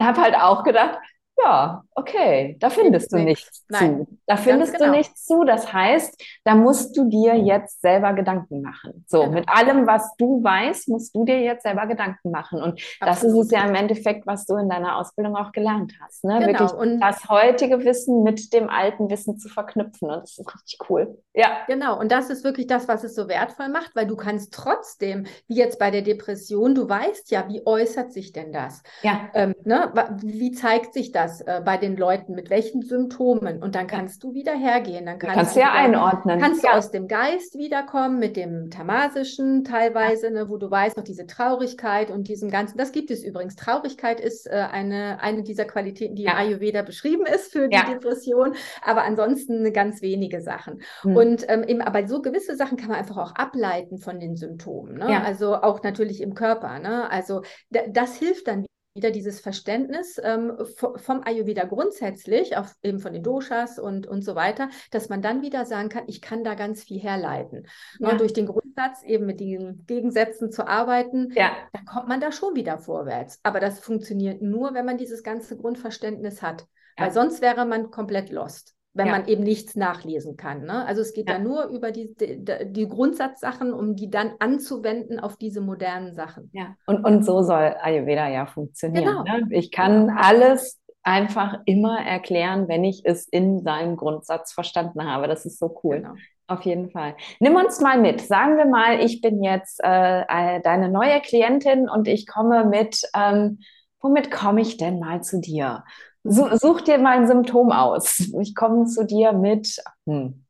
habe 0.00 0.20
halt 0.20 0.36
auch 0.36 0.64
gedacht, 0.64 0.98
ja, 1.36 1.82
okay, 1.94 2.56
da 2.60 2.70
findest 2.70 3.12
du 3.12 3.18
nichts 3.18 3.64
Nein, 3.68 4.06
zu. 4.06 4.18
Da 4.26 4.36
findest 4.36 4.74
genau. 4.74 4.86
du 4.86 4.96
nichts 4.98 5.24
zu. 5.24 5.44
Das 5.44 5.72
heißt, 5.72 6.22
da 6.44 6.54
musst 6.54 6.96
du 6.96 7.08
dir 7.08 7.36
jetzt 7.36 7.80
selber 7.80 8.12
Gedanken 8.12 8.62
machen. 8.62 9.04
So, 9.08 9.22
genau. 9.22 9.32
mit 9.32 9.48
allem, 9.48 9.86
was 9.86 10.14
du 10.16 10.42
weißt, 10.42 10.88
musst 10.88 11.14
du 11.14 11.24
dir 11.24 11.40
jetzt 11.40 11.64
selber 11.64 11.86
Gedanken 11.86 12.30
machen. 12.30 12.62
Und 12.62 12.80
Absolut. 13.00 13.02
das 13.02 13.24
ist 13.24 13.38
es 13.46 13.50
ja 13.50 13.66
im 13.66 13.74
Endeffekt, 13.74 14.26
was 14.26 14.46
du 14.46 14.56
in 14.56 14.68
deiner 14.68 14.96
Ausbildung 14.96 15.36
auch 15.36 15.50
gelernt 15.52 15.92
hast. 16.00 16.24
Ne? 16.24 16.38
Genau. 16.38 16.46
Wirklich 16.46 16.72
und 16.72 17.00
das 17.00 17.28
heutige 17.28 17.84
Wissen 17.84 18.22
mit 18.22 18.52
dem 18.52 18.70
alten 18.70 19.10
Wissen 19.10 19.36
zu 19.36 19.48
verknüpfen. 19.48 20.10
Und 20.10 20.22
das 20.22 20.38
ist 20.38 20.54
richtig 20.54 20.78
cool. 20.88 21.18
Ja. 21.34 21.58
Genau. 21.66 21.98
Und 21.98 22.12
das 22.12 22.30
ist 22.30 22.44
wirklich 22.44 22.68
das, 22.68 22.86
was 22.86 23.02
es 23.02 23.14
so 23.14 23.28
wertvoll 23.28 23.68
macht, 23.68 23.96
weil 23.96 24.06
du 24.06 24.16
kannst 24.16 24.54
trotzdem, 24.54 25.26
wie 25.48 25.56
jetzt 25.56 25.78
bei 25.80 25.90
der 25.90 26.02
Depression, 26.02 26.74
du 26.74 26.88
weißt 26.88 27.30
ja, 27.32 27.48
wie 27.48 27.66
äußert 27.66 28.12
sich 28.12 28.32
denn 28.32 28.52
das? 28.52 28.82
Ja. 29.02 29.28
Ähm, 29.34 29.54
ne? 29.64 29.92
Wie 30.22 30.52
zeigt 30.52 30.94
sich 30.94 31.10
das? 31.10 31.23
Das 31.24 31.40
äh, 31.40 31.60
bei 31.64 31.76
den 31.76 31.96
Leuten, 31.96 32.34
mit 32.34 32.50
welchen 32.50 32.82
Symptomen. 32.82 33.62
Und 33.62 33.74
dann 33.74 33.86
kannst 33.86 34.22
du 34.22 34.34
wieder 34.34 34.54
hergehen. 34.54 35.06
Dann 35.06 35.18
kannst, 35.18 35.36
kannst 35.36 35.56
du 35.56 35.60
ja 35.60 35.72
einordnen. 35.72 36.40
Kannst 36.40 36.62
ja. 36.62 36.72
du 36.72 36.78
aus 36.78 36.90
dem 36.90 37.08
Geist 37.08 37.56
wiederkommen, 37.58 38.18
mit 38.18 38.36
dem 38.36 38.70
Tamasischen 38.70 39.64
teilweise, 39.64 40.30
ne, 40.30 40.48
wo 40.48 40.56
du 40.56 40.70
weißt, 40.70 40.96
noch 40.96 41.04
diese 41.04 41.26
Traurigkeit 41.26 42.10
und 42.10 42.28
diesem 42.28 42.50
ganzen. 42.50 42.78
Das 42.78 42.92
gibt 42.92 43.10
es 43.10 43.24
übrigens. 43.24 43.56
Traurigkeit 43.56 44.20
ist 44.20 44.46
äh, 44.46 44.66
eine, 44.70 45.20
eine 45.20 45.42
dieser 45.42 45.64
Qualitäten, 45.64 46.14
die 46.14 46.24
ja. 46.24 46.32
im 46.32 46.38
Ayurveda 46.38 46.82
beschrieben 46.82 47.26
ist 47.26 47.52
für 47.52 47.68
die 47.68 47.76
ja. 47.76 47.84
Depression. 47.84 48.54
Aber 48.82 49.04
ansonsten 49.04 49.72
ganz 49.72 50.02
wenige 50.02 50.40
Sachen. 50.40 50.82
Mhm. 51.02 51.16
Und 51.16 51.44
ähm, 51.48 51.64
eben, 51.64 51.80
aber 51.80 52.06
so 52.06 52.22
gewisse 52.22 52.56
Sachen 52.56 52.76
kann 52.76 52.88
man 52.88 52.98
einfach 52.98 53.16
auch 53.16 53.34
ableiten 53.34 53.98
von 53.98 54.20
den 54.20 54.36
Symptomen. 54.36 54.98
Ne? 54.98 55.24
Also 55.24 55.54
auch 55.54 55.82
natürlich 55.82 56.20
im 56.20 56.34
Körper. 56.34 56.78
Ne? 56.78 57.10
Also 57.10 57.42
das 57.70 58.16
hilft 58.16 58.48
dann 58.48 58.66
wieder 58.94 59.10
dieses 59.10 59.40
Verständnis 59.40 60.20
ähm, 60.22 60.56
vom 60.76 61.22
Ayurveda 61.24 61.64
grundsätzlich, 61.64 62.56
auch 62.56 62.66
eben 62.82 63.00
von 63.00 63.12
den 63.12 63.24
Doshas 63.24 63.78
und, 63.78 64.06
und 64.06 64.22
so 64.22 64.36
weiter, 64.36 64.70
dass 64.92 65.08
man 65.08 65.20
dann 65.20 65.42
wieder 65.42 65.64
sagen 65.66 65.88
kann, 65.88 66.04
ich 66.06 66.20
kann 66.20 66.44
da 66.44 66.54
ganz 66.54 66.84
viel 66.84 67.00
herleiten. 67.00 67.66
Ja. 67.98 68.10
Und 68.10 68.20
durch 68.20 68.32
den 68.32 68.46
Grundsatz 68.46 69.02
eben 69.02 69.26
mit 69.26 69.40
den 69.40 69.84
Gegensätzen 69.86 70.52
zu 70.52 70.68
arbeiten, 70.68 71.32
ja. 71.34 71.50
dann 71.72 71.84
kommt 71.86 72.08
man 72.08 72.20
da 72.20 72.30
schon 72.30 72.54
wieder 72.54 72.78
vorwärts. 72.78 73.40
Aber 73.42 73.58
das 73.58 73.80
funktioniert 73.80 74.42
nur, 74.42 74.74
wenn 74.74 74.86
man 74.86 74.96
dieses 74.96 75.24
ganze 75.24 75.56
Grundverständnis 75.56 76.40
hat. 76.40 76.66
Ja. 76.96 77.06
Weil 77.06 77.12
sonst 77.12 77.42
wäre 77.42 77.66
man 77.66 77.90
komplett 77.90 78.30
lost 78.30 78.73
wenn 78.94 79.08
ja. 79.08 79.12
man 79.12 79.26
eben 79.26 79.42
nichts 79.42 79.74
nachlesen 79.74 80.36
kann. 80.36 80.64
Ne? 80.64 80.86
Also 80.86 81.02
es 81.02 81.12
geht 81.12 81.28
ja. 81.28 81.34
da 81.34 81.42
nur 81.42 81.64
über 81.66 81.90
die, 81.90 82.14
die, 82.14 82.44
die, 82.70 82.88
Grundsatzsachen, 82.88 83.72
um 83.72 83.96
die 83.96 84.08
dann 84.08 84.32
anzuwenden 84.38 85.18
auf 85.18 85.36
diese 85.36 85.60
modernen 85.60 86.14
Sachen. 86.14 86.50
Ja, 86.52 86.76
und, 86.86 87.04
und 87.04 87.24
so 87.24 87.42
soll 87.42 87.74
Ayurveda 87.80 88.28
ja 88.28 88.46
funktionieren. 88.46 89.04
Genau. 89.04 89.22
Ne? 89.24 89.48
Ich 89.50 89.72
kann 89.72 90.10
alles 90.10 90.80
einfach 91.02 91.58
immer 91.66 91.98
erklären, 91.98 92.68
wenn 92.68 92.84
ich 92.84 93.02
es 93.04 93.26
in 93.26 93.62
seinem 93.62 93.96
Grundsatz 93.96 94.52
verstanden 94.52 95.04
habe. 95.04 95.26
Das 95.26 95.44
ist 95.44 95.58
so 95.58 95.78
cool. 95.82 95.96
Genau. 95.96 96.14
Auf 96.46 96.62
jeden 96.62 96.90
Fall. 96.90 97.16
Nimm 97.40 97.56
uns 97.56 97.80
mal 97.80 97.98
mit. 97.98 98.20
Sagen 98.20 98.58
wir 98.58 98.66
mal, 98.66 99.00
ich 99.00 99.20
bin 99.20 99.42
jetzt 99.42 99.80
äh, 99.82 100.22
äh 100.22 100.60
deine 100.60 100.88
neue 100.90 101.20
Klientin 101.20 101.88
und 101.88 102.06
ich 102.06 102.26
komme 102.26 102.64
mit, 102.66 103.00
ähm, 103.14 103.60
womit 104.00 104.30
komme 104.30 104.60
ich 104.60 104.76
denn 104.76 104.98
mal 104.98 105.22
zu 105.22 105.40
dir? 105.40 105.84
Such 106.24 106.80
dir 106.82 106.98
mal 106.98 107.18
ein 107.18 107.26
Symptom 107.26 107.70
aus. 107.70 108.20
Ich 108.40 108.54
komme 108.54 108.86
zu 108.86 109.04
dir 109.04 109.32
mit 109.32 109.82
hm, 110.06 110.44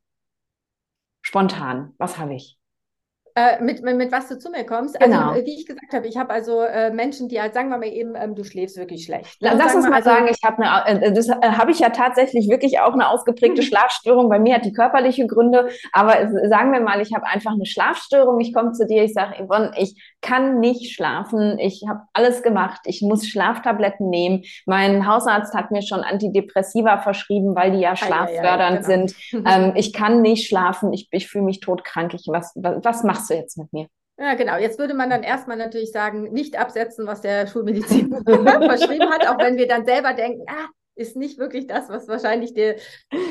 spontan. 1.21 1.93
Was 1.97 2.17
habe 2.17 2.35
ich? 2.35 2.57
Äh, 3.37 3.61
mit, 3.61 3.83
mit, 3.83 3.97
mit, 3.97 4.13
was 4.13 4.29
du 4.29 4.39
zu 4.39 4.49
mir 4.49 4.65
kommst. 4.65 4.95
Also, 5.01 5.11
genau. 5.11 5.35
wie 5.35 5.59
ich 5.59 5.65
gesagt 5.65 5.91
habe, 5.91 6.07
ich 6.07 6.15
habe 6.15 6.29
also 6.29 6.61
äh, 6.61 6.89
Menschen, 6.91 7.27
die 7.27 7.41
halt, 7.41 7.53
sagen 7.53 7.67
wir 7.67 7.77
mal 7.77 7.89
eben, 7.89 8.15
ähm, 8.15 8.33
du 8.33 8.45
schläfst 8.45 8.77
wirklich 8.77 9.03
schlecht. 9.03 9.41
Ne? 9.41 9.51
Lass 9.57 9.75
uns 9.75 9.83
mal 9.89 9.95
also, 9.95 10.09
sagen, 10.09 10.29
ich 10.29 10.41
habe 10.41 10.63
eine, 10.63 11.05
äh, 11.07 11.11
das 11.11 11.27
äh, 11.27 11.33
habe 11.41 11.71
ich 11.71 11.79
ja 11.79 11.89
tatsächlich 11.89 12.49
wirklich 12.49 12.79
auch 12.79 12.93
eine 12.93 13.09
ausgeprägte 13.09 13.61
Schlafstörung. 13.61 14.29
Bei 14.29 14.39
mir 14.39 14.55
hat 14.55 14.63
die 14.63 14.71
körperliche 14.71 15.27
Gründe, 15.27 15.67
aber 15.91 16.29
sagen 16.47 16.71
wir 16.71 16.79
mal, 16.79 17.01
ich 17.01 17.13
habe 17.13 17.27
einfach 17.27 17.51
eine 17.51 17.65
Schlafstörung. 17.65 18.39
Ich 18.39 18.53
komme 18.53 18.71
zu 18.71 18.87
dir, 18.87 19.03
ich 19.03 19.13
sage, 19.13 19.45
Yvonne, 19.45 19.73
ich 19.75 20.01
kann 20.21 20.61
nicht 20.61 20.95
schlafen. 20.95 21.59
Ich 21.59 21.83
habe 21.89 22.03
alles 22.13 22.41
gemacht. 22.41 22.83
Ich 22.85 23.01
muss 23.01 23.27
Schlaftabletten 23.27 24.09
nehmen. 24.09 24.43
Mein 24.65 25.07
Hausarzt 25.07 25.53
hat 25.53 25.71
mir 25.71 25.81
schon 25.81 25.99
Antidepressiva 25.99 26.99
verschrieben, 26.99 27.53
weil 27.53 27.73
die 27.73 27.79
ja 27.79 27.97
schlaffördernd 27.97 28.87
ah, 28.87 28.89
ja, 28.89 28.95
ja, 28.95 28.95
genau. 28.95 29.07
sind. 29.07 29.15
ähm, 29.45 29.73
ich 29.75 29.91
kann 29.91 30.21
nicht 30.21 30.47
schlafen. 30.47 30.93
Ich, 30.93 31.09
ich 31.11 31.27
fühle 31.27 31.43
mich 31.43 31.59
todkrank. 31.59 32.13
Ich, 32.13 32.27
was, 32.29 32.53
was, 32.55 32.77
was 32.81 33.03
machst 33.03 33.24
machst 33.25 33.29
du 33.29 33.35
jetzt 33.35 33.57
mit 33.57 33.73
mir? 33.73 33.87
Ja, 34.17 34.33
genau. 34.35 34.57
Jetzt 34.57 34.79
würde 34.79 34.93
man 34.93 35.09
dann 35.09 35.23
erstmal 35.23 35.57
natürlich 35.57 35.91
sagen, 35.91 36.31
nicht 36.31 36.57
absetzen, 36.57 37.05
was 37.05 37.21
der 37.21 37.47
Schulmedizin 37.47 38.11
verschrieben 38.25 39.09
hat, 39.09 39.27
auch 39.27 39.37
wenn 39.39 39.57
wir 39.57 39.67
dann 39.67 39.85
selber 39.85 40.13
denken, 40.13 40.45
ah, 40.47 40.67
ist 40.95 41.15
nicht 41.15 41.37
wirklich 41.37 41.67
das, 41.67 41.89
was 41.89 42.07
wahrscheinlich 42.07 42.53
der, 42.53 42.75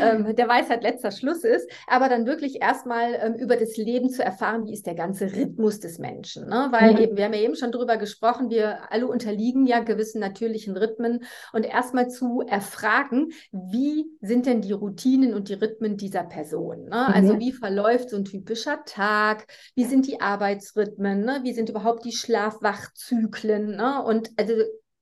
ähm, 0.00 0.34
der 0.34 0.48
Weisheit 0.48 0.82
letzter 0.82 1.10
Schluss 1.10 1.44
ist, 1.44 1.68
aber 1.86 2.08
dann 2.08 2.26
wirklich 2.26 2.62
erstmal 2.62 3.14
ähm, 3.14 3.34
über 3.34 3.56
das 3.56 3.76
Leben 3.76 4.10
zu 4.10 4.22
erfahren, 4.24 4.66
wie 4.66 4.72
ist 4.72 4.86
der 4.86 4.94
ganze 4.94 5.34
Rhythmus 5.34 5.80
des 5.80 5.98
Menschen. 5.98 6.48
Ne? 6.48 6.68
Weil 6.70 6.92
mhm. 6.92 6.98
eben, 6.98 7.16
wir 7.16 7.24
haben 7.24 7.34
ja 7.34 7.40
eben 7.40 7.56
schon 7.56 7.72
drüber 7.72 7.96
gesprochen, 7.96 8.50
wir 8.50 8.92
alle 8.92 9.06
unterliegen 9.06 9.66
ja 9.66 9.80
gewissen 9.80 10.20
natürlichen 10.20 10.76
Rhythmen 10.76 11.24
und 11.52 11.64
erstmal 11.64 12.08
zu 12.08 12.42
erfragen, 12.46 13.32
wie 13.52 14.06
sind 14.20 14.46
denn 14.46 14.60
die 14.60 14.72
Routinen 14.72 15.34
und 15.34 15.48
die 15.48 15.54
Rhythmen 15.54 15.96
dieser 15.96 16.24
Person? 16.24 16.86
Ne? 16.86 17.06
Also 17.06 17.34
mhm. 17.34 17.34
Also 17.34 17.38
wie 17.38 17.52
verläuft 17.52 18.10
so 18.10 18.16
ein 18.16 18.24
typischer 18.24 18.84
Tag? 18.84 19.46
Wie 19.74 19.84
sind 19.84 20.06
die 20.06 20.20
Arbeitsrhythmen? 20.20 21.24
Ne? 21.24 21.40
Wie 21.42 21.52
sind 21.52 21.70
überhaupt 21.70 22.04
die 22.04 22.12
Schlafwachzyklen? 22.12 23.76
Ne? 23.76 24.02
Und 24.04 24.30
also 24.36 24.52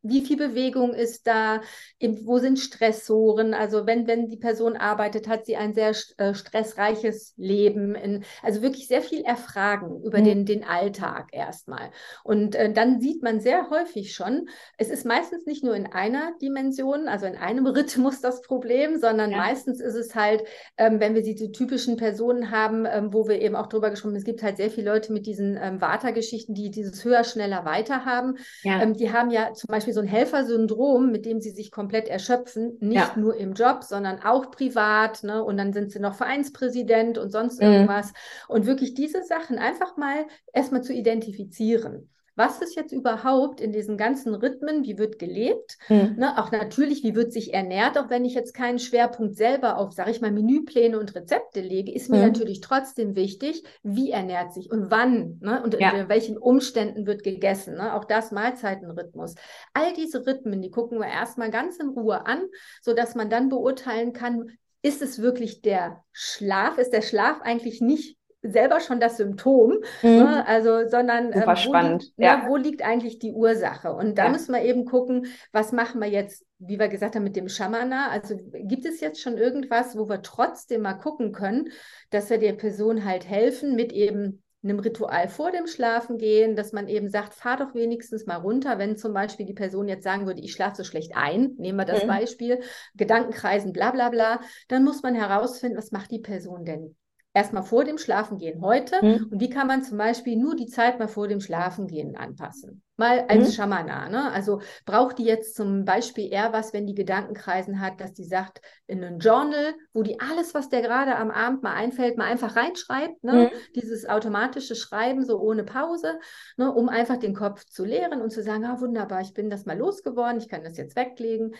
wie 0.02 0.22
viel 0.22 0.36
Bewegung 0.36 0.92
ist 0.94 1.26
da, 1.26 1.60
wo 2.00 2.38
sind 2.38 2.58
Stressoren, 2.58 3.54
also 3.54 3.86
wenn, 3.86 4.06
wenn 4.06 4.28
die 4.28 4.36
Person 4.36 4.76
arbeitet, 4.76 5.28
hat 5.28 5.46
sie 5.46 5.56
ein 5.56 5.74
sehr 5.74 5.94
äh, 6.16 6.34
stressreiches 6.34 7.34
Leben, 7.36 7.94
in, 7.94 8.24
also 8.42 8.62
wirklich 8.62 8.88
sehr 8.88 9.02
viel 9.02 9.22
erfragen 9.22 10.02
über 10.02 10.18
mhm. 10.18 10.24
den, 10.24 10.46
den 10.46 10.64
Alltag 10.64 11.28
erstmal. 11.32 11.90
Und 12.24 12.54
äh, 12.54 12.72
dann 12.72 13.00
sieht 13.00 13.22
man 13.22 13.40
sehr 13.40 13.70
häufig 13.70 14.14
schon, 14.14 14.48
es 14.76 14.88
ist 14.88 15.06
meistens 15.06 15.46
nicht 15.46 15.62
nur 15.62 15.76
in 15.76 15.86
einer 15.86 16.32
Dimension, 16.40 17.08
also 17.08 17.26
in 17.26 17.36
einem 17.36 17.66
Rhythmus 17.72 18.20
das 18.20 18.42
Problem, 18.42 18.98
sondern 18.98 19.30
ja. 19.30 19.36
meistens 19.36 19.80
ist 19.80 19.94
es 19.94 20.14
halt, 20.14 20.42
ähm, 20.76 20.98
wenn 20.98 21.14
wir 21.14 21.22
diese 21.22 21.52
typischen 21.52 21.96
Personen 21.96 22.50
haben, 22.50 22.86
ähm, 22.86 23.12
wo 23.12 23.28
wir 23.28 23.40
eben 23.40 23.54
auch 23.54 23.68
drüber 23.68 23.90
gesprochen 23.90 24.12
haben, 24.12 24.18
es 24.18 24.24
gibt 24.24 24.42
halt 24.42 24.56
sehr 24.56 24.70
viele 24.70 24.90
Leute 24.90 25.12
mit 25.12 25.26
diesen 25.26 25.56
ähm, 25.56 25.80
Vata-Geschichten, 25.80 26.54
die 26.54 26.70
dieses 26.70 27.04
höher, 27.04 27.22
schneller, 27.22 27.64
weiter 27.64 28.04
haben. 28.04 28.36
Ja. 28.62 28.82
Ähm, 28.82 28.94
die 28.94 29.12
haben 29.12 29.30
ja 29.30 29.52
zum 29.52 29.68
Beispiel 29.68 29.91
so 29.92 30.00
ein 30.00 30.06
Helfersyndrom, 30.06 31.10
mit 31.10 31.26
dem 31.26 31.40
sie 31.40 31.50
sich 31.50 31.70
komplett 31.70 32.08
erschöpfen, 32.08 32.76
nicht 32.80 32.96
ja. 32.96 33.12
nur 33.16 33.36
im 33.36 33.54
Job, 33.54 33.84
sondern 33.84 34.20
auch 34.22 34.50
privat. 34.50 35.22
Ne? 35.22 35.42
Und 35.42 35.56
dann 35.56 35.72
sind 35.72 35.90
sie 35.90 36.00
noch 36.00 36.14
Vereinspräsident 36.14 37.18
und 37.18 37.30
sonst 37.30 37.60
mhm. 37.60 37.66
irgendwas. 37.68 38.12
Und 38.48 38.66
wirklich 38.66 38.94
diese 38.94 39.22
Sachen 39.24 39.58
einfach 39.58 39.96
mal 39.96 40.26
erstmal 40.52 40.82
zu 40.82 40.92
identifizieren 40.92 42.11
was 42.34 42.62
ist 42.62 42.74
jetzt 42.74 42.92
überhaupt 42.92 43.60
in 43.60 43.72
diesen 43.72 43.96
ganzen 43.96 44.34
Rhythmen, 44.34 44.84
wie 44.84 44.98
wird 44.98 45.18
gelebt, 45.18 45.76
mhm. 45.88 46.14
ne, 46.16 46.38
auch 46.38 46.50
natürlich, 46.50 47.02
wie 47.02 47.14
wird 47.14 47.32
sich 47.32 47.52
ernährt, 47.52 47.98
auch 47.98 48.08
wenn 48.08 48.24
ich 48.24 48.34
jetzt 48.34 48.54
keinen 48.54 48.78
Schwerpunkt 48.78 49.36
selber 49.36 49.76
auf, 49.76 49.92
sage 49.92 50.10
ich 50.10 50.20
mal, 50.20 50.30
Menüpläne 50.30 50.98
und 50.98 51.14
Rezepte 51.14 51.60
lege, 51.60 51.92
ist 51.92 52.08
mir 52.08 52.18
mhm. 52.18 52.28
natürlich 52.28 52.60
trotzdem 52.60 53.16
wichtig, 53.16 53.62
wie 53.82 54.10
ernährt 54.10 54.54
sich 54.54 54.70
und 54.70 54.90
wann 54.90 55.38
ne, 55.40 55.62
und 55.62 55.78
ja. 55.78 55.90
in 55.90 56.08
welchen 56.08 56.38
Umständen 56.38 57.06
wird 57.06 57.22
gegessen, 57.22 57.74
ne, 57.74 57.94
auch 57.94 58.04
das 58.04 58.32
Mahlzeitenrhythmus. 58.32 59.34
All 59.74 59.92
diese 59.92 60.26
Rhythmen, 60.26 60.62
die 60.62 60.70
gucken 60.70 60.98
wir 60.98 61.08
erstmal 61.08 61.50
ganz 61.50 61.78
in 61.78 61.88
Ruhe 61.88 62.26
an, 62.26 62.42
sodass 62.80 63.14
man 63.14 63.28
dann 63.28 63.48
beurteilen 63.48 64.12
kann, 64.12 64.50
ist 64.82 65.00
es 65.00 65.22
wirklich 65.22 65.62
der 65.62 66.02
Schlaf? 66.10 66.76
Ist 66.76 66.92
der 66.92 67.02
Schlaf 67.02 67.40
eigentlich 67.42 67.80
nicht 67.80 68.16
selber 68.42 68.80
schon 68.80 69.00
das 69.00 69.16
Symptom, 69.16 69.78
mhm. 70.02 70.10
ne? 70.10 70.46
also, 70.46 70.88
sondern 70.88 71.32
ähm, 71.32 71.42
wo. 71.46 71.74
Liegt, 71.74 72.18
ne, 72.18 72.26
ja. 72.26 72.44
wo 72.48 72.56
liegt 72.56 72.82
eigentlich 72.82 73.18
die 73.18 73.32
Ursache? 73.32 73.92
Und 73.92 74.18
da 74.18 74.26
ja. 74.26 74.30
müssen 74.30 74.52
wir 74.52 74.62
eben 74.62 74.84
gucken, 74.84 75.26
was 75.52 75.72
machen 75.72 76.00
wir 76.00 76.08
jetzt, 76.08 76.44
wie 76.58 76.78
wir 76.78 76.88
gesagt 76.88 77.14
haben, 77.14 77.24
mit 77.24 77.36
dem 77.36 77.48
Schamana. 77.48 78.08
Also 78.10 78.36
gibt 78.52 78.84
es 78.84 79.00
jetzt 79.00 79.20
schon 79.20 79.38
irgendwas, 79.38 79.96
wo 79.96 80.08
wir 80.08 80.22
trotzdem 80.22 80.82
mal 80.82 80.94
gucken 80.94 81.32
können, 81.32 81.70
dass 82.10 82.30
wir 82.30 82.38
der 82.38 82.54
Person 82.54 83.04
halt 83.04 83.28
helfen 83.28 83.76
mit 83.76 83.92
eben 83.92 84.42
einem 84.64 84.78
Ritual 84.78 85.28
vor 85.28 85.50
dem 85.50 85.66
Schlafengehen, 85.66 86.54
dass 86.54 86.72
man 86.72 86.86
eben 86.86 87.08
sagt, 87.08 87.34
fahr 87.34 87.56
doch 87.56 87.74
wenigstens 87.74 88.26
mal 88.26 88.36
runter, 88.36 88.78
wenn 88.78 88.96
zum 88.96 89.12
Beispiel 89.12 89.44
die 89.44 89.54
Person 89.54 89.88
jetzt 89.88 90.04
sagen 90.04 90.26
würde, 90.26 90.40
ich 90.40 90.52
schlafe 90.52 90.76
so 90.76 90.84
schlecht 90.84 91.12
ein, 91.16 91.54
nehmen 91.58 91.78
wir 91.78 91.84
das 91.84 92.04
mhm. 92.04 92.08
Beispiel, 92.08 92.60
Gedankenkreisen, 92.94 93.72
bla 93.72 93.90
bla 93.90 94.10
bla, 94.10 94.40
dann 94.68 94.84
muss 94.84 95.02
man 95.02 95.16
herausfinden, 95.16 95.76
was 95.76 95.90
macht 95.90 96.12
die 96.12 96.20
Person 96.20 96.64
denn 96.64 96.94
erstmal 97.34 97.62
vor 97.62 97.84
dem 97.84 97.98
Schlafengehen 97.98 98.60
heute 98.60 98.96
mhm. 99.02 99.28
und 99.30 99.40
wie 99.40 99.48
kann 99.48 99.66
man 99.66 99.82
zum 99.82 99.98
Beispiel 99.98 100.36
nur 100.36 100.54
die 100.54 100.66
Zeit 100.66 100.98
mal 100.98 101.08
vor 101.08 101.28
dem 101.28 101.40
Schlafengehen 101.40 102.16
anpassen. 102.16 102.82
Mal 102.98 103.24
als 103.26 103.48
mhm. 103.48 103.52
Schamana. 103.52 104.10
Ne? 104.10 104.30
Also 104.30 104.60
braucht 104.84 105.18
die 105.18 105.24
jetzt 105.24 105.56
zum 105.56 105.86
Beispiel 105.86 106.30
eher 106.30 106.52
was, 106.52 106.74
wenn 106.74 106.86
die 106.86 106.94
Gedankenkreisen 106.94 107.80
hat, 107.80 108.00
dass 108.00 108.12
die 108.12 108.26
sagt, 108.26 108.60
in 108.86 109.02
ein 109.02 109.18
Journal, 109.18 109.74
wo 109.94 110.02
die 110.02 110.20
alles, 110.20 110.52
was 110.52 110.68
der 110.68 110.82
gerade 110.82 111.16
am 111.16 111.30
Abend 111.30 111.62
mal 111.62 111.72
einfällt, 111.72 112.18
mal 112.18 112.26
einfach 112.26 112.54
reinschreibt. 112.54 113.24
Ne? 113.24 113.50
Mhm. 113.50 113.58
Dieses 113.74 114.06
automatische 114.06 114.74
Schreiben 114.74 115.24
so 115.24 115.40
ohne 115.40 115.64
Pause, 115.64 116.18
ne? 116.58 116.72
um 116.72 116.90
einfach 116.90 117.16
den 117.16 117.34
Kopf 117.34 117.64
zu 117.64 117.84
leeren 117.84 118.20
und 118.20 118.30
zu 118.30 118.42
sagen, 118.42 118.66
ah, 118.66 118.80
wunderbar, 118.80 119.22
ich 119.22 119.32
bin 119.32 119.48
das 119.48 119.64
mal 119.64 119.78
losgeworden, 119.78 120.38
ich 120.38 120.48
kann 120.48 120.62
das 120.62 120.76
jetzt 120.76 120.94
weglegen 120.94 121.54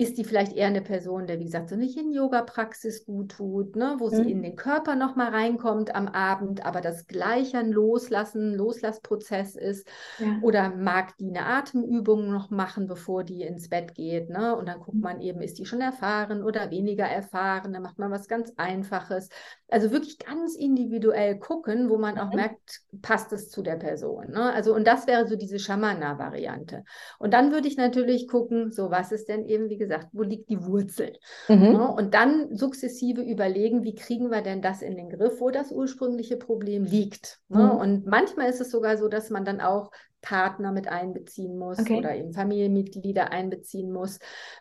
ist 0.00 0.16
die 0.16 0.22
vielleicht 0.22 0.52
eher 0.52 0.68
eine 0.68 0.80
Person, 0.80 1.26
der, 1.26 1.40
wie 1.40 1.44
gesagt, 1.44 1.68
so 1.68 1.74
eine 1.74 1.84
Yin-Yoga-Praxis 1.84 3.04
gut 3.04 3.32
tut, 3.32 3.74
ne? 3.74 3.96
wo 3.98 4.08
sie 4.08 4.22
mhm. 4.22 4.28
in 4.28 4.42
den 4.42 4.54
Körper 4.54 4.94
nochmal 4.94 5.30
reinkommt 5.30 5.92
am 5.92 6.06
Abend, 6.06 6.64
aber 6.64 6.80
das 6.80 7.08
gleiche 7.08 7.58
ein 7.58 7.72
Loslassen, 7.72 8.54
Loslassprozess 8.54 9.56
ist. 9.56 9.88
Ja. 10.20 10.38
Oder 10.42 10.70
mag 10.70 11.16
die 11.16 11.28
eine 11.28 11.46
Atemübung 11.46 12.30
noch 12.30 12.50
machen, 12.50 12.86
bevor 12.86 13.24
die 13.24 13.42
ins 13.42 13.70
Bett 13.70 13.96
geht. 13.96 14.30
Ne? 14.30 14.54
Und 14.54 14.68
dann 14.68 14.78
guckt 14.78 14.94
mhm. 14.94 15.02
man 15.02 15.20
eben, 15.20 15.42
ist 15.42 15.58
die 15.58 15.66
schon 15.66 15.80
erfahren 15.80 16.44
oder 16.44 16.70
weniger 16.70 17.06
erfahren. 17.06 17.72
Dann 17.72 17.82
macht 17.82 17.98
man 17.98 18.12
was 18.12 18.28
ganz 18.28 18.52
Einfaches. 18.56 19.30
Also 19.68 19.90
wirklich 19.90 20.20
ganz 20.20 20.54
individuell 20.54 21.40
gucken, 21.40 21.90
wo 21.90 21.98
man 21.98 22.18
auch 22.18 22.30
mhm. 22.30 22.36
merkt, 22.36 22.82
passt 23.02 23.32
es 23.32 23.50
zu 23.50 23.62
der 23.62 23.76
Person. 23.76 24.30
Ne? 24.30 24.52
Also, 24.52 24.76
und 24.76 24.86
das 24.86 25.08
wäre 25.08 25.26
so 25.26 25.34
diese 25.34 25.58
Schamana-Variante. 25.58 26.84
Und 27.18 27.34
dann 27.34 27.50
würde 27.50 27.66
ich 27.66 27.76
natürlich 27.76 28.28
gucken, 28.28 28.70
so 28.70 28.92
was 28.92 29.10
ist 29.10 29.28
denn 29.28 29.44
eben, 29.44 29.68
wie 29.68 29.76
gesagt, 29.76 29.87
wo 30.12 30.22
liegt 30.22 30.48
die 30.50 30.64
Wurzel? 30.64 31.12
Mhm. 31.48 31.72
Ne? 31.72 31.92
Und 31.92 32.14
dann 32.14 32.54
sukzessive 32.54 33.22
überlegen, 33.22 33.84
wie 33.84 33.94
kriegen 33.94 34.30
wir 34.30 34.42
denn 34.42 34.62
das 34.62 34.82
in 34.82 34.96
den 34.96 35.10
Griff, 35.10 35.40
wo 35.40 35.50
das 35.50 35.72
ursprüngliche 35.72 36.36
Problem 36.36 36.84
liegt. 36.84 37.40
Ne? 37.48 37.64
Mhm. 37.64 37.70
Und 37.70 38.06
manchmal 38.06 38.48
ist 38.48 38.60
es 38.60 38.70
sogar 38.70 38.96
so, 38.96 39.08
dass 39.08 39.30
man 39.30 39.44
dann 39.44 39.60
auch 39.60 39.90
Partner 40.20 40.72
mit 40.72 40.88
einbeziehen 40.88 41.56
muss 41.58 41.78
okay. 41.78 41.98
oder 41.98 42.14
eben 42.14 42.32
Familienmitglieder 42.32 43.30
einbeziehen 43.30 43.92
muss. 43.92 44.18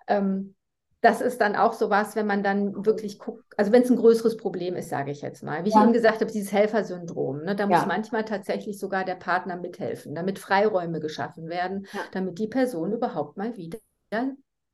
Ähm, 0.08 0.56
das 1.02 1.22
ist 1.22 1.40
dann 1.42 1.56
auch 1.56 1.74
so 1.74 1.90
was, 1.90 2.16
wenn 2.16 2.26
man 2.26 2.42
dann 2.42 2.86
wirklich 2.86 3.20
guckt, 3.20 3.44
also 3.56 3.72
wenn 3.72 3.84
es 3.84 3.90
ein 3.90 3.98
größeres 3.98 4.36
Problem 4.36 4.76
ist, 4.76 4.90
sage 4.90 5.12
ich 5.12 5.22
jetzt 5.22 5.44
mal. 5.44 5.64
Wie 5.64 5.70
ja. 5.70 5.78
ich 5.78 5.84
eben 5.84 5.94
gesagt 5.94 6.22
habe, 6.22 6.32
dieses 6.32 6.52
Helfersyndrom, 6.52 7.44
ne, 7.44 7.56
da 7.56 7.68
muss 7.68 7.86
manchmal 7.86 8.26
tatsächlich 8.26 8.80
sogar 8.80 9.06
der 9.06 9.16
Partner 9.16 9.58
mithelfen, 9.58 10.16
damit 10.16 10.40
Freiräume 10.40 11.00
geschaffen 11.00 11.50
werden, 11.50 11.86
ja. 11.94 12.00
damit 12.12 12.40
die 12.40 12.48
Person 12.48 12.94
überhaupt 12.94 13.38
mal 13.38 13.56
wieder 13.56 13.78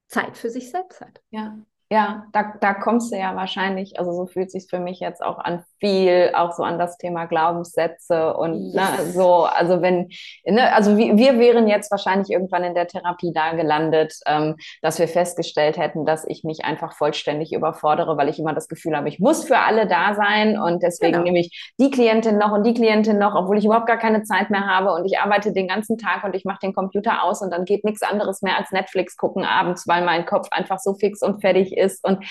Zeit 0.08 0.38
für 0.38 0.50
sich 0.50 0.70
selbst 0.72 1.02
hat. 1.02 1.22
Ja, 1.32 1.58
ja, 1.92 2.28
da, 2.34 2.56
da 2.60 2.74
kommst 2.74 3.12
du 3.12 3.18
ja 3.18 3.36
wahrscheinlich, 3.36 4.00
also 4.00 4.14
so 4.14 4.26
fühlt 4.26 4.52
sich 4.52 4.68
für 4.70 4.80
mich 4.80 5.00
jetzt 5.00 5.22
auch 5.22 5.38
an 5.40 5.64
viel, 5.84 6.32
auch 6.34 6.54
so 6.54 6.64
an 6.64 6.80
das 6.80 6.98
Thema 6.98 7.26
Glaubenssätze 7.26 8.34
und 8.36 8.72
yes. 8.72 8.74
ne, 8.74 9.12
so, 9.12 9.44
also 9.44 9.82
wenn, 9.82 10.08
ne, 10.46 10.74
also 10.74 10.96
wir, 10.98 11.18
wir 11.18 11.40
wären 11.40 11.68
jetzt 11.68 11.92
wahrscheinlich 11.92 12.32
irgendwann 12.32 12.64
in 12.64 12.74
der 12.74 12.88
Therapie 12.88 13.34
da 13.34 13.52
gelandet, 13.54 14.14
ähm, 14.26 14.56
dass 14.82 14.98
wir 14.98 15.10
festgestellt 15.10 15.78
hätten, 15.78 16.06
dass 16.06 16.26
ich 16.26 16.46
mich 16.46 16.64
einfach 16.64 16.94
vollständig 16.94 17.52
überfordere, 17.52 18.16
weil 18.16 18.30
ich 18.30 18.40
immer 18.40 18.54
das 18.54 18.70
Gefühl 18.70 18.96
habe, 18.96 19.10
ich 19.10 19.20
muss 19.20 19.44
für 19.44 19.58
alle 19.58 19.86
da 19.86 20.14
sein 20.16 20.58
und 20.58 20.82
deswegen 20.82 21.14
genau. 21.14 21.24
nehme 21.26 21.40
ich 21.40 21.74
die 21.78 21.92
Klientin 21.92 22.38
noch 22.38 22.54
und 22.54 22.66
die 22.66 22.74
Klientin 22.74 23.18
noch, 23.18 23.36
obwohl 23.36 23.58
ich 23.58 23.66
überhaupt 23.66 23.88
gar 23.88 24.00
keine 24.00 24.24
Zeit 24.24 24.50
mehr 24.52 24.66
habe 24.66 24.94
und 24.94 25.04
ich 25.04 25.20
arbeite 25.20 25.52
den 25.52 25.68
ganzen 25.68 25.98
Tag 25.98 26.24
und 26.24 26.34
ich 26.34 26.46
mache 26.46 26.60
den 26.64 26.74
Computer 26.74 27.24
aus 27.24 27.42
und 27.42 27.52
dann 27.52 27.66
geht 27.66 27.84
nichts 27.84 28.04
anderes 28.04 28.42
mehr 28.42 28.58
als 28.58 28.72
Netflix 28.72 29.18
gucken 29.18 29.44
abends, 29.44 29.86
weil 29.86 30.06
mein 30.06 30.26
Kopf 30.26 30.48
einfach 30.52 30.80
so 30.80 30.94
fix 30.94 31.22
und 31.22 31.42
fertig 31.42 31.76
ist. 31.76 32.06
Und 32.06 32.24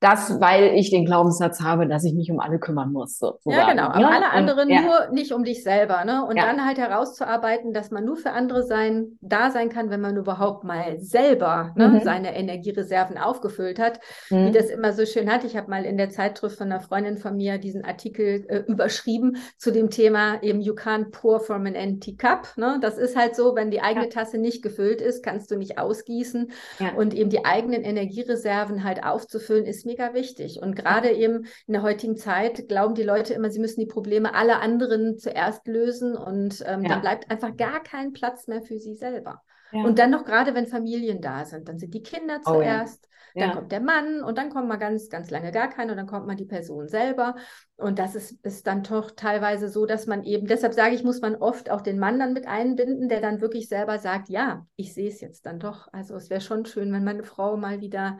das, 0.00 0.38
weil 0.40 0.74
ich 0.74 0.90
den 0.90 1.06
Glaubenssatz 1.06 1.60
habe, 1.60 1.88
dass 1.88 2.04
ich 2.04 2.14
mich 2.14 2.30
um 2.30 2.38
alle 2.38 2.58
kümmern 2.58 2.92
muss. 2.92 3.18
Sozusagen. 3.18 3.58
Ja, 3.58 3.70
genau. 3.70 3.86
Aber 3.86 4.14
alle 4.14 4.30
anderen 4.30 4.70
und, 4.70 4.84
nur 4.84 5.08
nicht 5.12 5.32
um 5.32 5.44
dich 5.44 5.62
selber. 5.62 6.04
Ne? 6.04 6.26
Und 6.26 6.36
ja. 6.36 6.44
dann 6.44 6.66
halt 6.66 6.76
herauszuarbeiten, 6.76 7.72
dass 7.72 7.90
man 7.90 8.04
nur 8.04 8.16
für 8.16 8.32
andere 8.32 8.64
sein, 8.64 9.18
da 9.22 9.50
sein 9.50 9.70
kann, 9.70 9.88
wenn 9.88 10.02
man 10.02 10.16
überhaupt 10.16 10.64
mal 10.64 10.98
selber 11.00 11.72
ne, 11.76 11.88
mhm. 11.88 12.00
seine 12.02 12.36
Energiereserven 12.36 13.16
aufgefüllt 13.16 13.78
hat. 13.78 14.00
Mhm. 14.28 14.48
Wie 14.48 14.52
das 14.52 14.68
immer 14.68 14.92
so 14.92 15.06
schön 15.06 15.32
hat. 15.32 15.44
Ich 15.44 15.56
habe 15.56 15.70
mal 15.70 15.84
in 15.86 15.96
der 15.96 16.10
Zeitschrift 16.10 16.58
von 16.58 16.70
einer 16.70 16.80
Freundin 16.80 17.16
von 17.16 17.36
mir 17.36 17.56
diesen 17.56 17.84
Artikel 17.84 18.44
äh, 18.48 18.58
überschrieben 18.66 19.38
zu 19.56 19.72
dem 19.72 19.88
Thema 19.88 20.42
eben 20.42 20.60
You 20.60 20.74
can't 20.74 21.12
pour 21.12 21.40
from 21.40 21.64
an 21.64 21.74
empty 21.74 22.16
cup. 22.16 22.48
Ne? 22.56 22.78
Das 22.82 22.98
ist 22.98 23.16
halt 23.16 23.36
so, 23.36 23.54
wenn 23.54 23.70
die 23.70 23.80
eigene 23.80 24.06
ja. 24.06 24.10
Tasse 24.10 24.36
nicht 24.36 24.62
gefüllt 24.62 25.00
ist, 25.00 25.22
kannst 25.22 25.50
du 25.50 25.56
nicht 25.56 25.78
ausgießen. 25.78 26.50
Ja. 26.78 26.92
Und 26.94 27.14
eben 27.14 27.30
die 27.30 27.46
eigenen 27.46 27.84
Energiereserven 27.84 28.84
halt 28.84 29.02
aufzufüllen, 29.02 29.64
ist 29.64 29.83
mir 29.84 29.94
mega 29.94 30.14
wichtig. 30.14 30.60
Und 30.60 30.76
gerade 30.76 31.10
eben 31.10 31.46
in 31.66 31.72
der 31.72 31.82
heutigen 31.82 32.16
Zeit 32.16 32.68
glauben 32.68 32.94
die 32.94 33.02
Leute 33.02 33.34
immer, 33.34 33.50
sie 33.50 33.60
müssen 33.60 33.80
die 33.80 33.86
Probleme 33.86 34.34
aller 34.34 34.60
anderen 34.60 35.18
zuerst 35.18 35.66
lösen 35.66 36.16
und 36.16 36.62
ähm, 36.66 36.82
ja. 36.82 36.88
dann 36.88 37.00
bleibt 37.00 37.30
einfach 37.30 37.56
gar 37.56 37.82
kein 37.82 38.12
Platz 38.12 38.46
mehr 38.46 38.62
für 38.62 38.78
sie 38.78 38.94
selber. 38.94 39.42
Ja. 39.72 39.82
Und 39.82 39.98
dann 39.98 40.10
noch 40.10 40.24
gerade, 40.24 40.54
wenn 40.54 40.66
Familien 40.66 41.20
da 41.20 41.44
sind, 41.44 41.68
dann 41.68 41.78
sind 41.78 41.94
die 41.94 42.02
Kinder 42.02 42.40
zuerst, 42.42 43.06
oh, 43.06 43.40
ja. 43.40 43.46
dann 43.46 43.56
kommt 43.56 43.72
der 43.72 43.80
Mann 43.80 44.22
und 44.22 44.38
dann 44.38 44.50
kommt 44.50 44.68
mal 44.68 44.76
ganz, 44.76 45.08
ganz 45.08 45.30
lange 45.30 45.50
gar 45.50 45.68
keiner 45.68 45.92
und 45.92 45.96
dann 45.96 46.06
kommt 46.06 46.28
mal 46.28 46.36
die 46.36 46.44
Person 46.44 46.86
selber. 46.86 47.34
Und 47.76 47.98
das 47.98 48.14
ist, 48.14 48.44
ist 48.44 48.68
dann 48.68 48.84
doch 48.84 49.10
teilweise 49.10 49.68
so, 49.68 49.84
dass 49.84 50.06
man 50.06 50.22
eben, 50.22 50.46
deshalb 50.46 50.74
sage 50.74 50.94
ich, 50.94 51.02
muss 51.02 51.20
man 51.20 51.34
oft 51.34 51.70
auch 51.70 51.80
den 51.80 51.98
Mann 51.98 52.20
dann 52.20 52.34
mit 52.34 52.46
einbinden, 52.46 53.08
der 53.08 53.20
dann 53.20 53.40
wirklich 53.40 53.68
selber 53.68 53.98
sagt, 53.98 54.28
ja, 54.28 54.64
ich 54.76 54.94
sehe 54.94 55.08
es 55.08 55.20
jetzt 55.20 55.44
dann 55.44 55.58
doch. 55.58 55.88
Also 55.92 56.14
es 56.14 56.30
wäre 56.30 56.40
schon 56.40 56.66
schön, 56.66 56.92
wenn 56.92 57.02
meine 57.02 57.24
Frau 57.24 57.56
mal 57.56 57.80
wieder 57.80 58.18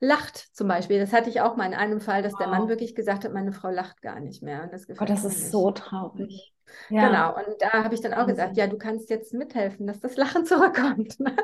lacht 0.00 0.36
zum 0.56 0.66
Beispiel. 0.66 0.98
Das 0.98 1.12
hatte 1.12 1.30
ich 1.30 1.40
auch 1.40 1.56
mal 1.56 1.66
in 1.66 1.74
einem 1.74 2.00
Fall, 2.00 2.22
dass 2.22 2.32
wow. 2.32 2.40
der 2.40 2.48
Mann 2.48 2.68
wirklich 2.68 2.94
gesagt 2.94 3.24
hat, 3.24 3.32
meine 3.32 3.52
Frau 3.52 3.70
lacht 3.70 4.02
gar 4.02 4.18
nicht 4.18 4.42
mehr. 4.42 4.64
Und 4.64 4.72
das, 4.72 4.86
oh, 4.88 5.04
das 5.04 5.24
ist 5.24 5.38
nicht. 5.38 5.50
so 5.50 5.70
traurig. 5.70 6.54
Ja. 6.88 7.08
Genau, 7.08 7.36
und 7.36 7.60
da 7.60 7.84
habe 7.84 7.94
ich 7.94 8.00
dann 8.00 8.14
auch 8.14 8.26
gesagt, 8.26 8.56
ja, 8.56 8.66
du 8.66 8.78
kannst 8.78 9.10
jetzt 9.10 9.32
mithelfen, 9.34 9.86
dass 9.86 10.00
das 10.00 10.16
Lachen 10.16 10.44
zurückkommt. 10.46 11.20
Ne? 11.20 11.34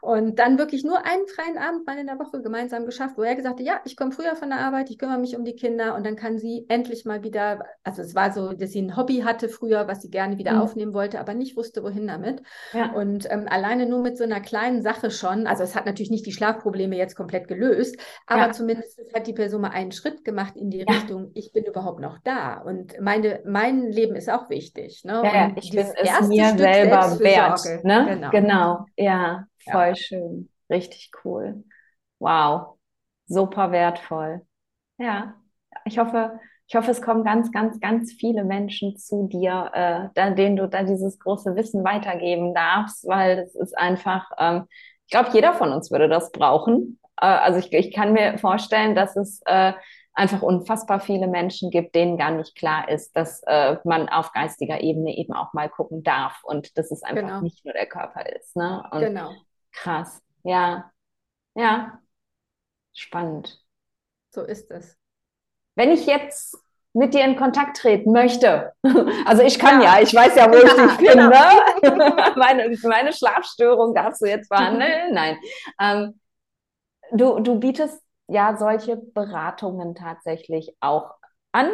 Und 0.00 0.38
dann 0.38 0.58
wirklich 0.58 0.84
nur 0.84 1.04
einen 1.04 1.26
freien 1.26 1.58
Abend 1.58 1.86
mal 1.86 1.98
in 1.98 2.06
der 2.06 2.18
Woche 2.18 2.42
gemeinsam 2.42 2.86
geschafft, 2.86 3.16
wo 3.16 3.22
er 3.22 3.34
gesagt 3.34 3.60
hat, 3.60 3.66
ja, 3.66 3.80
ich 3.84 3.96
komme 3.96 4.12
früher 4.12 4.36
von 4.36 4.50
der 4.50 4.60
Arbeit, 4.60 4.90
ich 4.90 4.98
kümmere 4.98 5.18
mich 5.18 5.36
um 5.36 5.44
die 5.44 5.56
Kinder 5.56 5.94
und 5.94 6.04
dann 6.04 6.16
kann 6.16 6.38
sie 6.38 6.66
endlich 6.68 7.04
mal 7.04 7.22
wieder, 7.22 7.64
also 7.82 8.02
es 8.02 8.14
war 8.14 8.32
so, 8.32 8.52
dass 8.52 8.70
sie 8.70 8.82
ein 8.82 8.96
Hobby 8.96 9.20
hatte 9.20 9.48
früher, 9.48 9.88
was 9.88 10.02
sie 10.02 10.10
gerne 10.10 10.38
wieder 10.38 10.54
mhm. 10.54 10.60
aufnehmen 10.60 10.94
wollte, 10.94 11.20
aber 11.20 11.34
nicht 11.34 11.56
wusste, 11.56 11.82
wohin 11.82 12.06
damit. 12.06 12.42
Ja. 12.72 12.92
Und 12.92 13.30
ähm, 13.30 13.46
alleine 13.48 13.86
nur 13.86 14.02
mit 14.02 14.18
so 14.18 14.24
einer 14.24 14.40
kleinen 14.40 14.82
Sache 14.82 15.10
schon, 15.10 15.46
also 15.46 15.62
es 15.62 15.74
hat 15.74 15.86
natürlich 15.86 16.10
nicht 16.10 16.26
die 16.26 16.32
Schlafprobleme 16.32 16.96
jetzt 16.96 17.16
komplett 17.16 17.48
gelöst, 17.48 17.96
aber 18.26 18.46
ja. 18.46 18.52
zumindest 18.52 19.00
hat 19.14 19.26
die 19.26 19.32
Person 19.32 19.62
mal 19.62 19.70
einen 19.70 19.92
Schritt 19.92 20.24
gemacht 20.24 20.56
in 20.56 20.70
die 20.70 20.80
ja. 20.80 20.86
Richtung, 20.88 21.30
ich 21.34 21.52
bin 21.52 21.64
überhaupt 21.64 22.00
noch 22.00 22.18
da 22.18 22.58
und 22.58 23.00
meine, 23.00 23.40
mein 23.44 23.90
Leben 23.90 24.16
ist 24.16 24.30
auch 24.30 24.50
wichtig. 24.50 24.63
Ne? 25.04 25.22
Ja, 25.24 25.50
ich 25.56 25.70
bin 25.70 25.80
es 25.80 26.28
mir 26.28 26.46
Stück 26.46 26.58
selber 26.58 27.18
wert. 27.20 27.84
Ne? 27.84 28.06
Genau. 28.08 28.30
genau, 28.30 28.86
ja, 28.96 29.46
voll 29.70 29.88
ja. 29.88 29.94
schön. 29.94 30.48
Richtig 30.70 31.10
cool. 31.24 31.64
Wow, 32.18 32.78
super 33.26 33.70
wertvoll. 33.72 34.42
Ja, 34.98 35.34
ich 35.84 35.98
hoffe, 35.98 36.38
ich 36.66 36.76
hoffe, 36.76 36.90
es 36.90 37.02
kommen 37.02 37.24
ganz, 37.24 37.52
ganz, 37.52 37.78
ganz 37.80 38.12
viele 38.12 38.44
Menschen 38.44 38.96
zu 38.96 39.28
dir, 39.28 40.12
äh, 40.16 40.34
denen 40.34 40.56
du 40.56 40.68
da 40.68 40.82
dieses 40.82 41.18
große 41.18 41.54
Wissen 41.56 41.84
weitergeben 41.84 42.54
darfst, 42.54 43.06
weil 43.06 43.40
es 43.40 43.54
ist 43.54 43.76
einfach, 43.76 44.30
ähm, 44.38 44.64
ich 45.06 45.10
glaube, 45.10 45.30
jeder 45.32 45.52
von 45.52 45.72
uns 45.72 45.90
würde 45.90 46.08
das 46.08 46.32
brauchen. 46.32 46.98
Äh, 47.20 47.26
also 47.26 47.58
ich, 47.58 47.72
ich 47.72 47.92
kann 47.92 48.12
mir 48.12 48.38
vorstellen, 48.38 48.94
dass 48.94 49.16
es 49.16 49.42
äh, 49.44 49.74
einfach 50.14 50.42
unfassbar 50.42 51.00
viele 51.00 51.26
Menschen 51.26 51.70
gibt, 51.70 51.94
denen 51.94 52.16
gar 52.16 52.30
nicht 52.30 52.56
klar 52.56 52.88
ist, 52.88 53.16
dass 53.16 53.42
äh, 53.46 53.76
man 53.84 54.08
auf 54.08 54.32
geistiger 54.32 54.80
Ebene 54.80 55.16
eben 55.16 55.32
auch 55.32 55.52
mal 55.52 55.68
gucken 55.68 56.02
darf 56.02 56.42
und 56.44 56.78
dass 56.78 56.90
es 56.90 57.02
einfach 57.02 57.22
genau. 57.22 57.40
nicht 57.40 57.64
nur 57.64 57.74
der 57.74 57.86
Körper 57.86 58.24
ist. 58.34 58.54
Ne? 58.56 58.84
Und 58.92 59.00
genau. 59.00 59.32
Krass. 59.72 60.22
Ja. 60.44 60.90
Ja. 61.54 61.98
Spannend. 62.92 63.60
So 64.30 64.42
ist 64.42 64.70
es. 64.70 64.96
Wenn 65.74 65.90
ich 65.90 66.06
jetzt 66.06 66.56
mit 66.94 67.12
dir 67.12 67.24
in 67.24 67.36
Kontakt 67.36 67.76
treten 67.76 68.12
möchte. 68.12 68.72
Also 69.26 69.42
ich 69.42 69.58
kann 69.58 69.80
ja, 69.80 69.96
ja 69.96 70.02
ich 70.02 70.14
weiß 70.14 70.36
ja, 70.36 70.50
wo 70.50 70.56
ich 70.56 70.64
dich 70.64 71.08
finde. 71.08 71.30
Genau. 71.30 72.32
meine, 72.36 72.76
meine 72.82 73.12
Schlafstörung 73.12 73.94
darfst 73.94 74.20
du 74.20 74.26
jetzt 74.26 74.48
behandeln. 74.50 75.14
Nein. 75.14 75.38
Ähm, 75.80 76.20
du, 77.10 77.40
du 77.40 77.58
bietest 77.58 78.03
ja 78.28 78.56
solche 78.56 78.96
Beratungen 78.96 79.94
tatsächlich 79.94 80.74
auch 80.80 81.14
an. 81.52 81.68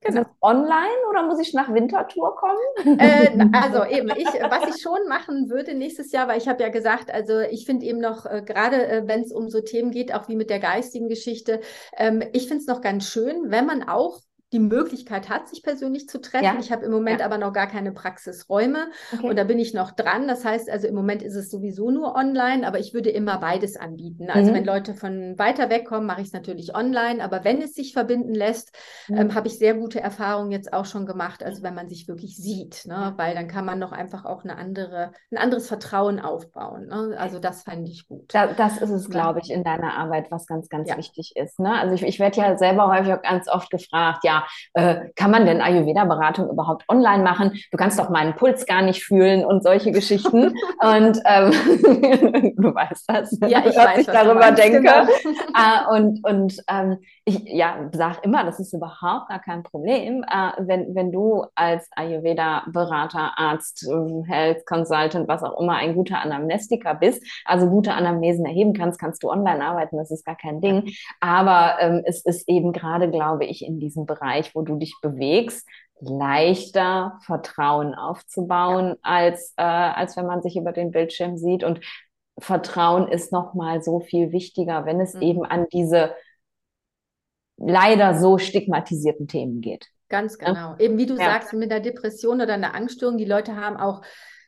Genau. 0.00 0.20
Ist 0.20 0.26
das 0.26 0.36
online 0.42 1.08
oder 1.08 1.22
muss 1.22 1.40
ich 1.40 1.54
nach 1.54 1.72
Winterthur 1.72 2.36
kommen? 2.36 2.98
Äh, 2.98 3.30
also 3.54 3.84
eben, 3.84 4.10
ich, 4.10 4.26
was 4.26 4.74
ich 4.74 4.82
schon 4.82 5.08
machen 5.08 5.48
würde 5.48 5.74
nächstes 5.74 6.12
Jahr, 6.12 6.28
weil 6.28 6.36
ich 6.36 6.46
habe 6.46 6.62
ja 6.62 6.68
gesagt, 6.68 7.10
also 7.10 7.40
ich 7.40 7.64
finde 7.64 7.86
eben 7.86 8.00
noch, 8.00 8.26
äh, 8.26 8.42
gerade 8.44 8.86
äh, 8.86 9.02
wenn 9.06 9.22
es 9.22 9.32
um 9.32 9.48
so 9.48 9.62
Themen 9.62 9.90
geht, 9.90 10.12
auch 10.12 10.28
wie 10.28 10.36
mit 10.36 10.50
der 10.50 10.60
geistigen 10.60 11.08
Geschichte, 11.08 11.60
ähm, 11.96 12.22
ich 12.34 12.48
finde 12.48 12.60
es 12.60 12.66
noch 12.66 12.82
ganz 12.82 13.08
schön, 13.08 13.50
wenn 13.50 13.64
man 13.64 13.88
auch 13.88 14.20
die 14.54 14.60
Möglichkeit 14.60 15.28
hat, 15.28 15.48
sich 15.48 15.62
persönlich 15.64 16.08
zu 16.08 16.20
treffen. 16.20 16.44
Ja. 16.44 16.56
Ich 16.60 16.70
habe 16.70 16.86
im 16.86 16.92
Moment 16.92 17.18
ja. 17.20 17.26
aber 17.26 17.38
noch 17.38 17.52
gar 17.52 17.66
keine 17.66 17.90
Praxisräume 17.90 18.86
okay. 19.12 19.28
und 19.28 19.36
da 19.36 19.42
bin 19.42 19.58
ich 19.58 19.74
noch 19.74 19.90
dran. 19.90 20.28
Das 20.28 20.44
heißt 20.44 20.70
also, 20.70 20.86
im 20.86 20.94
Moment 20.94 21.22
ist 21.22 21.34
es 21.34 21.50
sowieso 21.50 21.90
nur 21.90 22.14
online, 22.14 22.66
aber 22.66 22.78
ich 22.78 22.94
würde 22.94 23.10
immer 23.10 23.38
beides 23.38 23.76
anbieten. 23.76 24.30
Also 24.30 24.52
mhm. 24.52 24.54
wenn 24.54 24.64
Leute 24.64 24.94
von 24.94 25.36
weiter 25.38 25.70
weg 25.70 25.86
kommen, 25.86 26.06
mache 26.06 26.20
ich 26.20 26.28
es 26.28 26.32
natürlich 26.32 26.74
online, 26.74 27.22
aber 27.22 27.42
wenn 27.42 27.60
es 27.60 27.74
sich 27.74 27.92
verbinden 27.92 28.32
lässt, 28.32 28.72
mhm. 29.08 29.16
ähm, 29.16 29.34
habe 29.34 29.48
ich 29.48 29.58
sehr 29.58 29.74
gute 29.74 30.00
Erfahrungen 30.00 30.52
jetzt 30.52 30.72
auch 30.72 30.86
schon 30.86 31.04
gemacht. 31.04 31.42
Also 31.42 31.64
wenn 31.64 31.74
man 31.74 31.88
sich 31.88 32.06
wirklich 32.06 32.36
sieht, 32.36 32.86
ne? 32.86 33.14
weil 33.16 33.34
dann 33.34 33.48
kann 33.48 33.64
man 33.64 33.80
noch 33.80 33.90
einfach 33.90 34.24
auch 34.24 34.44
eine 34.44 34.56
andere, 34.56 35.10
ein 35.32 35.38
anderes 35.38 35.66
Vertrauen 35.66 36.20
aufbauen. 36.20 36.86
Ne? 36.86 37.16
Also 37.18 37.40
das 37.40 37.64
fände 37.64 37.90
ich 37.90 38.06
gut. 38.06 38.32
Da, 38.32 38.46
das 38.46 38.80
ist 38.80 38.90
es, 38.90 39.10
glaube 39.10 39.40
ich, 39.42 39.50
in 39.50 39.64
deiner 39.64 39.98
Arbeit, 39.98 40.30
was 40.30 40.46
ganz, 40.46 40.68
ganz 40.68 40.88
ja. 40.88 40.96
wichtig 40.96 41.32
ist. 41.34 41.58
Ne? 41.58 41.76
Also 41.76 41.96
ich, 41.96 42.04
ich 42.04 42.20
werde 42.20 42.40
ja 42.40 42.56
selber 42.56 42.86
häufig 42.86 43.12
auch 43.12 43.22
ganz 43.22 43.48
oft 43.48 43.68
gefragt, 43.70 44.22
ja, 44.22 44.43
äh, 44.74 44.96
kann 45.16 45.30
man 45.30 45.46
denn 45.46 45.60
Ayurveda-Beratung 45.60 46.48
überhaupt 46.50 46.84
online 46.88 47.22
machen? 47.22 47.52
Du 47.70 47.76
kannst 47.76 47.98
doch 47.98 48.10
meinen 48.10 48.34
Puls 48.34 48.66
gar 48.66 48.82
nicht 48.82 49.04
fühlen 49.04 49.44
und 49.44 49.62
solche 49.62 49.92
Geschichten. 49.92 50.54
und 50.80 51.20
ähm, 51.26 52.53
du 52.64 52.74
weißt 52.74 53.04
das, 53.08 53.38
ja, 53.42 53.60
ich 53.60 53.66
was 53.66 53.76
weiß, 53.76 53.98
ich 53.98 54.06
was 54.08 54.14
darüber 54.14 54.52
denke. 54.52 54.80
Genau. 54.80 55.02
äh, 55.02 55.86
und 55.96 56.24
und 56.24 56.62
ähm, 56.68 56.98
ich 57.24 57.42
ja, 57.46 57.88
sage 57.92 58.18
immer, 58.22 58.44
das 58.44 58.60
ist 58.60 58.72
überhaupt 58.72 59.28
gar 59.28 59.40
kein 59.40 59.62
Problem, 59.62 60.24
äh, 60.24 60.52
wenn, 60.58 60.94
wenn 60.94 61.12
du 61.12 61.44
als 61.54 61.88
Ayurveda-Berater, 61.96 63.32
Arzt, 63.36 63.86
ähm, 63.90 64.24
Health 64.24 64.66
Consultant, 64.66 65.28
was 65.28 65.42
auch 65.42 65.60
immer, 65.60 65.76
ein 65.76 65.94
guter 65.94 66.20
Anamnestiker 66.20 66.94
bist, 66.94 67.24
also 67.44 67.68
gute 67.68 67.94
Anamnesen 67.94 68.44
erheben 68.44 68.74
kannst, 68.74 68.98
kannst 68.98 69.22
du 69.22 69.30
online 69.30 69.64
arbeiten, 69.64 69.96
das 69.96 70.10
ist 70.10 70.24
gar 70.24 70.36
kein 70.36 70.60
Ding. 70.60 70.92
Aber 71.20 71.76
ähm, 71.80 72.02
es 72.04 72.24
ist 72.24 72.48
eben 72.48 72.72
gerade, 72.72 73.10
glaube 73.10 73.44
ich, 73.44 73.64
in 73.64 73.78
diesem 73.78 74.06
Bereich, 74.06 74.54
wo 74.54 74.62
du 74.62 74.76
dich 74.76 74.94
bewegst, 75.00 75.66
leichter 76.00 77.18
Vertrauen 77.22 77.94
aufzubauen, 77.94 78.88
ja. 78.88 78.96
als, 79.02 79.54
äh, 79.56 79.62
als 79.62 80.16
wenn 80.16 80.26
man 80.26 80.42
sich 80.42 80.56
über 80.56 80.72
den 80.72 80.90
Bildschirm 80.90 81.36
sieht. 81.36 81.64
Und 81.64 81.80
Vertrauen 82.38 83.08
ist 83.08 83.32
nochmal 83.32 83.82
so 83.82 84.00
viel 84.00 84.32
wichtiger, 84.32 84.86
wenn 84.86 85.00
es 85.00 85.14
mhm. 85.14 85.22
eben 85.22 85.44
an 85.44 85.66
diese 85.72 86.14
leider 87.56 88.18
so 88.18 88.38
stigmatisierten 88.38 89.28
Themen 89.28 89.60
geht. 89.60 89.86
Ganz 90.08 90.38
genau. 90.38 90.54
Ja? 90.54 90.76
Eben 90.78 90.98
wie 90.98 91.06
du 91.06 91.16
ja. 91.16 91.24
sagst, 91.24 91.52
mit 91.52 91.70
der 91.70 91.80
Depression 91.80 92.40
oder 92.40 92.54
einer 92.54 92.74
Angststörung, 92.74 93.18
die 93.18 93.24
Leute 93.24 93.56
haben 93.56 93.76
auch 93.76 94.02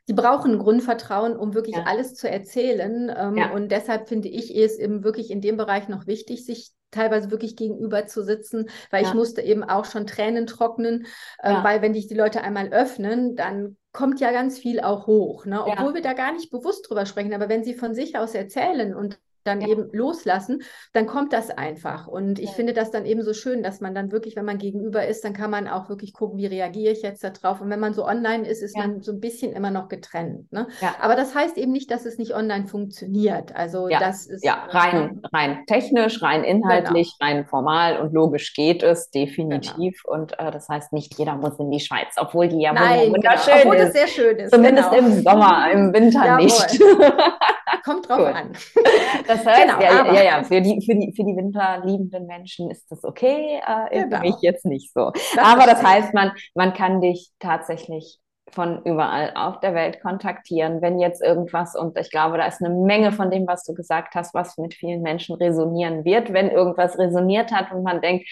die 0.09 0.15
brauchen 0.15 0.59
Grundvertrauen, 0.59 1.37
um 1.37 1.55
wirklich 1.55 1.77
ja. 1.77 1.85
alles 1.85 2.15
zu 2.15 2.31
erzählen. 2.31 3.13
Ähm, 3.17 3.37
ja. 3.37 3.51
Und 3.53 3.73
deshalb 3.73 4.09
finde 4.09 4.29
ich 4.29 4.57
es 4.57 4.79
eben 4.79 5.03
wirklich 5.03 5.31
in 5.31 5.41
dem 5.41 5.57
Bereich 5.57 5.89
noch 5.89 6.07
wichtig, 6.07 6.45
sich 6.47 6.71
teilweise 6.91 7.31
wirklich 7.31 7.57
gegenüber 7.57 8.07
zu 8.07 8.23
sitzen, 8.23 8.69
weil 8.91 9.03
ja. 9.03 9.09
ich 9.09 9.15
musste 9.15 9.43
eben 9.43 9.65
auch 9.65 9.85
schon 9.85 10.07
Tränen 10.07 10.47
trocknen, 10.47 11.07
äh, 11.39 11.53
weil 11.63 11.83
wenn 11.83 11.93
dich 11.93 12.07
die 12.07 12.15
Leute 12.15 12.43
einmal 12.43 12.69
öffnen, 12.69 13.37
dann 13.37 13.77
kommt 13.93 14.21
ja 14.21 14.31
ganz 14.31 14.59
viel 14.59 14.81
auch 14.81 15.07
hoch, 15.07 15.47
ne? 15.47 15.65
obwohl 15.65 15.95
wir 15.95 16.03
da 16.03 16.13
gar 16.13 16.33
nicht 16.33 16.51
bewusst 16.51 16.89
drüber 16.89 17.07
sprechen. 17.07 17.33
Aber 17.33 17.49
wenn 17.49 17.65
sie 17.65 17.75
von 17.75 17.95
sich 17.95 18.17
aus 18.19 18.35
erzählen 18.35 18.95
und 18.95 19.19
dann 19.47 19.61
ja. 19.61 19.69
eben 19.69 19.89
loslassen, 19.93 20.63
dann 20.93 21.07
kommt 21.07 21.33
das 21.33 21.51
einfach. 21.51 22.07
Und 22.07 22.39
ich 22.39 22.51
ja. 22.51 22.53
finde 22.53 22.73
das 22.73 22.91
dann 22.91 23.07
eben 23.07 23.23
so 23.23 23.33
schön, 23.33 23.63
dass 23.63 23.81
man 23.81 23.95
dann 23.95 24.13
wirklich, 24.13 24.37
wenn 24.37 24.45
man 24.45 24.59
gegenüber 24.59 25.07
ist, 25.07 25.25
dann 25.25 25.33
kann 25.33 25.51
man 25.51 25.69
auch 25.69 25.89
wirklich 25.89 26.13
gucken, 26.13 26.39
wie 26.39 26.47
reagiere 26.47 26.93
ich 26.93 27.03
jetzt 27.03 27.25
darauf. 27.25 27.61
Und 27.61 27.71
wenn 27.71 27.81
man 27.81 27.95
so 27.95 28.07
online 28.07 28.47
ist, 28.47 28.63
ist 28.63 28.77
ja. 28.77 28.87
man 28.87 29.03
so 29.03 29.13
ein 29.13 29.21
bisschen 29.21 29.53
immer 29.53 29.71
noch 29.71 29.89
getrennt. 29.89 30.53
Ne? 30.53 30.67
Aber 31.01 31.17
das 31.17 31.35
heißt 31.35 31.57
eben 31.57 31.73
nicht, 31.73 31.91
dass 31.91 32.07
es 32.07 32.19
nicht 32.19 32.35
online 32.35 32.67
funktioniert. 32.67 33.55
Also 33.55 33.89
das 33.89 34.27
ist. 34.27 34.45
Ja, 34.45 34.65
rein, 34.69 35.23
rein 35.33 35.65
technisch, 35.67 36.23
rein 36.23 36.45
inhaltlich, 36.45 37.17
genau. 37.19 37.31
rein 37.31 37.47
formal 37.47 38.01
und 38.01 38.13
logisch 38.13 38.55
geht 38.55 38.83
es 38.83 39.11
definitiv. 39.11 40.03
Genau. 40.05 40.21
Und 40.21 40.39
äh, 40.39 40.51
das 40.51 40.69
heißt, 40.69 40.93
nicht 40.93 41.19
jeder 41.19 41.37
muss 41.37 41.59
in 41.59 41.71
die 41.71 41.81
Schweiz, 41.81 42.15
obwohl 42.17 42.49
die 42.49 42.61
ja 42.61 42.73
Nein, 42.73 43.13
wunderschön 43.13 43.55
genau. 43.55 43.67
obwohl 43.67 43.77
ist. 43.77 43.85
das 43.85 43.93
sehr 43.93 44.09
schön 44.09 44.37
ist. 44.37 44.53
Zumindest 44.53 44.91
genau. 44.91 45.07
im 45.07 45.23
Sommer, 45.23 45.71
im 45.73 45.93
Winter 45.93 46.37
nicht. 46.39 46.81
Kommt 47.87 48.09
drauf 48.09 48.35
an. 48.35 48.53
Das 49.29 49.47
heißt, 49.47 49.63
genau, 49.63 49.81
ja, 49.81 50.13
ja, 50.13 50.23
ja, 50.23 50.45
für 50.45 50.61
die, 50.61 50.85
für, 50.85 50.95
die, 50.95 51.13
für 51.17 51.25
die 51.25 51.37
winterliebenden 51.37 52.27
Menschen 52.27 52.71
ist 52.71 52.91
das 52.91 53.03
okay, 53.05 53.61
äh, 53.67 54.03
genau. 54.03 54.17
für 54.17 54.23
mich 54.23 54.35
jetzt 54.41 54.65
nicht 54.67 54.93
so. 54.93 55.13
Das 55.35 55.45
aber 55.45 55.67
das 55.67 55.83
heißt, 55.83 56.13
man, 56.13 56.33
man 56.55 56.75
kann 56.75 57.01
dich 57.01 57.31
tatsächlich 57.39 58.19
von 58.51 58.83
überall 58.85 59.33
auf 59.35 59.61
der 59.61 59.75
Welt 59.75 60.01
kontaktieren, 60.01 60.83
wenn 60.83 60.99
jetzt 60.99 61.23
irgendwas, 61.23 61.75
und 61.77 61.99
ich 61.99 62.11
glaube, 62.11 62.39
da 62.39 62.47
ist 62.47 62.63
eine 62.63 62.75
Menge 62.75 63.13
von 63.13 63.31
dem, 63.31 63.47
was 63.47 63.65
du 63.65 63.75
gesagt 63.75 64.15
hast, 64.15 64.35
was 64.35 64.59
mit 64.59 64.75
vielen 64.75 65.03
Menschen 65.03 65.37
resonieren 65.37 66.05
wird, 66.05 66.33
wenn 66.33 66.51
irgendwas 66.51 66.99
resoniert 66.99 67.53
hat 67.53 67.73
und 67.73 67.83
man 67.83 68.01
denkt, 68.01 68.29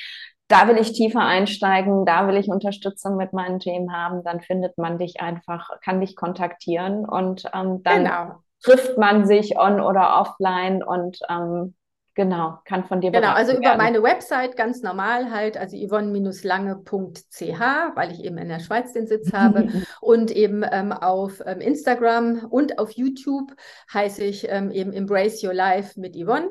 da 0.49 0.69
will 0.69 0.79
ich 0.79 0.93
tiefer 0.93 1.21
einsteigen, 1.21 2.05
da 2.05 2.29
will 2.29 2.37
ich 2.37 2.49
Unterstützung 2.49 3.17
mit 3.17 3.33
meinen 3.33 3.61
Themen 3.61 3.93
haben, 3.93 4.23
dann 4.23 4.41
findet 4.41 4.79
man 4.79 4.99
dich 4.99 5.21
einfach, 5.21 5.71
kann 5.83 6.01
dich 6.01 6.17
kontaktieren 6.17 7.09
und 7.09 7.45
ähm, 7.55 7.83
dann 7.83 8.05
genau 8.05 8.44
trifft 8.65 8.99
man 8.99 9.27
sich 9.27 9.59
on 9.59 9.81
oder 9.81 10.21
offline 10.21 10.83
und 10.83 11.19
ähm, 11.29 11.75
genau, 12.15 12.59
kann 12.65 12.85
von 12.85 13.01
dir 13.01 13.11
Genau, 13.11 13.33
also 13.33 13.53
werden. 13.53 13.63
über 13.63 13.77
meine 13.77 14.03
Website 14.03 14.57
ganz 14.57 14.83
normal 14.83 15.31
halt, 15.31 15.57
also 15.57 15.77
yvonne-lange.ch, 15.77 17.61
weil 17.95 18.11
ich 18.13 18.25
eben 18.25 18.39
in 18.39 18.49
der 18.49 18.61
Schweiz 18.61 18.93
den 18.93 19.07
Sitz 19.07 19.33
habe 19.33 19.69
und 20.01 20.31
eben 20.31 20.65
ähm, 20.71 20.93
auf 20.93 21.43
ähm, 21.45 21.61
Instagram 21.61 22.47
und 22.49 22.79
auf 22.79 22.93
YouTube 22.93 23.53
heiße 23.93 24.25
ich 24.25 24.49
ähm, 24.49 24.71
eben 24.71 24.93
Embrace 24.93 25.45
Your 25.45 25.55
Life 25.55 26.01
mit 26.01 26.17
Yvonne 26.17 26.49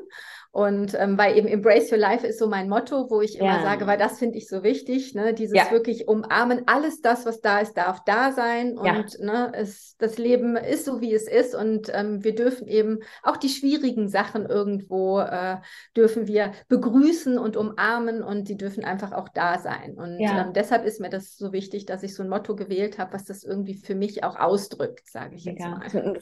Und 0.54 0.94
ähm, 0.94 1.18
weil 1.18 1.36
eben 1.36 1.48
Embrace 1.48 1.90
Your 1.90 1.98
Life 1.98 2.24
ist 2.24 2.38
so 2.38 2.46
mein 2.46 2.68
Motto, 2.68 3.10
wo 3.10 3.20
ich 3.20 3.40
immer 3.40 3.60
sage, 3.62 3.88
weil 3.88 3.98
das 3.98 4.20
finde 4.20 4.38
ich 4.38 4.46
so 4.46 4.62
wichtig, 4.62 5.12
ne? 5.12 5.34
dieses 5.34 5.56
ja. 5.56 5.68
wirklich 5.72 6.06
umarmen, 6.06 6.62
alles 6.66 7.00
das, 7.00 7.26
was 7.26 7.40
da 7.40 7.58
ist, 7.58 7.76
darf 7.76 8.04
da 8.04 8.30
sein 8.30 8.78
und 8.78 8.86
ja. 8.86 9.04
ne, 9.18 9.52
es, 9.52 9.96
das 9.98 10.16
Leben 10.16 10.56
ist 10.56 10.84
so, 10.84 11.00
wie 11.00 11.12
es 11.12 11.26
ist 11.26 11.56
und 11.56 11.90
ähm, 11.92 12.22
wir 12.22 12.36
dürfen 12.36 12.68
eben 12.68 13.00
auch 13.24 13.36
die 13.36 13.48
schwierigen 13.48 14.08
Sachen 14.08 14.46
irgendwo, 14.46 15.18
äh, 15.18 15.56
dürfen 15.96 16.28
wir 16.28 16.52
begrüßen 16.68 17.36
und 17.36 17.56
umarmen 17.56 18.22
und 18.22 18.48
die 18.48 18.56
dürfen 18.56 18.84
einfach 18.84 19.10
auch 19.10 19.30
da 19.30 19.58
sein. 19.58 19.94
Und 19.94 20.20
ja. 20.20 20.40
ähm, 20.40 20.52
deshalb 20.52 20.84
ist 20.84 21.00
mir 21.00 21.10
das 21.10 21.36
so 21.36 21.52
wichtig, 21.52 21.84
dass 21.84 22.04
ich 22.04 22.14
so 22.14 22.22
ein 22.22 22.28
Motto 22.28 22.54
gewählt 22.54 22.98
habe, 22.98 23.14
was 23.14 23.24
das 23.24 23.42
irgendwie 23.42 23.74
für 23.74 23.96
mich 23.96 24.22
auch 24.22 24.38
ausdrückt, 24.38 25.10
sage 25.10 25.34
ich 25.34 25.46
jetzt 25.46 25.58
mal. 25.58 25.80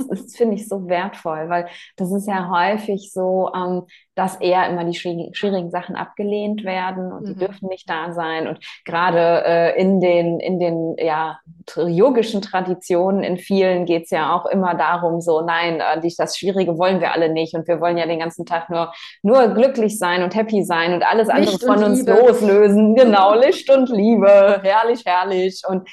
Das 0.08 0.34
finde 0.34 0.54
ich 0.54 0.68
so 0.68 0.88
wertvoll, 0.88 1.50
weil 1.50 1.68
das 1.96 2.10
ist 2.12 2.26
ja 2.26 2.48
häufig 2.48 3.12
so, 3.12 3.50
ähm, 3.54 3.82
dass 4.14 4.36
eher 4.36 4.68
immer 4.68 4.84
die 4.84 4.94
schwierigen 4.94 5.70
Sachen 5.70 5.96
abgelehnt 5.96 6.64
werden 6.64 7.12
und 7.12 7.22
mhm. 7.22 7.26
die 7.26 7.34
dürfen 7.34 7.68
nicht 7.68 7.88
da 7.88 8.12
sein. 8.12 8.46
Und 8.46 8.58
gerade 8.84 9.42
äh, 9.44 9.80
in 9.80 10.00
den, 10.00 10.38
in 10.38 10.58
den 10.58 10.96
ja, 10.98 11.38
yogischen 11.76 12.42
Traditionen 12.42 13.22
in 13.22 13.38
vielen 13.38 13.86
geht 13.86 14.04
es 14.04 14.10
ja 14.10 14.34
auch 14.34 14.46
immer 14.46 14.74
darum, 14.74 15.20
so, 15.20 15.40
nein, 15.40 15.80
äh, 15.80 16.10
das 16.18 16.36
Schwierige 16.36 16.76
wollen 16.76 17.00
wir 17.00 17.12
alle 17.12 17.30
nicht 17.30 17.54
und 17.54 17.66
wir 17.66 17.80
wollen 17.80 17.96
ja 17.96 18.06
den 18.06 18.18
ganzen 18.18 18.44
Tag 18.44 18.68
nur, 18.68 18.92
nur 19.22 19.48
glücklich 19.48 19.98
sein 19.98 20.22
und 20.22 20.34
happy 20.34 20.62
sein 20.62 20.92
und 20.92 21.04
alles 21.04 21.28
andere 21.28 21.52
Licht 21.52 21.64
von 21.64 21.82
uns 21.82 22.00
Liebe. 22.00 22.12
loslösen. 22.12 22.94
Genau, 22.94 23.34
Licht 23.40 23.70
und 23.70 23.88
Liebe, 23.88 24.60
herrlich, 24.62 25.04
herrlich. 25.06 25.62
Und 25.66 25.88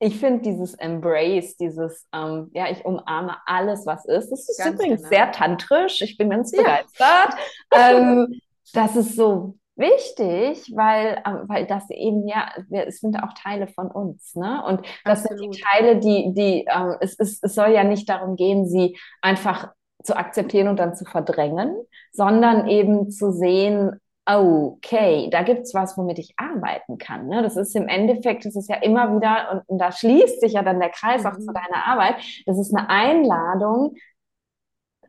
ich 0.00 0.18
finde 0.18 0.42
dieses 0.42 0.74
Embrace, 0.74 1.56
dieses, 1.56 2.06
ähm, 2.12 2.50
ja, 2.52 2.70
ich 2.70 2.84
umarme 2.84 3.36
alles, 3.46 3.86
was 3.86 4.04
ist. 4.04 4.30
Das 4.30 4.48
ist 4.48 4.58
ganz 4.58 4.74
übrigens 4.74 5.02
genau. 5.02 5.08
sehr 5.08 5.32
tantrisch. 5.32 6.02
Ich 6.02 6.18
bin 6.18 6.30
ganz 6.30 6.52
ja. 6.52 6.62
begeistert. 6.62 7.40
ähm, 7.74 8.40
das 8.72 8.96
ist 8.96 9.16
so 9.16 9.56
wichtig, 9.76 10.72
weil, 10.74 11.22
ähm, 11.26 11.44
weil 11.46 11.66
das 11.66 11.88
eben 11.90 12.26
ja, 12.26 12.50
es 12.70 13.00
sind 13.00 13.16
auch 13.22 13.32
Teile 13.34 13.66
von 13.68 13.90
uns, 13.90 14.34
ne? 14.34 14.62
Und 14.66 14.86
das 15.04 15.24
Absolut. 15.24 15.40
sind 15.40 15.54
die 15.54 15.62
Teile, 15.62 15.96
die, 15.98 16.34
die, 16.34 16.66
ähm, 16.68 16.96
es, 17.00 17.18
es, 17.18 17.42
es 17.42 17.54
soll 17.54 17.70
ja 17.70 17.84
nicht 17.84 18.08
darum 18.08 18.36
gehen, 18.36 18.66
sie 18.66 18.96
einfach 19.22 19.72
zu 20.02 20.16
akzeptieren 20.16 20.68
und 20.68 20.78
dann 20.78 20.94
zu 20.94 21.04
verdrängen, 21.04 21.74
sondern 22.12 22.68
eben 22.68 23.10
zu 23.10 23.32
sehen, 23.32 24.00
okay, 24.26 25.28
da 25.30 25.42
gibt 25.42 25.62
es 25.62 25.74
was, 25.74 25.98
womit 25.98 26.18
ich 26.18 26.34
arbeiten 26.36 26.98
kann. 26.98 27.26
Ne? 27.26 27.42
Das 27.42 27.56
ist 27.56 27.76
im 27.76 27.88
Endeffekt, 27.88 28.46
das 28.46 28.56
ist 28.56 28.70
ja 28.70 28.76
immer 28.76 29.14
wieder, 29.14 29.52
und, 29.52 29.68
und 29.68 29.78
da 29.78 29.92
schließt 29.92 30.40
sich 30.40 30.54
ja 30.54 30.62
dann 30.62 30.80
der 30.80 30.90
Kreis 30.90 31.22
mhm. 31.22 31.28
auch 31.28 31.38
zu 31.38 31.52
deiner 31.52 31.86
Arbeit, 31.86 32.16
das 32.46 32.58
ist 32.58 32.74
eine 32.74 32.88
Einladung, 32.88 33.96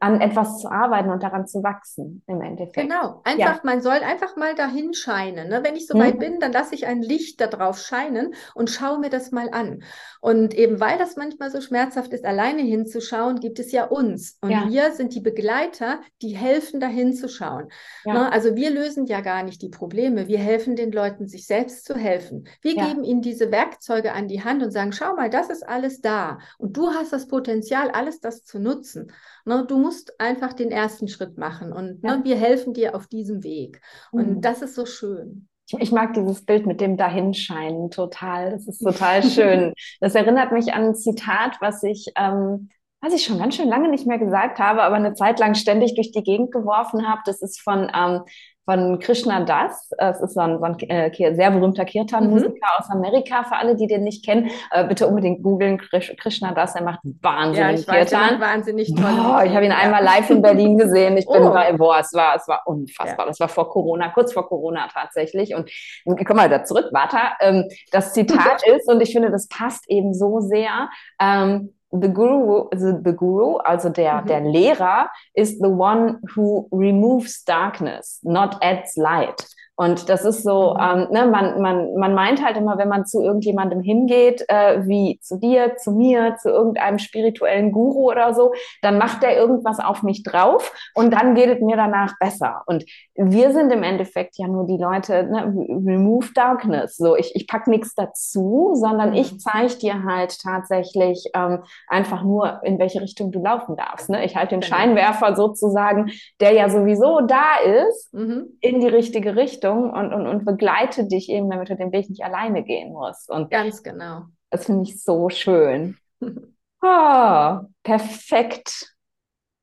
an 0.05 0.21
etwas 0.21 0.59
zu 0.59 0.69
arbeiten 0.69 1.09
und 1.09 1.23
daran 1.23 1.47
zu 1.47 1.63
wachsen 1.63 2.21
im 2.27 2.39
Endeffekt. 2.39 2.87
Genau, 2.87 3.21
einfach, 3.23 3.55
ja. 3.55 3.61
man 3.63 3.81
soll 3.81 3.97
einfach 3.97 4.35
mal 4.35 4.53
dahin 4.53 4.93
scheinen. 4.93 5.49
Ne? 5.49 5.61
Wenn 5.63 5.75
ich 5.75 5.87
so 5.87 5.97
weit 5.97 6.15
mhm. 6.15 6.19
bin, 6.19 6.39
dann 6.39 6.51
lasse 6.51 6.75
ich 6.75 6.85
ein 6.85 7.01
Licht 7.01 7.41
darauf 7.41 7.79
scheinen 7.79 8.35
und 8.53 8.69
schaue 8.69 8.99
mir 8.99 9.09
das 9.09 9.31
mal 9.31 9.49
an. 9.51 9.83
Und 10.21 10.53
eben 10.53 10.79
weil 10.79 10.99
das 10.99 11.15
manchmal 11.15 11.49
so 11.49 11.59
schmerzhaft 11.59 12.13
ist, 12.13 12.23
alleine 12.23 12.61
hinzuschauen, 12.61 13.39
gibt 13.39 13.57
es 13.57 13.71
ja 13.71 13.85
uns. 13.85 14.37
Und 14.41 14.51
ja. 14.51 14.67
wir 14.69 14.91
sind 14.91 15.15
die 15.15 15.21
Begleiter, 15.21 15.99
die 16.21 16.37
helfen, 16.37 16.79
dahin 16.79 17.13
zu 17.13 17.27
schauen. 17.27 17.69
Ja. 18.03 18.13
Ne? 18.13 18.31
Also 18.31 18.55
wir 18.55 18.69
lösen 18.69 19.07
ja 19.07 19.21
gar 19.21 19.41
nicht 19.41 19.63
die 19.63 19.69
Probleme. 19.69 20.27
Wir 20.27 20.39
helfen 20.39 20.75
den 20.75 20.91
Leuten, 20.91 21.27
sich 21.27 21.47
selbst 21.47 21.83
zu 21.83 21.95
helfen. 21.95 22.47
Wir 22.61 22.75
geben 22.75 23.03
ihnen 23.03 23.21
diese 23.21 23.51
Werkzeuge 23.51 24.13
an 24.13 24.27
die 24.27 24.43
Hand 24.43 24.61
und 24.61 24.69
sagen, 24.69 24.91
schau 24.91 25.15
mal, 25.15 25.31
das 25.31 25.49
ist 25.49 25.67
alles 25.67 26.01
da. 26.01 26.37
Und 26.59 26.77
du 26.77 26.91
hast 26.91 27.11
das 27.11 27.27
Potenzial, 27.27 27.89
alles 27.89 28.19
das 28.19 28.43
zu 28.43 28.59
nutzen. 28.59 29.11
Ne, 29.47 29.63
du 29.67 29.77
musst 29.77 30.19
einfach 30.19 30.53
den 30.53 30.71
ersten 30.71 31.07
Schritt 31.07 31.37
machen 31.37 31.71
und 31.71 32.03
ne, 32.03 32.09
ja. 32.09 32.17
ne, 32.17 32.23
wir 32.23 32.35
helfen 32.35 32.73
dir 32.73 32.95
auf 32.95 33.05
diesem 33.05 33.43
Weg. 33.43 33.79
Und 34.11 34.37
mhm. 34.37 34.41
das 34.41 34.63
ist 34.63 34.73
so 34.73 34.87
schön. 34.87 35.47
Ich, 35.67 35.79
ich, 35.79 35.91
mag 35.91 36.13
dieses 36.13 36.45
Bild 36.45 36.65
mit 36.65 36.81
dem 36.81 36.97
Dahinscheinen 36.97 37.91
total. 37.91 38.51
Das 38.51 38.67
ist 38.67 38.79
total 38.83 39.23
schön. 39.23 39.73
Das 39.99 40.15
erinnert 40.15 40.51
mich 40.51 40.73
an 40.73 40.85
ein 40.85 40.95
Zitat, 40.95 41.57
was 41.59 41.83
ich, 41.83 42.11
ähm, 42.17 42.69
was 43.01 43.13
ich 43.13 43.23
schon 43.23 43.37
ganz 43.37 43.55
schön 43.55 43.69
lange 43.69 43.89
nicht 43.89 44.07
mehr 44.07 44.17
gesagt 44.17 44.57
habe, 44.57 44.81
aber 44.81 44.95
eine 44.95 45.13
Zeit 45.13 45.39
lang 45.39 45.53
ständig 45.53 45.93
durch 45.93 46.11
die 46.11 46.23
Gegend 46.23 46.51
geworfen 46.51 47.07
habe. 47.07 47.21
Das 47.25 47.43
ist 47.43 47.61
von 47.61 47.91
ähm, 47.95 48.21
von 48.65 48.99
Krishna 48.99 49.45
Das. 49.45 49.91
Es 49.97 50.19
ist 50.19 50.33
so 50.33 50.41
ein, 50.41 50.57
so 50.57 50.65
ein 50.65 50.79
äh, 50.79 51.35
sehr 51.35 51.51
berühmter 51.51 51.85
Kirtan-Musiker 51.85 52.49
mhm. 52.49 52.79
aus 52.79 52.89
Amerika. 52.89 53.43
Für 53.43 53.55
alle, 53.55 53.75
die 53.75 53.87
den 53.87 54.03
nicht 54.03 54.25
kennen, 54.25 54.49
äh, 54.71 54.85
bitte 54.87 55.07
unbedingt 55.07 55.43
googeln. 55.43 55.77
Krishna 55.77 56.53
Das, 56.53 56.75
er 56.75 56.83
macht 56.83 56.99
wahnsinnig 57.21 57.85
ja, 57.85 57.93
Kirtan. 57.93 58.41
Wahnsinnig 58.41 58.93
toll. 58.93 59.05
Oh, 59.05 59.41
ich 59.45 59.53
habe 59.53 59.65
ihn 59.65 59.71
ja. 59.71 59.77
einmal 59.77 60.03
live 60.03 60.29
in 60.29 60.41
Berlin 60.41 60.77
gesehen. 60.77 61.15
Ich 61.17 61.27
bin 61.27 61.43
oh. 61.43 61.53
bei, 61.53 61.71
boah, 61.73 61.99
es 61.99 62.13
war, 62.13 62.35
es 62.35 62.47
war 62.47 62.63
unfassbar. 62.65 63.25
Ja. 63.25 63.29
Das 63.29 63.39
war 63.39 63.49
vor 63.49 63.69
Corona, 63.69 64.09
kurz 64.09 64.33
vor 64.33 64.47
Corona 64.47 64.87
tatsächlich. 64.91 65.53
Und 65.53 65.69
ich 65.69 66.25
komme 66.25 66.41
mal 66.41 66.49
da 66.49 66.63
zurück, 66.63 66.87
warte. 66.91 67.17
Ähm, 67.39 67.69
das 67.91 68.13
Zitat 68.13 68.63
ist, 68.67 68.89
und 68.89 69.01
ich 69.01 69.13
finde, 69.13 69.29
das 69.29 69.47
passt 69.47 69.89
eben 69.89 70.13
so 70.13 70.39
sehr, 70.39 70.89
ähm, 71.21 71.71
the 71.99 72.07
guru, 72.07 72.69
the, 72.71 72.99
the 73.03 73.13
guru, 73.13 73.57
also 73.65 73.89
der, 73.89 74.21
mhm. 74.21 74.27
der 74.27 74.41
Lehrer, 74.41 75.07
is 75.35 75.59
the 75.59 75.69
one 75.69 76.19
who 76.35 76.67
removes 76.71 77.43
darkness, 77.43 78.19
not 78.23 78.57
adds 78.61 78.97
light. 78.97 79.45
Und 79.77 80.07
das 80.07 80.23
ist 80.23 80.43
so, 80.43 80.73
mhm. 80.73 80.79
ähm, 80.81 81.07
ne, 81.11 81.25
man, 81.27 81.61
man, 81.61 81.95
man 81.95 82.13
meint 82.13 82.43
halt 82.43 82.57
immer, 82.57 82.77
wenn 82.77 82.87
man 82.87 83.05
zu 83.05 83.21
irgendjemandem 83.21 83.81
hingeht, 83.81 84.45
äh, 84.47 84.87
wie 84.87 85.19
zu 85.21 85.37
dir, 85.37 85.75
zu 85.75 85.91
mir, 85.91 86.37
zu 86.41 86.49
irgendeinem 86.49 86.97
spirituellen 86.97 87.71
Guru 87.71 88.09
oder 88.09 88.33
so, 88.33 88.53
dann 88.81 88.97
macht 88.97 89.21
der 89.21 89.35
irgendwas 89.35 89.79
auf 89.79 90.01
mich 90.01 90.23
drauf 90.23 90.73
und 90.95 91.11
dann 91.11 91.35
geht 91.35 91.49
es 91.49 91.61
mir 91.61 91.75
danach 91.75 92.13
besser. 92.19 92.63
Und 92.67 92.85
wir 93.15 93.51
sind 93.51 93.71
im 93.71 93.83
Endeffekt 93.83 94.37
ja 94.37 94.47
nur 94.47 94.65
die 94.65 94.77
Leute, 94.77 95.23
ne, 95.23 95.45
remove 95.85 96.29
darkness. 96.33 96.95
So, 96.95 97.17
ich, 97.17 97.35
ich 97.35 97.47
pack 97.47 97.67
nichts 97.67 97.95
dazu, 97.95 98.71
sondern 98.75 99.09
mhm. 99.09 99.15
ich 99.15 99.39
zeige 99.39 99.75
dir 99.75 100.03
halt 100.03 100.39
tatsächlich 100.41 101.29
ähm, 101.33 101.63
einfach 101.89 102.23
nur, 102.23 102.61
in 102.63 102.79
welche 102.79 103.01
Richtung 103.01 103.31
du 103.31 103.41
laufen 103.41 103.75
darfst. 103.75 104.09
Ne? 104.09 104.23
Ich 104.23 104.37
halte 104.37 104.55
den 104.55 104.61
genau. 104.61 104.75
Scheinwerfer 104.75 105.35
sozusagen, 105.35 106.11
der 106.39 106.53
ja 106.53 106.69
sowieso 106.69 107.21
da 107.21 107.55
ist, 107.87 108.13
mhm. 108.13 108.57
in 108.61 108.79
die 108.79 108.87
richtige 108.87 109.35
Richtung 109.35 109.64
Richtung 109.65 109.91
und, 109.91 110.13
und, 110.13 110.27
und 110.27 110.45
begleite 110.45 111.07
dich 111.07 111.29
eben, 111.29 111.49
damit 111.49 111.69
du 111.69 111.75
den 111.75 111.91
Weg 111.91 112.09
nicht 112.09 112.23
alleine 112.23 112.63
gehen 112.63 112.93
musst. 112.93 113.29
Und 113.29 113.49
Ganz 113.49 113.83
genau. 113.83 114.23
Das 114.49 114.65
finde 114.65 114.83
ich 114.83 115.03
so 115.03 115.29
schön. 115.29 115.97
oh, 116.21 117.59
perfekt. 117.83 118.95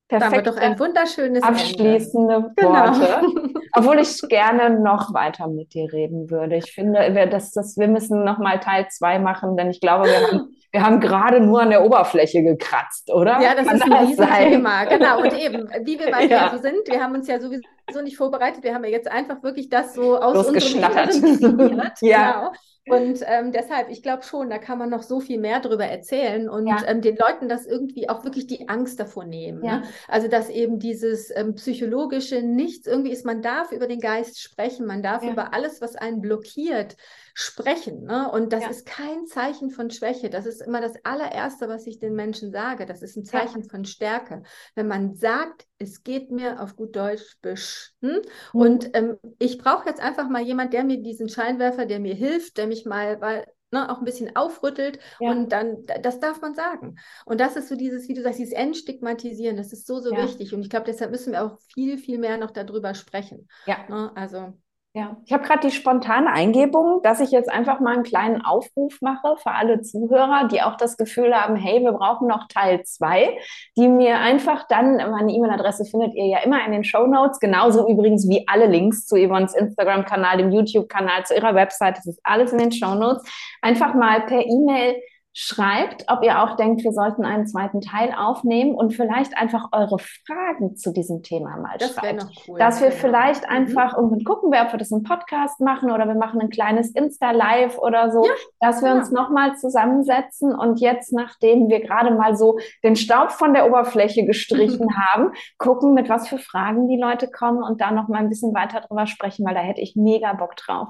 Perfekt. 0.09 0.47
doch 0.47 0.57
ein 0.57 0.79
wunderschönes 0.79 1.43
abschließende 1.43 2.35
Ende. 2.35 2.53
Genau. 2.57 2.73
Worte. 2.73 3.21
Genau. 3.21 3.61
Obwohl 3.75 3.99
ich 3.99 4.20
gerne 4.29 4.81
noch 4.81 5.14
weiter 5.14 5.49
mit 5.49 5.75
dir 5.75 5.93
reden 5.93 6.31
würde. 6.31 6.57
Ich 6.57 6.73
finde, 6.73 7.14
wir, 7.14 7.27
das, 7.27 7.53
das, 7.53 7.77
wir 7.79 7.89
müssen 7.89 8.25
noch 8.25 8.39
mal 8.39 8.61
Teil 8.61 8.87
zwei 8.89 9.18
machen, 9.18 9.57
denn 9.57 9.70
ich 9.70 9.81
glaube, 9.81 10.07
wir 10.07 10.27
haben 10.27 10.57
wir 10.73 10.83
haben 10.83 11.01
gerade 11.01 11.39
nur 11.41 11.61
an 11.61 11.68
der 11.68 11.85
Oberfläche 11.85 12.43
gekratzt, 12.43 13.12
oder? 13.12 13.41
Ja, 13.43 13.55
das 13.55 13.66
Kann 13.66 13.77
ist 13.77 13.83
ein 13.83 13.93
Riesenthema. 13.93 14.85
Genau. 14.85 15.20
Und 15.20 15.39
eben, 15.39 15.68
wie 15.85 15.99
wir 15.99 16.11
beide 16.11 16.31
ja. 16.31 16.51
so 16.51 16.59
sind, 16.62 16.89
wir 16.89 17.03
haben 17.03 17.14
uns 17.14 17.29
ja 17.29 17.39
sowieso 17.39 17.62
nicht 18.03 18.16
vorbereitet. 18.16 18.64
Wir 18.64 18.75
haben 18.75 18.85
ja 18.85 18.91
jetzt 18.91 19.11
einfach 19.11 19.43
wirklich 19.43 19.68
das 19.68 19.95
so 19.95 20.18
aus 20.18 20.49
unserem 20.49 20.81
ja. 22.01 22.33
Genau. 22.33 22.53
Und 22.89 23.20
ähm, 23.26 23.53
deshalb, 23.53 23.91
ich 23.91 24.03
glaube 24.03 24.24
schon, 24.24 24.51
da 24.51 24.59
kann 24.59 24.76
man 24.76 24.91
noch 24.91 25.03
so 25.03 25.20
viel 25.20 25.39
mehr 25.39 25.61
darüber 25.61 25.85
erzählen 25.85 26.49
und 26.49 26.66
ja. 26.66 26.78
ähm, 26.87 27.01
den 27.01 27.16
Leuten 27.16 27.49
das 27.49 27.64
irgendwie 27.64 28.09
auch 28.09 28.24
wirklich 28.24 28.49
die 28.49 28.68
Angst 28.68 28.99
davor 28.99 29.24
nehmen. 29.24 29.64
Ja. 29.64 29.78
Ne? 29.78 29.83
Also, 30.09 30.26
dass 30.26 30.49
eben 30.49 30.80
dieses 30.80 31.30
ähm, 31.35 31.55
psychologische 31.55 32.43
Nichts 32.43 32.89
irgendwie 32.89 33.12
ist, 33.12 33.24
man 33.24 33.41
darf 33.41 33.70
über 33.70 33.87
den 33.87 34.01
Geist 34.01 34.41
sprechen, 34.41 34.87
man 34.87 35.03
darf 35.03 35.22
ja. 35.22 35.30
über 35.30 35.55
alles, 35.55 35.80
was 35.80 35.95
einen 35.95 36.20
blockiert, 36.20 36.97
sprechen. 37.35 38.05
Ne? 38.05 38.30
Und 38.30 38.53
das 38.53 38.68
ist 38.68 38.87
kein 38.87 39.26
Zeichen 39.26 39.70
von 39.70 39.91
Schwäche. 39.91 40.30
Das 40.30 40.47
ist 40.47 40.61
immer 40.61 40.80
das 40.80 40.95
allererste, 41.05 41.68
was 41.68 41.87
ich 41.87 41.99
den 41.99 42.14
Menschen 42.14 42.53
sage. 42.53 42.87
Das 42.87 43.03
ist 43.03 43.16
ein 43.16 43.24
Zeichen 43.24 43.64
von 43.64 43.85
Stärke. 43.85 44.43
Wenn 44.74 44.89
man 44.89 45.14
sagt, 45.14 45.66
es 45.78 46.03
geht 46.03 46.30
mir 46.30 46.62
auf 46.62 46.76
gut 46.76 46.95
Deutsch 46.97 47.39
besch. 47.41 47.93
Hm? 48.01 48.22
Mhm. 48.53 48.61
Und 48.61 48.91
ähm, 48.95 49.16
ich 49.39 49.59
brauche 49.59 49.89
jetzt 49.89 50.03
einfach 50.03 50.28
mal 50.28 50.43
jemand, 50.43 50.72
der 50.72 50.85
mir 50.85 51.03
diesen 51.03 51.28
Scheinwerfer, 51.28 51.87
der 51.87 52.01
mir 52.01 52.14
hilft, 52.14 52.57
der 52.59 52.66
mich 52.66 52.85
mal, 52.85 53.20
weil, 53.20 53.47
ne, 53.72 53.91
auch 53.91 53.99
ein 53.99 54.05
bisschen 54.05 54.37
aufrüttelt 54.37 54.99
ja. 55.18 55.30
und 55.30 55.51
dann, 55.51 55.85
das 56.03 56.20
darf 56.20 56.41
man 56.41 56.55
sagen. 56.55 56.97
Und 57.24 57.41
das 57.41 57.57
ist 57.57 57.68
so 57.68 57.76
dieses, 57.76 58.09
wie 58.09 58.14
du 58.14 58.22
sagst, 58.22 58.39
dieses 58.39 58.53
Entstigmatisieren, 58.53 59.57
das 59.57 59.72
ist 59.72 59.87
so, 59.87 60.01
so 60.01 60.12
ja. 60.12 60.22
wichtig. 60.22 60.55
Und 60.55 60.61
ich 60.62 60.70
glaube, 60.70 60.87
deshalb 60.87 61.11
müssen 61.11 61.33
wir 61.33 61.45
auch 61.45 61.59
viel, 61.72 61.99
viel 61.99 62.18
mehr 62.18 62.37
noch 62.37 62.51
darüber 62.51 62.95
sprechen. 62.95 63.49
Ja. 63.66 63.78
Ne? 63.89 64.12
Also. 64.14 64.53
Ja, 64.95 65.16
ich 65.24 65.32
habe 65.32 65.43
gerade 65.43 65.66
die 65.66 65.74
spontane 65.74 66.30
Eingebung, 66.30 67.01
dass 67.03 67.20
ich 67.20 67.30
jetzt 67.30 67.51
einfach 67.51 67.80
mal 67.80 67.95
einen 67.95 68.03
kleinen 68.03 68.43
Aufruf 68.43 69.01
mache 69.01 69.38
für 69.38 69.53
alle 69.53 69.80
Zuhörer, 69.80 70.49
die 70.49 70.61
auch 70.61 70.76
das 70.76 70.99
Gefühl 70.99 71.34
haben, 71.34 71.57
hey, 71.57 71.80
wir 71.80 71.93
brauchen 71.93 72.28
noch 72.28 72.47
Teil 72.49 72.82
zwei, 72.84 73.38
die 73.74 73.88
mir 73.88 74.18
einfach 74.18 74.66
dann, 74.68 74.97
meine 74.97 75.32
E-Mail-Adresse 75.32 75.86
findet 75.86 76.14
ihr 76.14 76.26
ja 76.26 76.40
immer 76.40 76.62
in 76.66 76.72
den 76.72 76.84
Show 76.84 77.07
Notes, 77.07 77.40
genauso 77.40 77.88
übrigens 77.88 78.28
wie 78.28 78.47
alle 78.47 78.66
Links 78.66 79.07
zu 79.07 79.16
Yvonnes 79.16 79.55
Instagram-Kanal, 79.55 80.36
dem 80.36 80.53
YouTube-Kanal, 80.53 81.24
zu 81.24 81.34
ihrer 81.36 81.55
Website, 81.55 81.97
das 81.97 82.07
ist 82.07 82.20
alles 82.22 82.53
in 82.53 82.59
den 82.59 82.72
Show 82.72 82.95
Notes, 82.95 83.22
einfach 83.62 83.95
mal 83.95 84.20
per 84.26 84.45
E-Mail 84.45 84.97
schreibt, 85.35 86.05
ob 86.09 86.22
ihr 86.22 86.43
auch 86.43 86.57
denkt, 86.57 86.85
wir 86.85 86.93
sollten 86.93 87.24
einen 87.24 87.47
zweiten 87.47 87.80
Teil 87.80 88.12
aufnehmen 88.14 88.74
und 88.74 88.93
vielleicht 88.93 89.37
einfach 89.37 89.68
eure 89.72 89.99
Fragen 89.99 90.76
zu 90.76 90.93
diesem 90.93 91.22
Thema 91.22 91.57
mal 91.57 91.78
das 91.78 91.95
schreibt. 91.95 92.26
Cool, 92.47 92.59
dass 92.59 92.83
wir 92.83 92.91
genau. 92.91 93.01
vielleicht 93.01 93.45
mhm. 93.45 93.57
einfach 93.57 93.97
irgendwann 93.97 94.24
gucken, 94.24 94.53
wir, 94.53 94.62
ob 94.62 94.72
wir 94.72 94.78
das 94.78 94.91
im 94.91 95.03
Podcast 95.05 95.61
machen 95.61 95.91
oder 95.91 96.07
wir 96.07 96.16
machen 96.16 96.41
ein 96.41 96.51
kleines 96.51 96.91
Insta-Live 96.91 97.78
oder 97.78 98.11
so, 98.11 98.26
ja, 98.26 98.33
dass 98.61 98.83
wir 98.83 98.91
ja. 98.91 98.99
uns 98.99 99.11
nochmal 99.11 99.57
zusammensetzen 99.57 100.55
und 100.55 100.80
jetzt, 100.80 101.14
nachdem 101.14 101.70
wir 101.70 101.80
gerade 101.80 102.11
mal 102.11 102.37
so 102.37 102.59
den 102.85 102.97
Staub 102.97 103.33
von 103.33 103.55
der 103.55 103.66
Oberfläche 103.66 104.26
gestrichen 104.26 104.89
haben, 104.97 105.33
gucken, 105.57 105.95
mit 105.95 106.11
was 106.11 106.28
für 106.28 106.39
Fragen 106.39 106.89
die 106.89 106.99
Leute 106.99 107.30
kommen 107.30 107.62
und 107.62 107.80
da 107.80 107.91
nochmal 107.91 108.20
ein 108.20 108.28
bisschen 108.28 108.55
weiter 108.55 108.83
drüber 108.83 109.07
sprechen, 109.07 109.47
weil 109.47 109.55
da 109.55 109.61
hätte 109.61 109.80
ich 109.80 109.97
mega 109.97 110.35
Bock 110.35 110.57
drauf. 110.57 110.89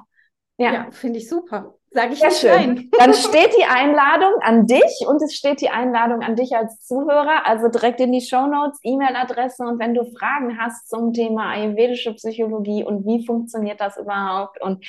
Ja, 0.58 0.72
ja 0.72 0.90
finde 0.90 1.18
ich 1.18 1.28
super. 1.28 1.74
Sage 1.94 2.14
ich 2.14 2.20
Sehr 2.20 2.30
schön. 2.30 2.74
Nein. 2.74 2.90
Dann 2.98 3.12
steht 3.12 3.54
die 3.58 3.64
Einladung 3.64 4.32
an 4.40 4.66
dich 4.66 5.06
und 5.06 5.22
es 5.22 5.34
steht 5.34 5.60
die 5.60 5.68
Einladung 5.68 6.22
an 6.22 6.36
dich 6.36 6.56
als 6.56 6.80
Zuhörer. 6.86 7.46
Also 7.46 7.68
direkt 7.68 8.00
in 8.00 8.12
die 8.12 8.22
Show 8.22 8.46
Notes, 8.46 8.78
E-Mail-Adresse 8.82 9.62
und 9.64 9.78
wenn 9.78 9.94
du 9.94 10.04
Fragen 10.04 10.58
hast 10.58 10.88
zum 10.88 11.12
Thema 11.12 11.50
ayurvedische 11.50 12.14
Psychologie 12.14 12.82
und 12.82 13.06
wie 13.06 13.26
funktioniert 13.26 13.80
das 13.80 13.98
überhaupt 13.98 14.60
und 14.62 14.84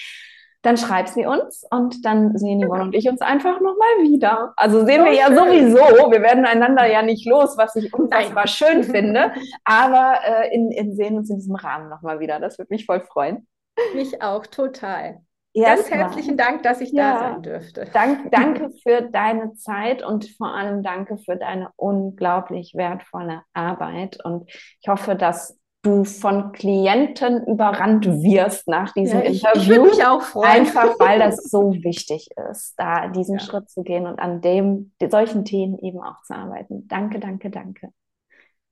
dann 0.61 0.77
schreib 0.77 1.09
sie 1.09 1.25
uns 1.25 1.65
und 1.69 2.05
dann 2.05 2.37
sehen 2.37 2.65
Yvonne 2.65 2.83
und 2.83 2.95
ich 2.95 3.09
uns 3.09 3.19
einfach 3.19 3.59
nochmal 3.59 3.97
wieder. 4.03 4.53
Also 4.55 4.85
sehen 4.85 5.01
so 5.01 5.07
wir 5.07 5.13
ja 5.13 5.27
schön. 5.27 5.35
sowieso, 5.35 6.09
wir 6.09 6.21
werden 6.21 6.45
einander 6.45 6.85
ja 6.85 7.01
nicht 7.01 7.27
los, 7.27 7.57
was 7.57 7.75
ich 7.75 7.93
unfassbar 7.93 8.47
schön 8.47 8.85
finde, 8.85 9.33
aber 9.65 10.19
äh, 10.23 10.55
in, 10.55 10.71
in 10.71 10.95
sehen 10.95 11.17
uns 11.17 11.29
in 11.29 11.35
diesem 11.35 11.55
Rahmen 11.55 11.89
nochmal 11.89 12.21
wieder. 12.21 12.39
Das 12.39 12.57
würde 12.57 12.73
mich 12.73 12.85
voll 12.85 13.01
freuen. 13.01 13.45
Mich 13.93 14.21
auch, 14.21 14.47
total. 14.47 15.19
Ganz 15.55 15.89
herzlichen 15.89 16.37
Dank, 16.37 16.63
dass 16.63 16.81
ich 16.81 16.91
ja, 16.91 17.13
da 17.13 17.19
sein 17.19 17.41
dürfte. 17.43 17.85
Dank, 17.93 18.31
danke 18.31 18.71
für 18.81 19.01
deine 19.03 19.53
Zeit 19.53 20.03
und 20.03 20.29
vor 20.37 20.53
allem 20.53 20.81
danke 20.81 21.17
für 21.17 21.35
deine 21.35 21.69
unglaublich 21.75 22.73
wertvolle 22.75 23.43
Arbeit. 23.53 24.23
Und 24.23 24.49
ich 24.49 24.87
hoffe, 24.87 25.15
dass 25.15 25.59
du 25.83 26.05
von 26.05 26.53
Klienten 26.53 27.45
überrannt 27.45 28.05
wirst 28.05 28.67
nach 28.67 28.93
diesem 28.93 29.19
ja, 29.19 29.25
ich, 29.25 29.43
Interview. 29.43 29.85
Ich 29.85 29.97
mich 29.97 30.05
auch 30.05 30.21
freuen. 30.21 30.49
Einfach 30.49 30.97
weil 30.99 31.19
das 31.19 31.35
so 31.51 31.73
wichtig 31.73 32.29
ist, 32.49 32.73
da 32.77 33.09
diesen 33.09 33.37
ja. 33.37 33.43
Schritt 33.43 33.69
zu 33.69 33.83
gehen 33.83 34.07
und 34.07 34.19
an 34.19 34.41
dem 34.41 34.93
solchen 35.07 35.45
Themen 35.45 35.77
eben 35.79 36.01
auch 36.01 36.21
zu 36.23 36.33
arbeiten. 36.33 36.87
Danke, 36.87 37.19
danke, 37.19 37.51
danke. 37.51 37.89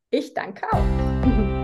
Ich 0.10 0.34
danke 0.34 0.66
auch. 0.72 1.58